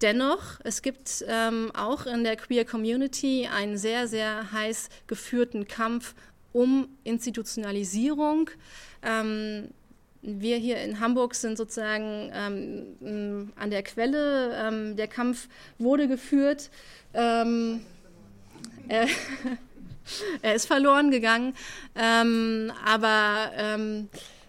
Dennoch, 0.00 0.60
es 0.62 0.82
gibt 0.82 1.24
ähm, 1.26 1.72
auch 1.74 2.06
in 2.06 2.22
der 2.22 2.36
Queer 2.36 2.64
Community 2.64 3.48
einen 3.52 3.76
sehr, 3.76 4.06
sehr 4.06 4.52
heiß 4.52 4.88
geführten 5.08 5.66
Kampf 5.66 6.14
um 6.52 6.88
Institutionalisierung. 7.02 8.48
Ähm, 9.02 9.68
wir 10.22 10.56
hier 10.56 10.78
in 10.78 11.00
Hamburg 11.00 11.34
sind 11.34 11.56
sozusagen 11.56 12.30
ähm, 12.34 13.52
an 13.56 13.70
der 13.70 13.82
Quelle. 13.82 14.54
Ähm, 14.56 14.96
der 14.96 15.08
Kampf 15.08 15.48
wurde 15.78 16.08
geführt. 16.08 16.70
Ähm, 17.14 17.80
er, 18.88 19.06
er, 20.42 20.54
ist 20.54 20.66
verloren 20.66 21.10
gegangen. 21.10 21.54
Ähm, 21.94 22.72
aber 22.84 23.52
ähm, 23.56 24.08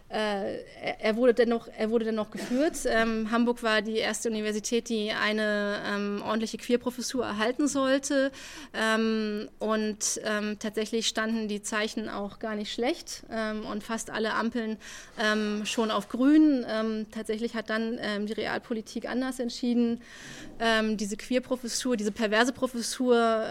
äh, 0.10 0.64
er, 1.02 1.16
wurde 1.18 1.36
dennoch, 1.36 1.68
er 1.78 1.92
wurde 1.92 2.06
dennoch 2.06 2.32
geführt. 2.32 2.78
Ähm, 2.86 3.30
Hamburg 3.30 3.62
war 3.62 3.84
die 3.84 3.98
erste 3.98 4.30
Universität, 4.30 4.90
die 4.90 5.12
eine 5.12 5.78
ähm, 5.86 6.24
ordentliche 6.26 6.58
Queer-Professur 6.58 7.24
erhalten 7.24 7.68
sollte. 7.68 8.32
Ähm, 8.74 9.50
und 9.60 10.20
ähm, 10.26 10.58
tatsächlich 10.58 11.08
standen 11.08 11.48
die 11.48 11.62
Zeichen 11.62 12.10
auch 12.10 12.40
gar 12.40 12.56
nicht 12.56 12.74
schlecht 12.74 13.24
ähm, 13.32 13.66
und 13.66 13.84
fast 13.84 14.10
alle 14.10 14.34
Ampeln 14.34 14.78
ähm, 15.20 15.66
schon 15.66 15.92
auf 15.92 16.10
grün. 16.10 16.66
tatsächlich 17.12 17.54
hat 17.54 17.70
dann 17.70 18.00
die 18.26 18.34
Realpolitik 18.34 19.08
anders 19.08 19.40
entschieden. 19.40 20.02
diese 20.96 21.18
Queer-Professur, 21.18 21.98
diese 21.98 22.12
perverse 22.12 22.52
Professur, 22.52 23.46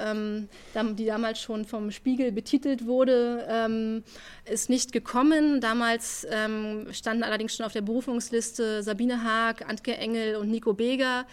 die 0.94 1.04
damals 1.04 1.40
schon 1.40 1.64
vom 1.64 1.90
Spiegel 1.90 2.32
betitelt 2.32 2.86
wurde, 2.86 4.02
ist 4.44 4.70
nicht 4.70 4.92
gekommen. 4.92 5.61
Damals 5.61 6.26
ähm, 6.49 6.92
standen 6.92 7.22
allerdings 7.22 7.55
schon 7.55 7.66
auf 7.66 7.72
der 7.72 7.82
Berufungsliste 7.82 8.82
Sabine 8.82 9.22
Haag, 9.22 9.68
Antke 9.68 9.96
Engel 9.96 10.36
und 10.36 10.51
Nico 10.51 10.72
Beger. 10.72 11.26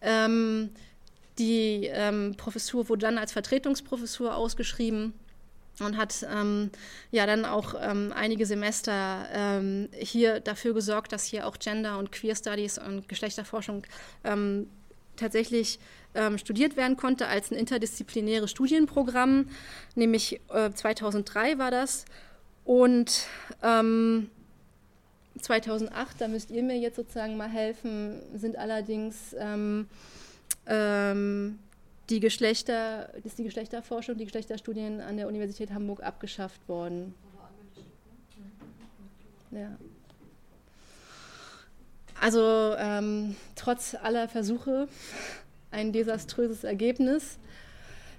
Ähm, 0.00 0.70
die 1.38 1.86
ähm, 1.86 2.34
Professur 2.36 2.88
wurde 2.88 3.06
dann 3.06 3.18
als 3.18 3.32
Vertretungsprofessur 3.32 4.36
ausgeschrieben 4.36 5.14
und 5.80 5.96
hat 5.96 6.24
ähm, 6.32 6.70
ja 7.10 7.26
dann 7.26 7.44
auch 7.44 7.74
ähm, 7.80 8.12
einige 8.14 8.46
Semester 8.46 9.26
ähm, 9.32 9.88
hier 9.98 10.40
dafür 10.40 10.74
gesorgt, 10.74 11.12
dass 11.12 11.24
hier 11.24 11.46
auch 11.46 11.58
Gender 11.58 11.98
und 11.98 12.12
Queer 12.12 12.36
Studies 12.36 12.78
und 12.78 13.08
Geschlechterforschung 13.08 13.82
ähm, 14.22 14.68
tatsächlich 15.16 15.80
ähm, 16.14 16.38
studiert 16.38 16.76
werden 16.76 16.96
konnte 16.96 17.26
als 17.26 17.50
ein 17.50 17.58
interdisziplinäres 17.58 18.50
Studienprogramm, 18.50 19.48
nämlich 19.96 20.40
äh, 20.50 20.70
2003 20.70 21.58
war 21.58 21.72
das. 21.72 22.04
Und 22.64 23.26
2008, 25.44 26.20
da 26.20 26.28
müsst 26.28 26.50
ihr 26.50 26.62
mir 26.62 26.78
jetzt 26.78 26.96
sozusagen 26.96 27.36
mal 27.36 27.48
helfen, 27.48 28.20
sind 28.34 28.56
allerdings 28.56 29.34
ähm, 29.38 29.86
ähm, 30.66 31.58
die 32.10 32.20
Geschlechter, 32.20 33.14
ist 33.24 33.38
die 33.38 33.44
Geschlechterforschung, 33.44 34.16
die 34.16 34.24
Geschlechterstudien 34.24 35.00
an 35.00 35.16
der 35.16 35.28
Universität 35.28 35.72
Hamburg 35.72 36.02
abgeschafft 36.02 36.66
worden. 36.68 37.14
Ja. 39.50 39.76
Also 42.20 42.74
ähm, 42.78 43.36
trotz 43.54 43.94
aller 43.94 44.28
Versuche 44.28 44.88
ein 45.70 45.92
desaströses 45.92 46.64
Ergebnis. 46.64 47.38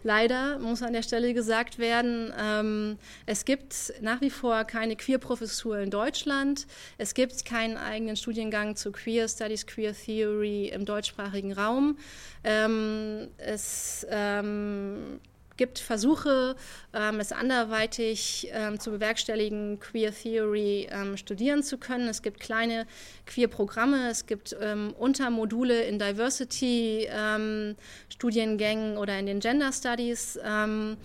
Leider 0.06 0.60
muss 0.60 0.84
an 0.84 0.94
der 0.94 1.02
Stelle 1.02 1.34
gesagt 1.34 1.80
werden, 1.80 2.32
ähm, 2.40 3.00
es 3.26 3.44
gibt 3.44 3.92
nach 4.02 4.22
wie 4.22 4.30
vor 4.30 4.64
keine 4.64 4.96
Queer-Professur 4.96 5.80
in 5.80 5.90
Deutschland. 5.90 6.68
Es 7.00 7.16
gibt 7.16 7.44
keinen 7.44 7.76
eigenen 7.76 8.16
Studiengang 8.16 8.76
zu 8.76 8.92
Queer 8.92 9.28
Studies, 9.28 9.66
Queer 9.66 9.96
Theory 9.96 10.68
im 10.68 10.86
deutschsprachigen 10.86 11.54
Raum. 11.54 11.98
Ähm, 12.44 13.30
es 13.38 14.06
ähm, 14.12 15.20
gibt 15.58 15.80
Versuche, 15.80 16.56
ähm, 16.94 17.20
es 17.20 17.32
anderweitig 17.32 18.50
ähm, 18.52 18.80
zu 18.80 18.92
bewerkstelligen, 18.92 19.80
Queer 19.80 20.14
Theory 20.14 20.88
ähm, 20.92 21.18
studieren 21.18 21.64
zu 21.64 21.78
können. 21.78 22.08
Es 22.08 22.22
gibt 22.22 22.40
kleine 22.40 22.86
Queer-Programme, 23.26 24.10
es 24.10 24.26
gibt 24.26 24.56
ähm, 24.60 24.94
Untermodule 24.98 25.84
in 25.84 26.00
Diversity-Studiengängen 26.00 28.94
ähm, 28.94 28.98
oder 28.98 29.20
in 29.20 29.26
den 29.26 29.40
Gender 29.40 29.72
Studies. 29.72 30.38
Ähm, 30.44 30.98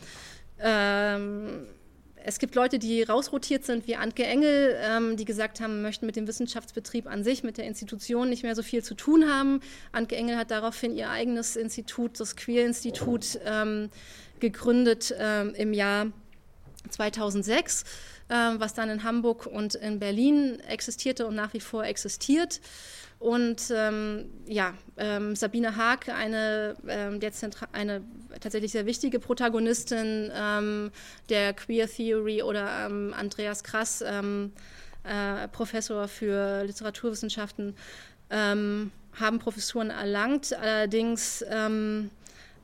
es 2.23 2.39
gibt 2.39 2.55
Leute, 2.55 2.79
die 2.79 3.03
rausrotiert 3.03 3.65
sind, 3.65 3.87
wie 3.87 3.97
Antke 3.97 4.27
Engel, 4.27 4.77
die 5.17 5.25
gesagt 5.25 5.63
haben, 5.63 5.81
möchten 5.81 6.05
mit 6.05 6.17
dem 6.17 6.29
Wissenschaftsbetrieb 6.29 7.07
an 7.07 7.25
sich, 7.25 7.43
mit 7.43 7.57
der 7.57 7.65
Institution 7.65 8.29
nicht 8.29 8.43
mehr 8.43 8.55
so 8.55 8.63
viel 8.63 8.85
zu 8.85 8.95
tun 8.95 9.27
haben. 9.27 9.63
Antke 9.91 10.17
Engel 10.17 10.37
hat 10.37 10.51
daraufhin 10.51 10.95
ihr 10.95 11.09
eigenes 11.09 11.57
Institut, 11.57 12.21
das 12.21 12.37
Queer-Institut, 12.37 13.41
gegründet 14.41 15.15
ähm, 15.19 15.55
im 15.55 15.73
Jahr 15.73 16.07
2006, 16.89 17.85
äh, 18.29 18.35
was 18.35 18.75
dann 18.75 18.91
in 18.91 19.05
Hamburg 19.05 19.47
und 19.47 19.75
in 19.75 19.99
Berlin 19.99 20.61
existierte 20.61 21.27
und 21.27 21.35
nach 21.35 21.53
wie 21.55 21.61
vor 21.61 21.85
existiert. 21.85 22.61
Und 23.21 23.71
ähm, 23.71 24.31
ja, 24.47 24.73
ähm, 24.97 25.37
Sabine 25.37 25.77
Haag, 25.77 26.09
eine, 26.09 26.75
ähm, 26.89 27.21
eine 27.73 28.03
tatsächlich 28.41 28.73
sehr 28.73 28.87
wichtige 28.87 29.21
Protagonistin 29.21 30.33
ähm, 30.35 30.91
der 31.29 31.53
Queer 31.53 31.87
Theory 31.87 32.43
oder 32.43 32.87
ähm, 32.87 33.13
Andreas 33.15 33.63
Krass, 33.63 34.03
ähm, 34.07 34.53
äh, 35.05 35.49
Professor 35.49 36.09
für 36.09 36.65
Literaturwissenschaften, 36.65 37.77
haben 38.33 39.39
Professuren 39.41 39.91
erlangt. 39.91 40.53
Allerdings 40.53 41.45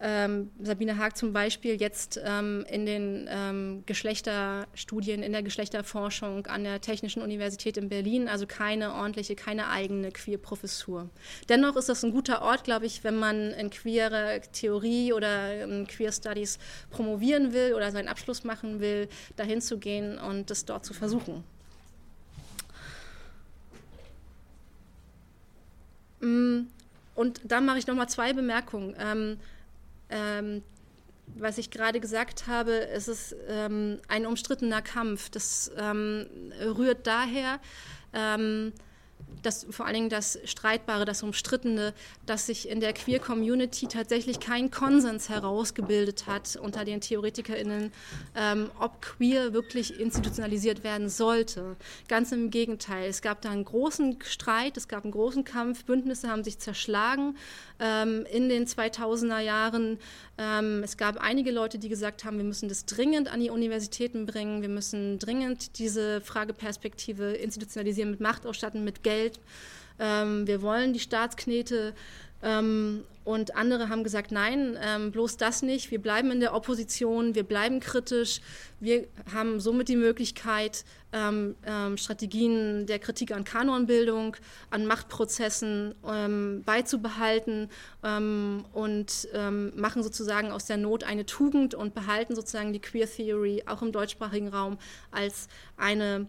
ähm, 0.01 0.51
Sabine 0.63 0.99
Haag 0.99 1.17
zum 1.17 1.33
Beispiel 1.33 1.81
jetzt 1.81 2.21
ähm, 2.23 2.67
in 2.69 2.85
den 2.85 3.29
ähm, 3.31 3.83
Geschlechterstudien, 3.87 5.23
in 5.23 5.33
der 5.33 5.43
Geschlechterforschung 5.43 6.47
an 6.47 6.65
der 6.65 6.81
Technischen 6.81 7.23
Universität 7.23 7.79
in 7.79 7.89
Berlin, 7.89 8.29
also 8.29 8.47
keine 8.47 8.93
ordentliche, 8.93 9.35
keine 9.35 9.69
eigene 9.69 10.13
Queer-Professur. 10.13 11.09
Dennoch 11.49 11.77
ist 11.77 11.89
das 11.89 12.05
ein 12.05 12.13
guter 12.13 12.43
Ort, 12.43 12.65
glaube 12.65 12.85
ich, 12.85 13.05
wenn 13.05 13.17
man 13.17 13.53
in 13.53 13.71
queere 13.71 14.43
Theorie 14.53 15.13
oder 15.15 15.65
in 15.65 15.87
Queer 15.87 16.13
Studies 16.13 16.59
promovieren 16.91 17.55
will 17.55 17.73
oder 17.73 17.91
seinen 17.91 18.09
Abschluss 18.09 18.45
machen 18.45 18.81
will, 18.81 19.09
dahin 19.37 19.63
zu 19.63 19.79
gehen 19.79 20.19
und 20.19 20.51
das 20.51 20.67
dort 20.67 20.85
zu 20.85 20.93
versuchen. 20.93 21.43
Mm, 26.21 26.67
und 27.15 27.41
da 27.45 27.63
mache 27.63 27.79
ich 27.79 27.87
nochmal 27.87 28.09
zwei 28.09 28.35
Bemerkungen. 28.35 28.95
Ähm, 30.11 30.63
was 31.35 31.59
ich 31.59 31.71
gerade 31.71 32.01
gesagt 32.01 32.47
habe, 32.47 32.89
es 32.89 33.09
ist 33.09 33.35
ähm, 33.49 33.99
ein 34.09 34.27
umstrittener 34.27 34.83
Kampf. 34.83 35.29
Das 35.31 35.71
ähm, 35.77 36.27
rührt 36.61 37.07
daher, 37.07 37.59
ähm, 38.13 38.73
das, 39.43 39.67
vor 39.71 39.87
allen 39.87 39.95
Dingen 39.95 40.09
das 40.11 40.39
Streitbare, 40.45 41.05
das 41.05 41.23
Umstrittene, 41.23 41.95
dass 42.27 42.47
sich 42.47 42.69
in 42.69 42.81
der 42.81 42.93
Queer-Community 42.93 43.87
tatsächlich 43.87 44.41
kein 44.41 44.71
Konsens 44.71 45.29
herausgebildet 45.29 46.27
hat 46.27 46.57
unter 46.57 46.85
den 46.85 47.01
TheoretikerInnen, 47.01 47.93
ähm, 48.35 48.71
ob 48.79 49.01
Queer 49.03 49.53
wirklich 49.53 49.99
institutionalisiert 50.01 50.85
werden 50.85 51.09
sollte. 51.09 51.77
Ganz 52.09 52.33
im 52.33 52.51
Gegenteil. 52.51 53.09
Es 53.09 53.23
gab 53.23 53.41
da 53.43 53.51
einen 53.51 53.65
großen 53.65 54.19
Streit, 54.25 54.77
es 54.77 54.89
gab 54.89 55.05
einen 55.05 55.13
großen 55.13 55.45
Kampf, 55.45 55.85
Bündnisse 55.85 56.29
haben 56.29 56.45
sich 56.45 56.59
zerschlagen 56.59 57.37
ähm, 57.81 58.27
in 58.31 58.49
den 58.49 58.67
2000er 58.67 59.41
Jahren. 59.41 59.99
Ähm, 60.39 60.83
es 60.83 60.97
gab 60.97 61.19
einige 61.19 61.51
Leute, 61.51 61.79
die 61.79 61.89
gesagt 61.89 62.25
haben, 62.25 62.39
wir 62.39 62.45
müssen 62.45 62.69
das 62.69 62.87
dringend 62.87 63.33
an 63.33 63.41
die 63.41 63.51
Universitäten 63.51 64.27
bringen, 64.27 64.63
wir 64.63 64.69
müssen 64.69 65.19
dringend 65.19 65.79
diese 65.79 66.21
Frageperspektive 66.21 67.33
institutionalisieren, 67.33 68.11
mit 68.11 68.21
Macht 68.21 68.47
ausstatten, 68.47 68.85
mit 68.85 69.03
Geld. 69.03 69.41
Ähm, 69.99 70.47
wir 70.47 70.63
wollen 70.63 70.93
die 70.93 71.01
Staatsknete 71.01 71.95
ähm, 72.43 73.05
und 73.25 73.57
andere 73.57 73.89
haben 73.89 74.05
gesagt, 74.05 74.31
nein, 74.31 74.79
ähm, 74.81 75.11
bloß 75.11 75.37
das 75.37 75.63
nicht. 75.63 75.91
Wir 75.91 76.01
bleiben 76.01 76.31
in 76.31 76.39
der 76.39 76.55
Opposition, 76.55 77.35
wir 77.35 77.43
bleiben 77.43 77.81
kritisch. 77.81 78.41
Wir 78.79 79.09
haben 79.35 79.59
somit 79.59 79.89
die 79.89 79.97
Möglichkeit, 79.97 80.85
ähm, 81.13 81.57
ähm 81.65 81.97
Strategien 81.97 82.87
der 82.87 83.01
Kritik 83.01 83.33
an 83.33 83.43
Kanonbildung, 83.43 84.37
an 84.71 84.87
Machtprozessen 84.87 85.97
ähm, 86.07 86.63
beizubehalten 86.65 87.69
ähm, 88.05 88.65
und 88.73 89.29
machen 89.75 90.03
sozusagen 90.03 90.53
aus 90.53 90.67
der 90.67 90.77
Not 90.77 91.03
eine 91.03 91.27
Tugend 91.27 91.75
und 91.75 91.95
behalten 91.95 92.37
sozusagen 92.37 92.73
die 92.73 92.81
Queer 92.81 93.11
Theory 93.11 93.65
auch 93.67 93.83
im 93.83 93.91
deutschsprachigen 93.91 94.49
Raum 94.49 94.79
als 95.11 95.49
eine 95.77 96.27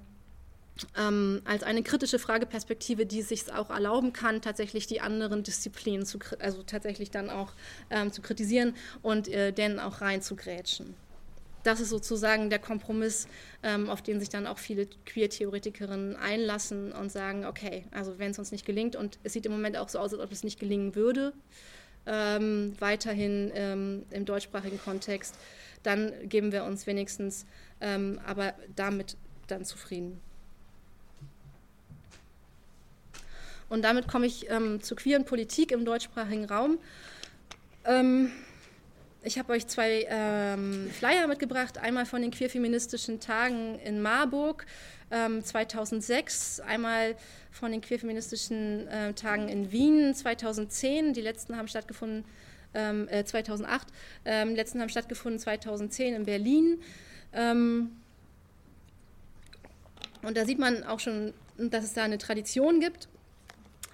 ähm, 0.97 1.41
als 1.45 1.63
eine 1.63 1.83
kritische 1.83 2.19
Frageperspektive, 2.19 3.05
die 3.05 3.21
es 3.21 3.29
sich 3.29 3.51
auch 3.51 3.69
erlauben 3.69 4.13
kann, 4.13 4.41
tatsächlich 4.41 4.87
die 4.87 5.01
anderen 5.01 5.43
Disziplinen 5.43 6.05
zu, 6.05 6.19
also 6.39 6.63
tatsächlich 6.63 7.09
dann 7.09 7.29
auch 7.29 7.53
ähm, 7.89 8.11
zu 8.11 8.21
kritisieren 8.21 8.75
und 9.01 9.27
äh, 9.27 9.51
denen 9.51 9.79
auch 9.79 10.01
reinzugrätschen. 10.01 10.95
Das 11.63 11.79
ist 11.79 11.89
sozusagen 11.89 12.49
der 12.49 12.59
Kompromiss, 12.59 13.27
ähm, 13.61 13.89
auf 13.89 14.01
den 14.01 14.19
sich 14.19 14.29
dann 14.29 14.47
auch 14.47 14.57
viele 14.57 14.87
Queer-Theoretikerinnen 15.05 16.15
einlassen 16.15 16.93
und 16.93 17.11
sagen, 17.11 17.45
okay, 17.45 17.85
also 17.91 18.19
wenn 18.19 18.31
es 18.31 18.39
uns 18.39 18.51
nicht 18.51 18.65
gelingt, 18.65 18.95
und 18.95 19.19
es 19.23 19.33
sieht 19.33 19.45
im 19.45 19.51
Moment 19.51 19.75
auch 19.77 19.89
so 19.89 19.99
aus, 19.99 20.13
als 20.13 20.21
ob 20.21 20.31
es 20.31 20.43
nicht 20.43 20.59
gelingen 20.59 20.95
würde, 20.95 21.33
ähm, 22.05 22.73
weiterhin 22.79 23.51
ähm, 23.53 24.05
im 24.11 24.23
deutschsprachigen 24.23 24.79
Kontext, 24.79 25.35
dann 25.83 26.13
geben 26.29 26.51
wir 26.51 26.63
uns 26.63 26.87
wenigstens 26.87 27.45
ähm, 27.81 28.19
aber 28.25 28.53
damit 28.75 29.17
dann 29.47 29.65
zufrieden. 29.65 30.19
Und 33.69 33.81
damit 33.83 34.07
komme 34.07 34.25
ich 34.25 34.49
ähm, 34.49 34.81
zur 34.81 34.97
queeren 34.97 35.25
Politik 35.25 35.71
im 35.71 35.85
deutschsprachigen 35.85 36.45
Raum. 36.45 36.79
Ähm, 37.85 38.31
ich 39.23 39.37
habe 39.37 39.53
euch 39.53 39.67
zwei 39.67 40.07
ähm, 40.09 40.89
Flyer 40.91 41.27
mitgebracht, 41.27 41.77
einmal 41.77 42.05
von 42.05 42.21
den 42.21 42.31
queerfeministischen 42.31 43.19
Tagen 43.19 43.77
in 43.79 44.01
Marburg 44.01 44.65
2006, 45.09 46.59
ähm, 46.59 46.65
einmal 46.67 47.15
von 47.51 47.71
den 47.71 47.81
queerfeministischen 47.81 48.87
äh, 48.87 49.13
Tagen 49.13 49.47
in 49.47 49.71
Wien 49.71 50.13
2010. 50.13 51.13
Die 51.13 51.21
letzten 51.21 51.57
haben 51.57 51.67
stattgefunden 51.67 52.25
ähm, 52.73 53.07
äh, 53.09 53.23
2008, 53.23 53.87
ähm, 54.25 54.49
die 54.49 54.55
letzten 54.55 54.81
haben 54.81 54.89
stattgefunden 54.89 55.39
2010 55.39 56.13
in 56.13 56.25
Berlin. 56.25 56.81
Ähm, 57.33 57.91
und 60.21 60.37
da 60.37 60.45
sieht 60.45 60.59
man 60.59 60.83
auch 60.83 60.99
schon, 60.99 61.33
dass 61.57 61.83
es 61.83 61.93
da 61.93 62.03
eine 62.03 62.17
Tradition 62.17 62.79
gibt. 62.79 63.07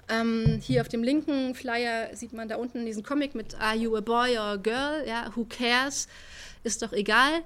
Ähm, 0.09 0.59
hier 0.61 0.81
auf 0.81 0.89
dem 0.89 1.03
linken 1.03 1.55
Flyer 1.55 2.15
sieht 2.15 2.33
man 2.33 2.49
da 2.49 2.57
unten 2.57 2.85
diesen 2.85 3.03
Comic 3.03 3.35
mit 3.35 3.55
Are 3.59 3.75
you 3.75 3.95
a 3.95 4.01
boy 4.01 4.37
or 4.37 4.43
a 4.43 4.55
girl? 4.57 5.07
Ja, 5.07 5.31
who 5.35 5.45
cares? 5.45 6.07
Ist 6.63 6.81
doch 6.81 6.93
egal. 6.93 7.41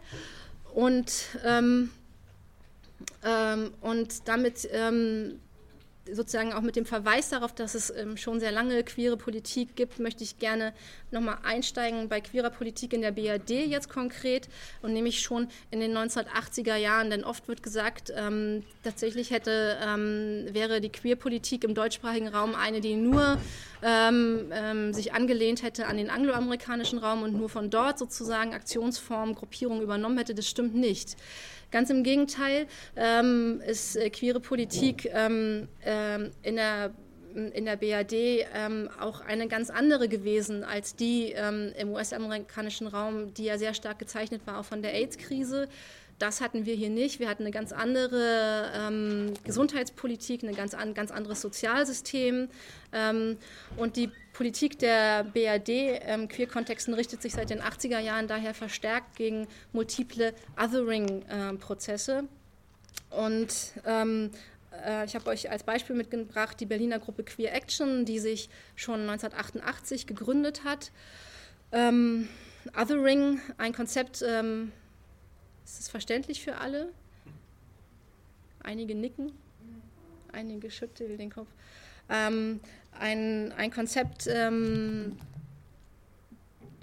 Und, 0.74 1.12
ähm, 1.46 1.92
ähm, 3.24 3.72
und 3.82 4.28
damit 4.28 4.68
ähm, 4.72 5.40
sozusagen 6.12 6.54
auch 6.54 6.62
mit 6.62 6.76
dem 6.76 6.86
Verweis 6.86 7.30
darauf, 7.30 7.54
dass 7.54 7.76
es 7.76 7.90
ähm, 7.90 8.18
schon 8.18 8.40
sehr 8.40 8.52
lange 8.52 8.84
queere 8.84 9.18
Politik 9.18 9.76
gibt, 9.76 10.00
möchte 10.00 10.24
ich 10.24 10.40
gerne 10.40 10.74
nochmal 11.12 11.38
einsteigen 11.44 12.10
bei 12.10 12.22
queerer 12.22 12.50
Politik 12.50 12.94
in 12.94 13.02
der 13.02 13.12
BRD 13.12 13.66
jetzt 13.68 13.90
konkret 13.90 14.50
und 14.82 14.94
nämlich 14.94 15.22
schon 15.22 15.48
in 15.72 15.80
den 15.80 15.96
1980er 15.96 16.76
Jahren, 16.76 17.10
denn 17.10 17.24
oft 17.24 17.48
wird 17.48 17.64
gesagt, 17.64 18.12
ähm, 18.16 18.64
tatsächlich 18.84 19.32
hätte, 19.32 19.78
ähm, 19.86 20.48
wäre 20.52 20.82
die 20.82 20.90
Queerpolitik 20.90 21.64
im 21.64 21.74
deutschsprachigen 21.74 22.28
Raum 22.28 22.56
eine, 22.56 22.82
die 22.82 22.96
nur 22.96 23.38
ähm, 23.82 24.52
ähm, 24.52 24.94
sich 24.94 25.14
angelehnt 25.14 25.64
hätte 25.64 25.88
an 25.88 25.98
den 25.98 26.10
angloamerikanischen 26.10 27.00
Raum 27.00 27.24
und 27.24 27.34
nur 27.34 27.50
von 27.50 27.70
dort 27.70 28.00
sozusagen 28.00 28.54
Aktionsformen, 28.54 29.36
Gruppierungen 29.36 29.82
übernommen 29.82 30.18
hätte. 30.18 30.34
Das 30.36 30.48
stimmt 30.48 30.76
nicht. 30.76 31.16
Ganz 31.70 31.90
im 31.90 32.04
Gegenteil 32.04 32.66
ähm, 32.96 33.62
ist 33.66 33.98
äh, 33.98 34.10
queere 34.10 34.40
Politik 34.40 35.10
ähm, 35.14 35.68
in 36.44 36.56
der 36.56 36.92
in 37.38 37.66
der 37.66 37.76
BRD 37.76 38.48
ähm, 38.54 38.90
auch 39.00 39.22
eine 39.22 39.48
ganz 39.48 39.70
andere 39.70 40.10
gewesen 40.10 40.64
als 40.64 40.96
die 40.96 41.32
ähm, 41.32 41.72
im 41.78 41.90
US-amerikanischen 41.90 42.88
Raum, 42.88 43.34
die 43.34 43.46
ja 43.46 43.58
sehr 43.58 43.74
stark 43.74 44.00
gezeichnet 44.00 44.42
war 44.46 44.60
auch 44.60 44.66
von 44.66 44.82
der 44.82 44.94
AIDS-Krise. 44.94 45.70
Das 46.20 46.42
hatten 46.42 46.66
wir 46.66 46.74
hier 46.74 46.90
nicht. 46.90 47.20
Wir 47.20 47.30
hatten 47.30 47.44
eine 47.44 47.52
ganz 47.52 47.72
andere 47.72 48.72
ähm, 48.76 49.34
Gesundheitspolitik, 49.44 50.42
ein 50.42 50.56
ganz, 50.56 50.74
an, 50.74 50.96
ganz 50.96 51.12
anderes 51.12 51.42
Sozialsystem. 51.42 52.50
Ähm, 52.92 53.38
und 53.76 53.98
die 53.98 54.10
Politik 54.34 54.80
der 54.80 55.26
BRD 55.26 55.70
ähm, 55.70 56.28
Queer-Kontexten 56.28 56.96
richtet 56.96 57.22
sich 57.22 57.34
seit 57.34 57.52
den 57.52 57.62
80er 57.62 58.00
Jahren 58.00 58.28
daher 58.28 58.56
verstärkt 58.56 59.16
gegen 59.16 59.48
multiple 59.74 60.34
Othering-Prozesse. 60.60 62.24
und 63.12 63.74
ähm, 63.86 64.32
äh, 64.86 65.06
ich 65.06 65.16
habe 65.16 65.30
euch 65.30 65.50
als 65.50 65.64
Beispiel 65.64 65.96
mitgebracht 65.96 66.60
die 66.60 66.66
Berliner 66.66 67.00
Gruppe 67.00 67.24
Queer 67.24 67.54
Action, 67.54 68.06
die 68.06 68.20
sich 68.20 68.50
schon 68.76 69.02
1988 69.02 70.08
gegründet 70.08 70.64
hat. 70.64 70.92
Ähm, 71.72 72.28
Othering, 72.80 73.40
ein 73.58 73.74
Konzept, 73.74 74.24
ähm, 74.28 74.72
ist 75.66 75.80
es 75.80 75.90
verständlich 75.90 76.44
für 76.44 76.58
alle? 76.58 76.90
Einige 78.64 78.96
nicken, 78.96 79.32
einige 80.32 80.72
schütteln 80.72 81.18
den 81.18 81.30
Kopf. 81.30 81.48
Ähm, 82.10 82.60
ein, 83.00 83.52
ein 83.54 83.72
Konzept, 83.72 84.28
ähm, 84.28 85.18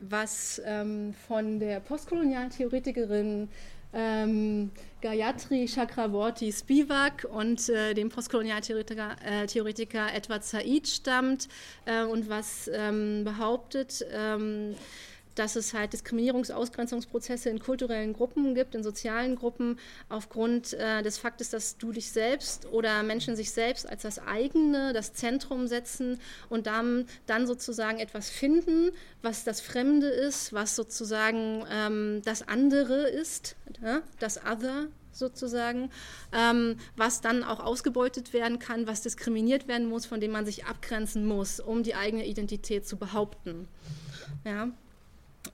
was 0.01 0.61
ähm, 0.65 1.15
von 1.27 1.59
der 1.59 1.81
postkolonialen 1.81 2.51
Theoretikerin 2.51 3.49
ähm, 3.93 4.71
Gayatri 5.05 5.67
Chakravorty 5.69 6.51
Spivak 6.51 7.27
und 7.31 7.69
äh, 7.69 7.93
dem 7.93 8.09
Postkolonialtheoretiker 8.09 9.17
äh, 9.23 9.47
Theoretiker 9.47 10.15
Edward 10.15 10.45
Said 10.45 10.89
stammt 10.89 11.47
äh, 11.85 12.05
und 12.05 12.31
was 12.31 12.71
ähm, 12.73 13.23
behauptet, 13.23 14.03
ähm, 14.11 14.75
dass 15.35 15.57
es 15.57 15.75
halt 15.75 15.93
Diskriminierungs-Ausgrenzungsprozesse 15.93 17.51
in 17.51 17.59
kulturellen 17.59 18.13
Gruppen 18.13 18.55
gibt, 18.55 18.75
in 18.75 18.83
sozialen 18.83 19.37
Gruppen, 19.37 19.79
aufgrund 20.09 20.75
äh, 20.75 21.03
des 21.03 21.19
Faktes, 21.19 21.51
dass 21.51 21.77
du 21.79 21.93
dich 21.93 22.11
selbst 22.11 22.67
oder 22.67 23.03
Menschen 23.03 23.37
sich 23.37 23.51
selbst 23.51 23.89
als 23.89 24.03
das 24.03 24.19
eigene, 24.19 24.93
das 24.93 25.15
Zentrum 25.15 25.67
setzen 25.67 26.21
und 26.49 26.67
dann, 26.67 27.07
dann 27.27 27.47
sozusagen 27.47 27.99
etwas 27.99 28.31
finden, 28.31 28.91
was 29.23 29.45
das 29.45 29.61
Fremde 29.61 30.09
ist, 30.09 30.53
was 30.53 30.77
sozusagen 30.77 31.65
ähm, 31.71 32.23
das 32.25 32.47
andere 32.47 33.09
ist, 33.09 33.57
ja, 33.83 34.03
das 34.19 34.41
Other 34.45 34.89
sozusagen, 35.17 35.91
ähm, 36.33 36.77
was 36.97 37.21
dann 37.21 37.45
auch 37.45 37.61
ausgebeutet 37.61 38.33
werden 38.33 38.59
kann, 38.59 38.87
was 38.87 39.03
diskriminiert 39.03 39.69
werden 39.69 39.89
muss, 39.89 40.07
von 40.07 40.21
dem 40.21 40.33
man 40.33 40.45
sich 40.45 40.67
abgrenzen 40.67 41.27
muss, 41.27 41.61
um 41.61 41.83
die 41.83 41.95
eigene 41.95 42.27
Identität 42.27 42.87
zu 42.87 42.97
behaupten. 42.97 43.69
Ja. 44.45 44.71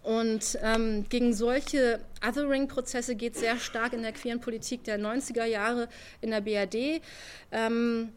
Und 0.03 0.59
ähm, 0.63 1.07
gegen 1.09 1.35
solche 1.35 2.01
Othering-Prozesse 2.27 3.17
geht 3.17 3.37
sehr 3.37 3.59
stark 3.59 3.93
in 3.93 4.03
der 4.03 4.13
queeren 4.13 4.41
Politik 4.41 4.85
der 4.85 4.99
90er 4.99 5.45
Jahre 5.45 5.89
in 6.21 6.31
der 6.31 6.41
BRD. 6.41 7.03
Ähm, 7.53 8.13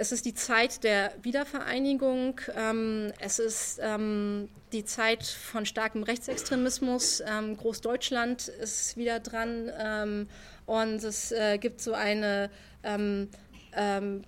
es 0.00 0.12
ist 0.12 0.24
die 0.26 0.34
Zeit 0.34 0.84
der 0.84 1.12
Wiedervereinigung, 1.22 2.40
ähm, 2.56 3.12
es 3.18 3.40
ist 3.40 3.80
ähm, 3.82 4.48
die 4.72 4.84
Zeit 4.84 5.24
von 5.24 5.66
starkem 5.66 6.04
Rechtsextremismus. 6.04 7.20
Ähm, 7.26 7.56
Großdeutschland 7.56 8.46
ist 8.46 8.96
wieder 8.96 9.18
dran 9.18 9.70
ähm, 9.76 10.28
und 10.66 11.02
es 11.02 11.32
äh, 11.32 11.58
gibt 11.58 11.80
so 11.80 11.94
eine 11.94 12.48
ähm, 12.84 13.28
ähm, 13.76 14.22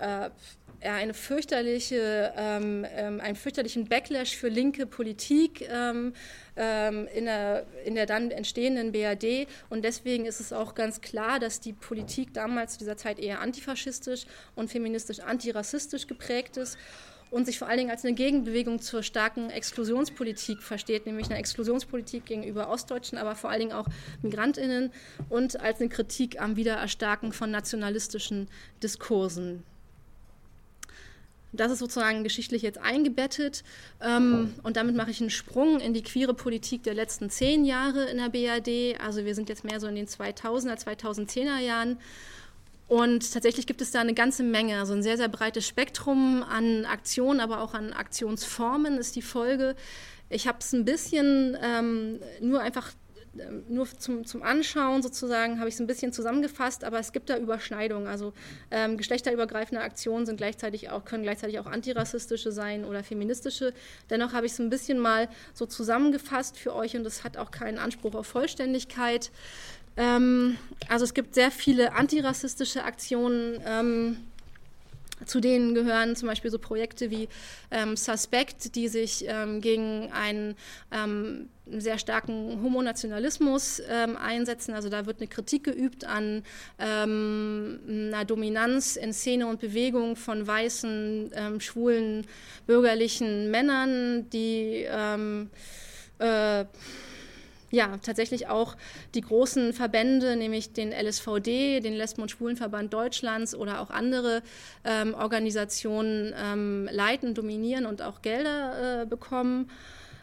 äh, 0.00 0.30
eine 0.80 1.14
fürchterliche, 1.14 2.32
einen 2.34 3.36
fürchterlichen 3.36 3.84
Backlash 3.84 4.34
für 4.34 4.48
linke 4.48 4.84
Politik 4.84 5.68
ähm, 6.56 7.08
in, 7.14 7.24
der, 7.24 7.66
in 7.84 7.94
der 7.94 8.06
dann 8.06 8.30
entstehenden 8.30 8.92
BRD. 8.92 9.48
Und 9.70 9.84
deswegen 9.84 10.26
ist 10.26 10.40
es 10.40 10.52
auch 10.52 10.74
ganz 10.74 11.00
klar, 11.00 11.38
dass 11.38 11.60
die 11.60 11.72
Politik 11.72 12.34
damals 12.34 12.74
zu 12.74 12.78
dieser 12.80 12.96
Zeit 12.96 13.18
eher 13.18 13.40
antifaschistisch 13.40 14.26
und 14.54 14.70
feministisch 14.70 15.20
antirassistisch 15.20 16.06
geprägt 16.06 16.56
ist 16.56 16.76
und 17.32 17.46
sich 17.46 17.58
vor 17.58 17.66
allen 17.66 17.78
Dingen 17.78 17.90
als 17.90 18.04
eine 18.04 18.14
Gegenbewegung 18.14 18.80
zur 18.80 19.02
starken 19.02 19.48
Exklusionspolitik 19.48 20.62
versteht, 20.62 21.06
nämlich 21.06 21.26
eine 21.30 21.38
Exklusionspolitik 21.38 22.26
gegenüber 22.26 22.68
Ostdeutschen, 22.68 23.16
aber 23.16 23.34
vor 23.34 23.48
allen 23.48 23.60
Dingen 23.60 23.72
auch 23.72 23.86
Migrantinnen 24.20 24.92
und 25.30 25.58
als 25.58 25.80
eine 25.80 25.88
Kritik 25.88 26.40
am 26.40 26.56
Wiedererstarken 26.56 27.32
von 27.32 27.50
nationalistischen 27.50 28.48
Diskursen. 28.82 29.64
Das 31.52 31.70
ist 31.70 31.80
sozusagen 31.80 32.24
geschichtlich 32.24 32.62
jetzt 32.62 32.78
eingebettet. 32.78 33.62
Ähm, 34.00 34.54
und 34.62 34.76
damit 34.76 34.96
mache 34.96 35.10
ich 35.10 35.20
einen 35.20 35.30
Sprung 35.30 35.80
in 35.80 35.92
die 35.92 36.02
queere 36.02 36.34
Politik 36.34 36.82
der 36.82 36.94
letzten 36.94 37.28
zehn 37.28 37.64
Jahre 37.64 38.04
in 38.04 38.16
der 38.16 38.30
BRD. 38.30 38.98
Also 39.00 39.24
wir 39.24 39.34
sind 39.34 39.48
jetzt 39.48 39.64
mehr 39.64 39.78
so 39.78 39.86
in 39.86 39.94
den 39.94 40.06
2000er, 40.06 40.82
2010er 40.82 41.58
Jahren. 41.58 41.98
Und 42.88 43.32
tatsächlich 43.32 43.66
gibt 43.66 43.80
es 43.80 43.90
da 43.90 44.00
eine 44.00 44.14
ganze 44.14 44.42
Menge, 44.42 44.78
also 44.78 44.92
ein 44.92 45.02
sehr, 45.02 45.16
sehr 45.16 45.28
breites 45.28 45.66
Spektrum 45.66 46.42
an 46.42 46.84
Aktionen, 46.84 47.40
aber 47.40 47.62
auch 47.62 47.74
an 47.74 47.92
Aktionsformen 47.92 48.98
ist 48.98 49.16
die 49.16 49.22
Folge. 49.22 49.76
Ich 50.28 50.46
habe 50.46 50.58
es 50.60 50.72
ein 50.72 50.84
bisschen 50.84 51.56
ähm, 51.62 52.20
nur 52.40 52.60
einfach 52.60 52.92
nur 53.68 53.86
zum, 53.98 54.26
zum 54.26 54.42
Anschauen 54.42 55.02
sozusagen 55.02 55.58
habe 55.58 55.68
ich 55.68 55.74
es 55.74 55.80
ein 55.80 55.86
bisschen 55.86 56.12
zusammengefasst, 56.12 56.84
aber 56.84 56.98
es 56.98 57.12
gibt 57.12 57.30
da 57.30 57.38
Überschneidungen. 57.38 58.06
Also 58.06 58.32
ähm, 58.70 58.96
geschlechterübergreifende 58.96 59.82
Aktionen 59.82 60.26
sind 60.26 60.36
gleichzeitig 60.36 60.90
auch, 60.90 61.04
können 61.04 61.22
gleichzeitig 61.22 61.58
auch 61.58 61.66
antirassistische 61.66 62.52
sein 62.52 62.84
oder 62.84 63.02
feministische. 63.02 63.72
Dennoch 64.10 64.32
habe 64.34 64.46
ich 64.46 64.52
es 64.52 64.58
ein 64.58 64.70
bisschen 64.70 64.98
mal 64.98 65.28
so 65.54 65.64
zusammengefasst 65.66 66.58
für 66.58 66.74
euch 66.74 66.94
und 66.94 67.06
es 67.06 67.24
hat 67.24 67.36
auch 67.36 67.50
keinen 67.50 67.78
Anspruch 67.78 68.14
auf 68.14 68.26
Vollständigkeit. 68.26 69.30
Ähm, 69.96 70.58
also 70.88 71.04
es 71.04 71.14
gibt 71.14 71.34
sehr 71.34 71.50
viele 71.50 71.94
antirassistische 71.94 72.84
Aktionen. 72.84 73.62
Ähm, 73.64 74.16
zu 75.26 75.40
denen 75.40 75.74
gehören 75.74 76.16
zum 76.16 76.28
Beispiel 76.28 76.50
so 76.50 76.58
Projekte 76.58 77.10
wie 77.10 77.28
ähm, 77.70 77.96
Suspect, 77.96 78.74
die 78.74 78.88
sich 78.88 79.24
ähm, 79.26 79.60
gegen 79.60 80.10
einen 80.12 80.54
ähm, 80.90 81.48
sehr 81.66 81.98
starken 81.98 82.62
Homonationalismus 82.62 83.82
ähm, 83.88 84.16
einsetzen. 84.16 84.74
Also 84.74 84.88
da 84.88 85.06
wird 85.06 85.18
eine 85.18 85.28
Kritik 85.28 85.64
geübt 85.64 86.04
an 86.04 86.42
ähm, 86.78 87.80
einer 87.86 88.24
Dominanz 88.24 88.96
in 88.96 89.12
Szene 89.12 89.46
und 89.46 89.60
Bewegung 89.60 90.16
von 90.16 90.46
weißen, 90.46 91.30
ähm, 91.34 91.60
schwulen, 91.60 92.26
bürgerlichen 92.66 93.50
Männern, 93.50 94.28
die 94.30 94.84
äh, 96.18 96.64
ja, 97.72 97.96
tatsächlich 98.02 98.48
auch 98.48 98.76
die 99.14 99.22
großen 99.22 99.72
Verbände, 99.72 100.36
nämlich 100.36 100.74
den 100.74 100.92
LSVD, 100.92 101.80
den 101.80 101.94
Lesben- 101.94 102.20
und 102.20 102.30
Schwulenverband 102.30 102.92
Deutschlands 102.92 103.54
oder 103.54 103.80
auch 103.80 103.88
andere 103.88 104.42
ähm, 104.84 105.14
Organisationen 105.14 106.34
ähm, 106.36 106.88
leiten, 106.92 107.34
dominieren 107.34 107.86
und 107.86 108.02
auch 108.02 108.20
Gelder 108.20 109.02
äh, 109.02 109.06
bekommen 109.06 109.70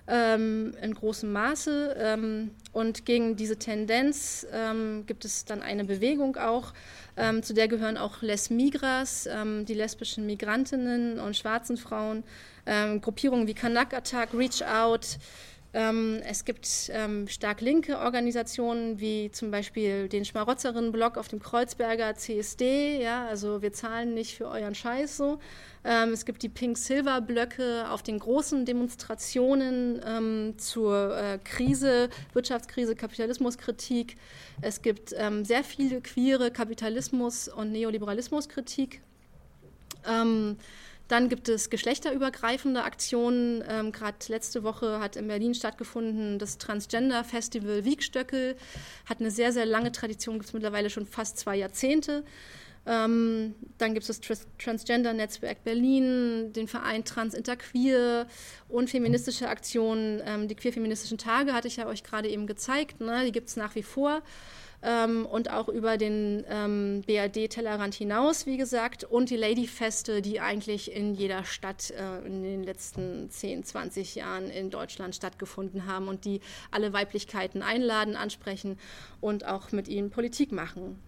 ähm, 0.07 0.75
in 0.79 0.93
großem 0.93 1.31
Maße. 1.31 1.95
Ähm, 1.97 2.51
und 2.71 3.07
gegen 3.07 3.35
diese 3.35 3.57
Tendenz 3.57 4.45
ähm, 4.53 5.05
gibt 5.07 5.25
es 5.25 5.43
dann 5.43 5.63
eine 5.63 5.85
Bewegung 5.85 6.37
auch, 6.37 6.71
ähm, 7.17 7.41
zu 7.41 7.55
der 7.55 7.67
gehören 7.67 7.97
auch 7.97 8.21
Les 8.21 8.51
Migras, 8.51 9.27
die 9.27 9.73
lesbischen 9.73 10.27
Migrantinnen 10.27 11.19
und 11.19 11.35
schwarzen 11.35 11.77
Frauen, 11.77 12.23
Gruppierungen 13.01 13.47
wie 13.47 13.55
Kanak 13.55 13.93
Attack, 13.95 14.29
Reach 14.33 14.63
Out, 14.63 15.17
ähm, 15.73 16.19
es 16.23 16.45
gibt 16.45 16.67
ähm, 16.91 17.27
stark 17.27 17.61
linke 17.61 17.99
Organisationen 17.99 18.99
wie 18.99 19.29
zum 19.31 19.51
Beispiel 19.51 20.09
den 20.09 20.25
Schmarotzerinnen-Blog 20.25 21.17
auf 21.17 21.27
dem 21.27 21.39
Kreuzberger 21.39 22.15
CSD, 22.15 23.01
ja, 23.01 23.27
also 23.27 23.61
wir 23.61 23.71
zahlen 23.71 24.15
nicht 24.15 24.35
für 24.35 24.47
euren 24.47 24.73
Scheiß 24.73 25.17
so. 25.17 25.39
Ähm, 25.83 26.09
es 26.09 26.25
gibt 26.25 26.41
die 26.41 26.49
Pink-Silver-Blöcke 26.49 27.89
auf 27.89 28.01
den 28.01 28.17
großen 28.17 28.65
Demonstrationen 28.65 30.01
ähm, 30.05 30.53
zur 30.57 31.15
äh, 31.15 31.37
Krise, 31.43 32.09
Wirtschaftskrise, 32.33 32.95
Kapitalismuskritik. 32.95 34.17
Es 34.61 34.81
gibt 34.81 35.13
ähm, 35.15 35.45
sehr 35.45 35.63
viele 35.63 36.01
queere 36.01 36.49
Kapitalismus- 36.49 37.47
und 37.47 37.71
Neoliberalismuskritik. 37.71 39.01
Ähm, 40.07 40.57
dann 41.09 41.27
gibt 41.27 41.49
es 41.49 41.69
geschlechterübergreifende 41.69 42.83
Aktionen. 42.83 43.63
Ähm, 43.67 43.91
Gerade 43.91 44.17
letzte 44.27 44.63
Woche 44.63 44.99
hat 44.99 45.15
in 45.15 45.27
Berlin 45.27 45.55
stattgefunden 45.55 46.37
das 46.37 46.59
Transgender 46.59 47.23
Festival 47.23 47.83
Wiegstöckel. 47.83 48.55
Hat 49.07 49.19
eine 49.19 49.31
sehr, 49.31 49.51
sehr 49.51 49.65
lange 49.65 49.91
Tradition, 49.91 50.35
gibt 50.35 50.45
es 50.45 50.53
mittlerweile 50.53 50.89
schon 50.91 51.07
fast 51.07 51.39
zwei 51.39 51.57
Jahrzehnte. 51.57 52.23
Ähm, 52.85 53.55
dann 53.79 53.95
gibt 53.95 54.07
es 54.07 54.19
das 54.21 54.47
Transgender-Netzwerk 54.59 55.63
Berlin, 55.63 56.53
den 56.53 56.67
Verein 56.67 57.03
Trans 57.03 57.33
Interqueer 57.33 58.27
und 58.67 58.89
feministische 58.91 59.49
Aktionen. 59.49 60.21
Ähm, 60.23 60.47
die 60.47 60.55
queer-feministischen 60.55 61.17
Tage 61.17 61.53
hatte 61.53 61.67
ich 61.67 61.77
ja 61.77 61.87
euch 61.87 62.03
gerade 62.03 62.29
eben 62.29 62.45
gezeigt. 62.45 63.01
Ne? 63.01 63.25
Die 63.25 63.31
gibt 63.31 63.49
es 63.49 63.57
nach 63.57 63.73
wie 63.73 63.83
vor 63.83 64.21
ähm, 64.81 65.25
und 65.25 65.51
auch 65.51 65.67
über 65.67 65.97
den 65.97 66.45
ähm, 66.49 67.03
BRD-Tellerrand 67.05 67.93
hinaus, 67.95 68.45
wie 68.45 68.57
gesagt, 68.57 69.03
und 69.03 69.29
die 69.29 69.35
Ladyfeste, 69.35 70.21
die 70.21 70.39
eigentlich 70.39 70.95
in 70.95 71.13
jeder 71.13 71.43
Stadt 71.43 71.91
äh, 71.91 72.25
in 72.25 72.43
den 72.43 72.63
letzten 72.63 73.29
10, 73.29 73.63
20 73.63 74.15
Jahren 74.15 74.49
in 74.49 74.69
Deutschland 74.69 75.15
stattgefunden 75.15 75.85
haben 75.85 76.07
und 76.07 76.25
die 76.25 76.41
alle 76.71 76.93
Weiblichkeiten 76.93 77.61
einladen, 77.61 78.15
ansprechen 78.15 78.79
und 79.19 79.45
auch 79.45 79.71
mit 79.71 79.87
ihnen 79.87 80.11
Politik 80.11 80.51
machen. 80.51 80.99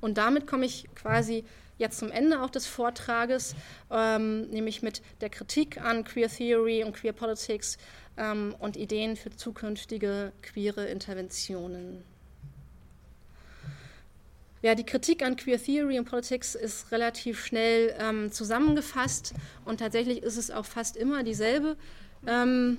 Und 0.00 0.18
damit 0.18 0.46
komme 0.46 0.66
ich 0.66 0.86
quasi 0.94 1.44
jetzt 1.78 1.98
zum 1.98 2.10
Ende 2.10 2.42
auch 2.42 2.50
des 2.50 2.66
Vortrages, 2.66 3.54
ähm, 3.90 4.48
nämlich 4.48 4.82
mit 4.82 5.02
der 5.20 5.30
Kritik 5.30 5.80
an 5.80 6.04
Queer 6.04 6.28
Theory 6.28 6.84
und 6.84 6.94
Queer 6.94 7.12
Politics 7.12 7.76
ähm, 8.16 8.54
und 8.58 8.76
Ideen 8.76 9.16
für 9.16 9.30
zukünftige 9.30 10.32
queere 10.42 10.86
Interventionen. 10.86 12.02
Ja, 14.62 14.74
die 14.74 14.84
Kritik 14.84 15.22
an 15.22 15.36
Queer 15.36 15.62
Theory 15.62 15.98
und 15.98 16.06
Politics 16.06 16.54
ist 16.54 16.90
relativ 16.90 17.44
schnell 17.44 17.94
ähm, 18.00 18.32
zusammengefasst 18.32 19.34
und 19.64 19.78
tatsächlich 19.78 20.22
ist 20.22 20.36
es 20.36 20.50
auch 20.50 20.64
fast 20.64 20.96
immer 20.96 21.22
dieselbe, 21.22 21.76
ähm, 22.26 22.78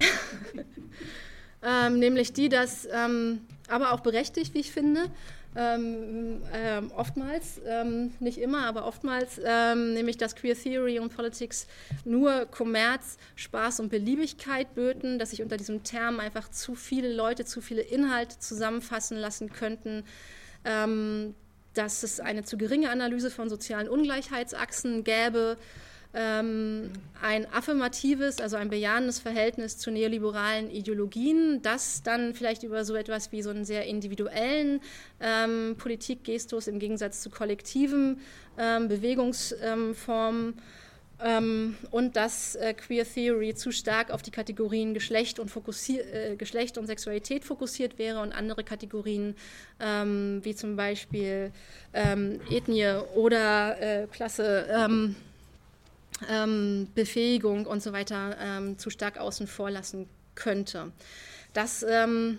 ähm 1.62 1.98
nämlich 1.98 2.32
die, 2.32 2.48
dass 2.48 2.88
ähm, 2.90 3.42
aber 3.68 3.92
auch 3.92 4.00
berechtigt, 4.00 4.54
wie 4.54 4.60
ich 4.60 4.72
finde. 4.72 5.10
Ähm, 5.56 6.42
ähm, 6.52 6.90
oftmals, 6.96 7.60
ähm, 7.64 8.12
nicht 8.18 8.38
immer, 8.38 8.66
aber 8.66 8.86
oftmals, 8.86 9.40
ähm, 9.44 9.94
nämlich 9.94 10.16
dass 10.16 10.34
Queer 10.34 10.56
Theory 10.56 10.98
und 10.98 11.14
Politics 11.14 11.68
nur 12.04 12.46
Kommerz, 12.46 13.18
Spaß 13.36 13.78
und 13.78 13.88
Beliebigkeit 13.88 14.74
böten, 14.74 15.20
dass 15.20 15.30
sich 15.30 15.42
unter 15.42 15.56
diesem 15.56 15.84
Term 15.84 16.18
einfach 16.18 16.50
zu 16.50 16.74
viele 16.74 17.12
Leute, 17.14 17.44
zu 17.44 17.60
viele 17.60 17.82
Inhalte 17.82 18.38
zusammenfassen 18.40 19.16
lassen 19.16 19.52
könnten, 19.52 20.02
ähm, 20.64 21.36
dass 21.74 22.02
es 22.02 22.18
eine 22.18 22.42
zu 22.42 22.56
geringe 22.56 22.90
Analyse 22.90 23.30
von 23.30 23.48
sozialen 23.48 23.88
Ungleichheitsachsen 23.88 25.04
gäbe, 25.04 25.56
ähm, 26.14 26.90
ein 27.20 27.46
affirmatives, 27.52 28.40
also 28.40 28.56
ein 28.56 28.70
bejahendes 28.70 29.18
Verhältnis 29.18 29.78
zu 29.78 29.90
neoliberalen 29.90 30.70
Ideologien, 30.70 31.60
das 31.62 32.02
dann 32.02 32.34
vielleicht 32.34 32.62
über 32.62 32.84
so 32.84 32.94
etwas 32.94 33.32
wie 33.32 33.42
so 33.42 33.50
einen 33.50 33.64
sehr 33.64 33.86
individuellen 33.86 34.80
ähm, 35.20 35.74
Politikgestus 35.76 36.68
im 36.68 36.78
Gegensatz 36.78 37.20
zu 37.20 37.30
kollektiven 37.30 38.20
ähm, 38.58 38.88
Bewegungsformen 38.88 40.54
ähm, 41.20 41.76
und 41.90 42.16
dass 42.16 42.54
äh, 42.56 42.74
Queer 42.74 43.04
Theory 43.04 43.54
zu 43.54 43.72
stark 43.72 44.10
auf 44.10 44.22
die 44.22 44.30
Kategorien 44.30 44.94
Geschlecht 44.94 45.38
und, 45.38 45.50
äh, 45.88 46.36
Geschlecht 46.36 46.78
und 46.78 46.86
Sexualität 46.86 47.44
fokussiert 47.44 47.98
wäre 47.98 48.20
und 48.20 48.32
andere 48.32 48.62
Kategorien 48.62 49.34
ähm, 49.80 50.40
wie 50.44 50.54
zum 50.54 50.76
Beispiel 50.76 51.52
ähm, 51.92 52.40
Ethnie 52.50 53.00
oder 53.14 53.80
äh, 53.80 54.06
Klasse 54.06 54.66
ähm, 56.28 56.88
Befähigung 56.94 57.66
und 57.66 57.82
so 57.82 57.92
weiter 57.92 58.36
ähm, 58.40 58.78
zu 58.78 58.90
stark 58.90 59.18
außen 59.18 59.46
vor 59.46 59.70
lassen 59.70 60.08
könnte. 60.34 60.92
Das 61.52 61.84
ähm, 61.88 62.38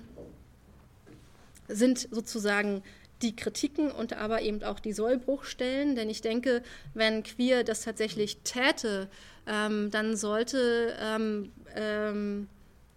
sind 1.67 2.07
sozusagen 2.11 2.83
die 3.21 3.35
Kritiken 3.35 3.91
und 3.91 4.13
aber 4.13 4.41
eben 4.41 4.63
auch 4.63 4.79
die 4.79 4.93
Sollbruchstellen, 4.93 5.95
denn 5.95 6.09
ich 6.09 6.21
denke, 6.21 6.61
wenn 6.93 7.23
Queer 7.23 7.63
das 7.63 7.81
tatsächlich 7.81 8.39
täte, 8.43 9.09
ähm, 9.47 9.89
dann 9.89 10.17
sollte 10.17 10.95
ähm, 10.99 11.51
ähm, 11.75 12.49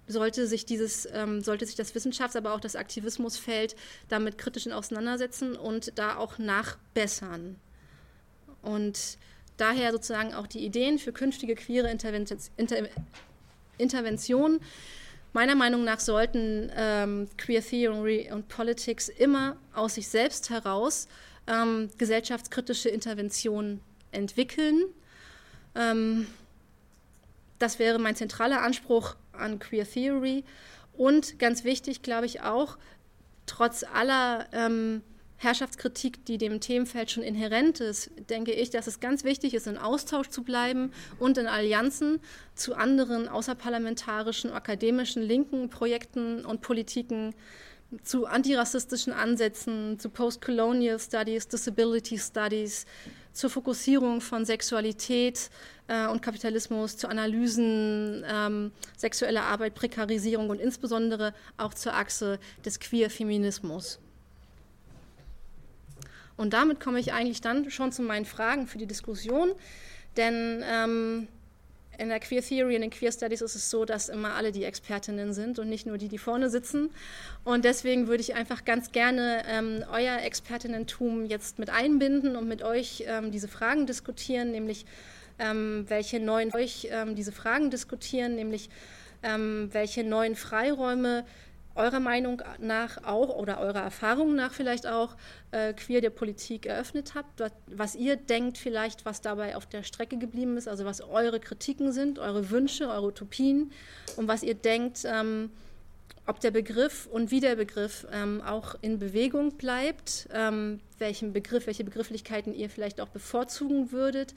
sollte 0.08 0.46
sich 0.46 0.64
dieses, 0.64 1.06
ähm, 1.12 1.42
sollte 1.42 1.66
sich 1.66 1.76
das 1.76 1.94
Wissenschafts-, 1.94 2.36
aber 2.36 2.54
auch 2.54 2.60
das 2.60 2.76
Aktivismusfeld 2.76 3.76
damit 4.08 4.38
kritisch 4.38 4.66
auseinandersetzen 4.68 5.54
und 5.54 5.98
da 5.98 6.16
auch 6.16 6.38
nachbessern. 6.38 7.56
Und 8.62 9.18
Daher 9.58 9.92
sozusagen 9.92 10.32
auch 10.32 10.46
die 10.46 10.64
Ideen 10.64 10.98
für 10.98 11.12
künftige 11.12 11.54
queere 11.54 11.90
Interventionen. 13.76 14.60
Meiner 15.34 15.54
Meinung 15.54 15.84
nach 15.84 16.00
sollten 16.00 16.72
ähm, 16.74 17.28
Queer 17.36 17.62
Theory 17.62 18.30
und 18.32 18.48
Politics 18.48 19.08
immer 19.08 19.56
aus 19.74 19.96
sich 19.96 20.08
selbst 20.08 20.48
heraus 20.48 21.06
ähm, 21.46 21.90
gesellschaftskritische 21.98 22.88
Interventionen 22.88 23.80
entwickeln. 24.10 24.84
Ähm, 25.74 26.28
das 27.58 27.78
wäre 27.78 27.98
mein 27.98 28.16
zentraler 28.16 28.62
Anspruch 28.62 29.16
an 29.32 29.58
Queer 29.58 29.86
Theory. 29.90 30.44
Und 30.96 31.38
ganz 31.38 31.64
wichtig, 31.64 32.02
glaube 32.02 32.26
ich 32.26 32.42
auch, 32.42 32.78
trotz 33.46 33.84
aller 33.84 34.46
ähm, 34.52 35.02
Herrschaftskritik, 35.38 36.24
die 36.26 36.36
dem 36.36 36.60
Themenfeld 36.60 37.10
schon 37.12 37.22
inhärent 37.22 37.80
ist, 37.80 38.10
denke 38.28 38.52
ich, 38.52 38.70
dass 38.70 38.88
es 38.88 38.98
ganz 38.98 39.22
wichtig 39.22 39.54
ist, 39.54 39.68
in 39.68 39.78
Austausch 39.78 40.28
zu 40.28 40.42
bleiben 40.42 40.92
und 41.20 41.38
in 41.38 41.46
Allianzen 41.46 42.20
zu 42.56 42.74
anderen 42.74 43.28
außerparlamentarischen, 43.28 44.50
akademischen, 44.50 45.22
linken 45.22 45.70
Projekten 45.70 46.44
und 46.44 46.60
Politiken, 46.60 47.34
zu 48.02 48.26
antirassistischen 48.26 49.14
Ansätzen, 49.14 49.98
zu 49.98 50.10
Postcolonial 50.10 50.98
Studies, 50.98 51.48
Disability 51.48 52.18
Studies, 52.18 52.84
zur 53.32 53.48
Fokussierung 53.48 54.20
von 54.20 54.44
Sexualität 54.44 55.48
äh, 55.86 56.06
und 56.08 56.20
Kapitalismus, 56.20 56.96
zu 56.96 57.08
Analysen 57.08 58.24
ähm, 58.28 58.72
sexueller 58.96 59.44
Arbeit, 59.44 59.74
Prekarisierung 59.74 60.50
und 60.50 60.60
insbesondere 60.60 61.32
auch 61.56 61.72
zur 61.72 61.94
Achse 61.94 62.38
des 62.64 62.78
Queer-Feminismus. 62.80 64.00
Und 66.38 66.54
damit 66.54 66.80
komme 66.80 66.98
ich 67.00 67.12
eigentlich 67.12 67.42
dann 67.42 67.70
schon 67.70 67.92
zu 67.92 68.00
meinen 68.00 68.24
Fragen 68.24 68.66
für 68.66 68.78
die 68.78 68.86
Diskussion, 68.86 69.50
denn 70.16 70.64
ähm, 70.64 71.28
in 71.98 72.08
der 72.08 72.20
Queer 72.20 72.42
Theory 72.42 72.76
und 72.76 72.82
in 72.84 72.90
Queer 72.90 73.10
Studies 73.10 73.42
ist 73.42 73.56
es 73.56 73.70
so, 73.70 73.84
dass 73.84 74.08
immer 74.08 74.34
alle 74.34 74.52
die 74.52 74.62
Expertinnen 74.62 75.32
sind 75.32 75.58
und 75.58 75.68
nicht 75.68 75.84
nur 75.84 75.98
die, 75.98 76.08
die 76.08 76.18
vorne 76.18 76.48
sitzen. 76.48 76.90
Und 77.44 77.64
deswegen 77.64 78.06
würde 78.06 78.20
ich 78.20 78.36
einfach 78.36 78.64
ganz 78.64 78.92
gerne 78.92 79.42
ähm, 79.48 79.84
euer 79.92 80.22
Expertinnentum 80.22 81.26
jetzt 81.26 81.58
mit 81.58 81.70
einbinden 81.70 82.36
und 82.36 82.46
mit 82.46 82.62
euch 82.62 83.04
ähm, 83.08 83.32
diese 83.32 83.48
Fragen 83.48 83.86
diskutieren, 83.86 84.52
nämlich 84.52 84.86
ähm, 85.40 85.86
welche 85.88 86.20
neuen 86.20 86.54
euch 86.54 86.88
ähm, 86.90 87.16
diese 87.16 87.32
Fragen 87.32 87.70
diskutieren, 87.70 88.36
nämlich 88.36 88.70
ähm, 89.24 89.68
welche 89.72 90.04
neuen 90.04 90.36
Freiräume 90.36 91.24
eurer 91.78 92.00
Meinung 92.00 92.42
nach 92.58 93.04
auch 93.04 93.30
oder 93.30 93.60
eurer 93.60 93.80
Erfahrung 93.80 94.34
nach 94.34 94.52
vielleicht 94.52 94.86
auch 94.86 95.16
äh, 95.52 95.72
queer 95.72 96.00
der 96.00 96.10
Politik 96.10 96.66
eröffnet 96.66 97.14
habt, 97.14 97.42
was 97.66 97.94
ihr 97.94 98.16
denkt 98.16 98.58
vielleicht, 98.58 99.04
was 99.04 99.20
dabei 99.20 99.56
auf 99.56 99.66
der 99.66 99.82
Strecke 99.82 100.18
geblieben 100.18 100.56
ist, 100.56 100.68
also 100.68 100.84
was 100.84 101.00
eure 101.00 101.40
Kritiken 101.40 101.92
sind, 101.92 102.18
eure 102.18 102.50
Wünsche, 102.50 102.88
eure 102.88 103.06
Utopien? 103.06 103.72
Und 104.16 104.28
was 104.28 104.42
ihr 104.42 104.54
denkt, 104.54 105.04
ähm, 105.04 105.50
ob 106.26 106.40
der 106.40 106.50
Begriff 106.50 107.06
und 107.10 107.30
wie 107.30 107.40
der 107.40 107.56
Begriff 107.56 108.06
ähm, 108.12 108.42
auch 108.42 108.74
in 108.82 108.98
Bewegung 108.98 109.52
bleibt, 109.56 110.28
ähm, 110.32 110.80
welchen 110.98 111.32
Begriff, 111.32 111.66
welche 111.66 111.84
Begrifflichkeiten 111.84 112.52
ihr 112.54 112.68
vielleicht 112.68 113.00
auch 113.00 113.08
bevorzugen 113.08 113.92
würdet. 113.92 114.34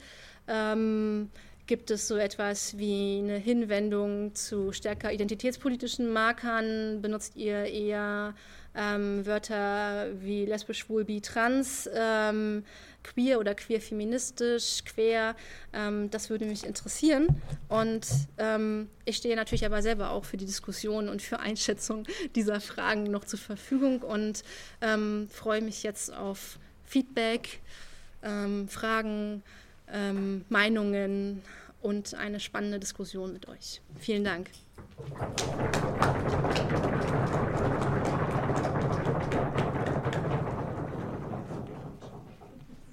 Ähm, 0.48 1.30
Gibt 1.66 1.92
es 1.92 2.08
so 2.08 2.16
etwas 2.16 2.76
wie 2.76 3.20
eine 3.22 3.36
Hinwendung 3.36 4.34
zu 4.34 4.72
stärker 4.72 5.12
identitätspolitischen 5.12 6.12
Markern? 6.12 7.00
Benutzt 7.00 7.36
ihr 7.36 7.64
eher 7.66 8.34
ähm, 8.74 9.24
Wörter 9.24 10.08
wie 10.20 10.44
lesbisch, 10.44 10.80
schwul, 10.80 11.04
bi, 11.04 11.20
trans, 11.20 11.88
ähm, 11.94 12.64
queer 13.04 13.38
oder 13.38 13.54
queer 13.54 13.80
feministisch, 13.80 14.82
quer? 14.84 15.36
Ähm, 15.72 16.10
das 16.10 16.30
würde 16.30 16.46
mich 16.46 16.64
interessieren. 16.64 17.28
Und 17.68 18.08
ähm, 18.38 18.88
ich 19.04 19.18
stehe 19.18 19.36
natürlich 19.36 19.64
aber 19.64 19.82
selber 19.82 20.10
auch 20.10 20.24
für 20.24 20.36
die 20.36 20.46
Diskussion 20.46 21.08
und 21.08 21.22
für 21.22 21.38
Einschätzung 21.38 22.06
dieser 22.34 22.60
Fragen 22.60 23.04
noch 23.04 23.24
zur 23.24 23.38
Verfügung 23.38 24.02
und 24.02 24.42
ähm, 24.80 25.28
freue 25.30 25.60
mich 25.60 25.84
jetzt 25.84 26.12
auf 26.12 26.58
Feedback, 26.84 27.60
ähm, 28.24 28.68
Fragen 28.68 29.44
ähm, 29.92 30.44
Meinungen 30.48 31.42
und 31.80 32.14
eine 32.14 32.40
spannende 32.40 32.78
Diskussion 32.78 33.32
mit 33.32 33.48
euch. 33.48 33.82
Vielen 33.98 34.24
Dank. 34.24 34.48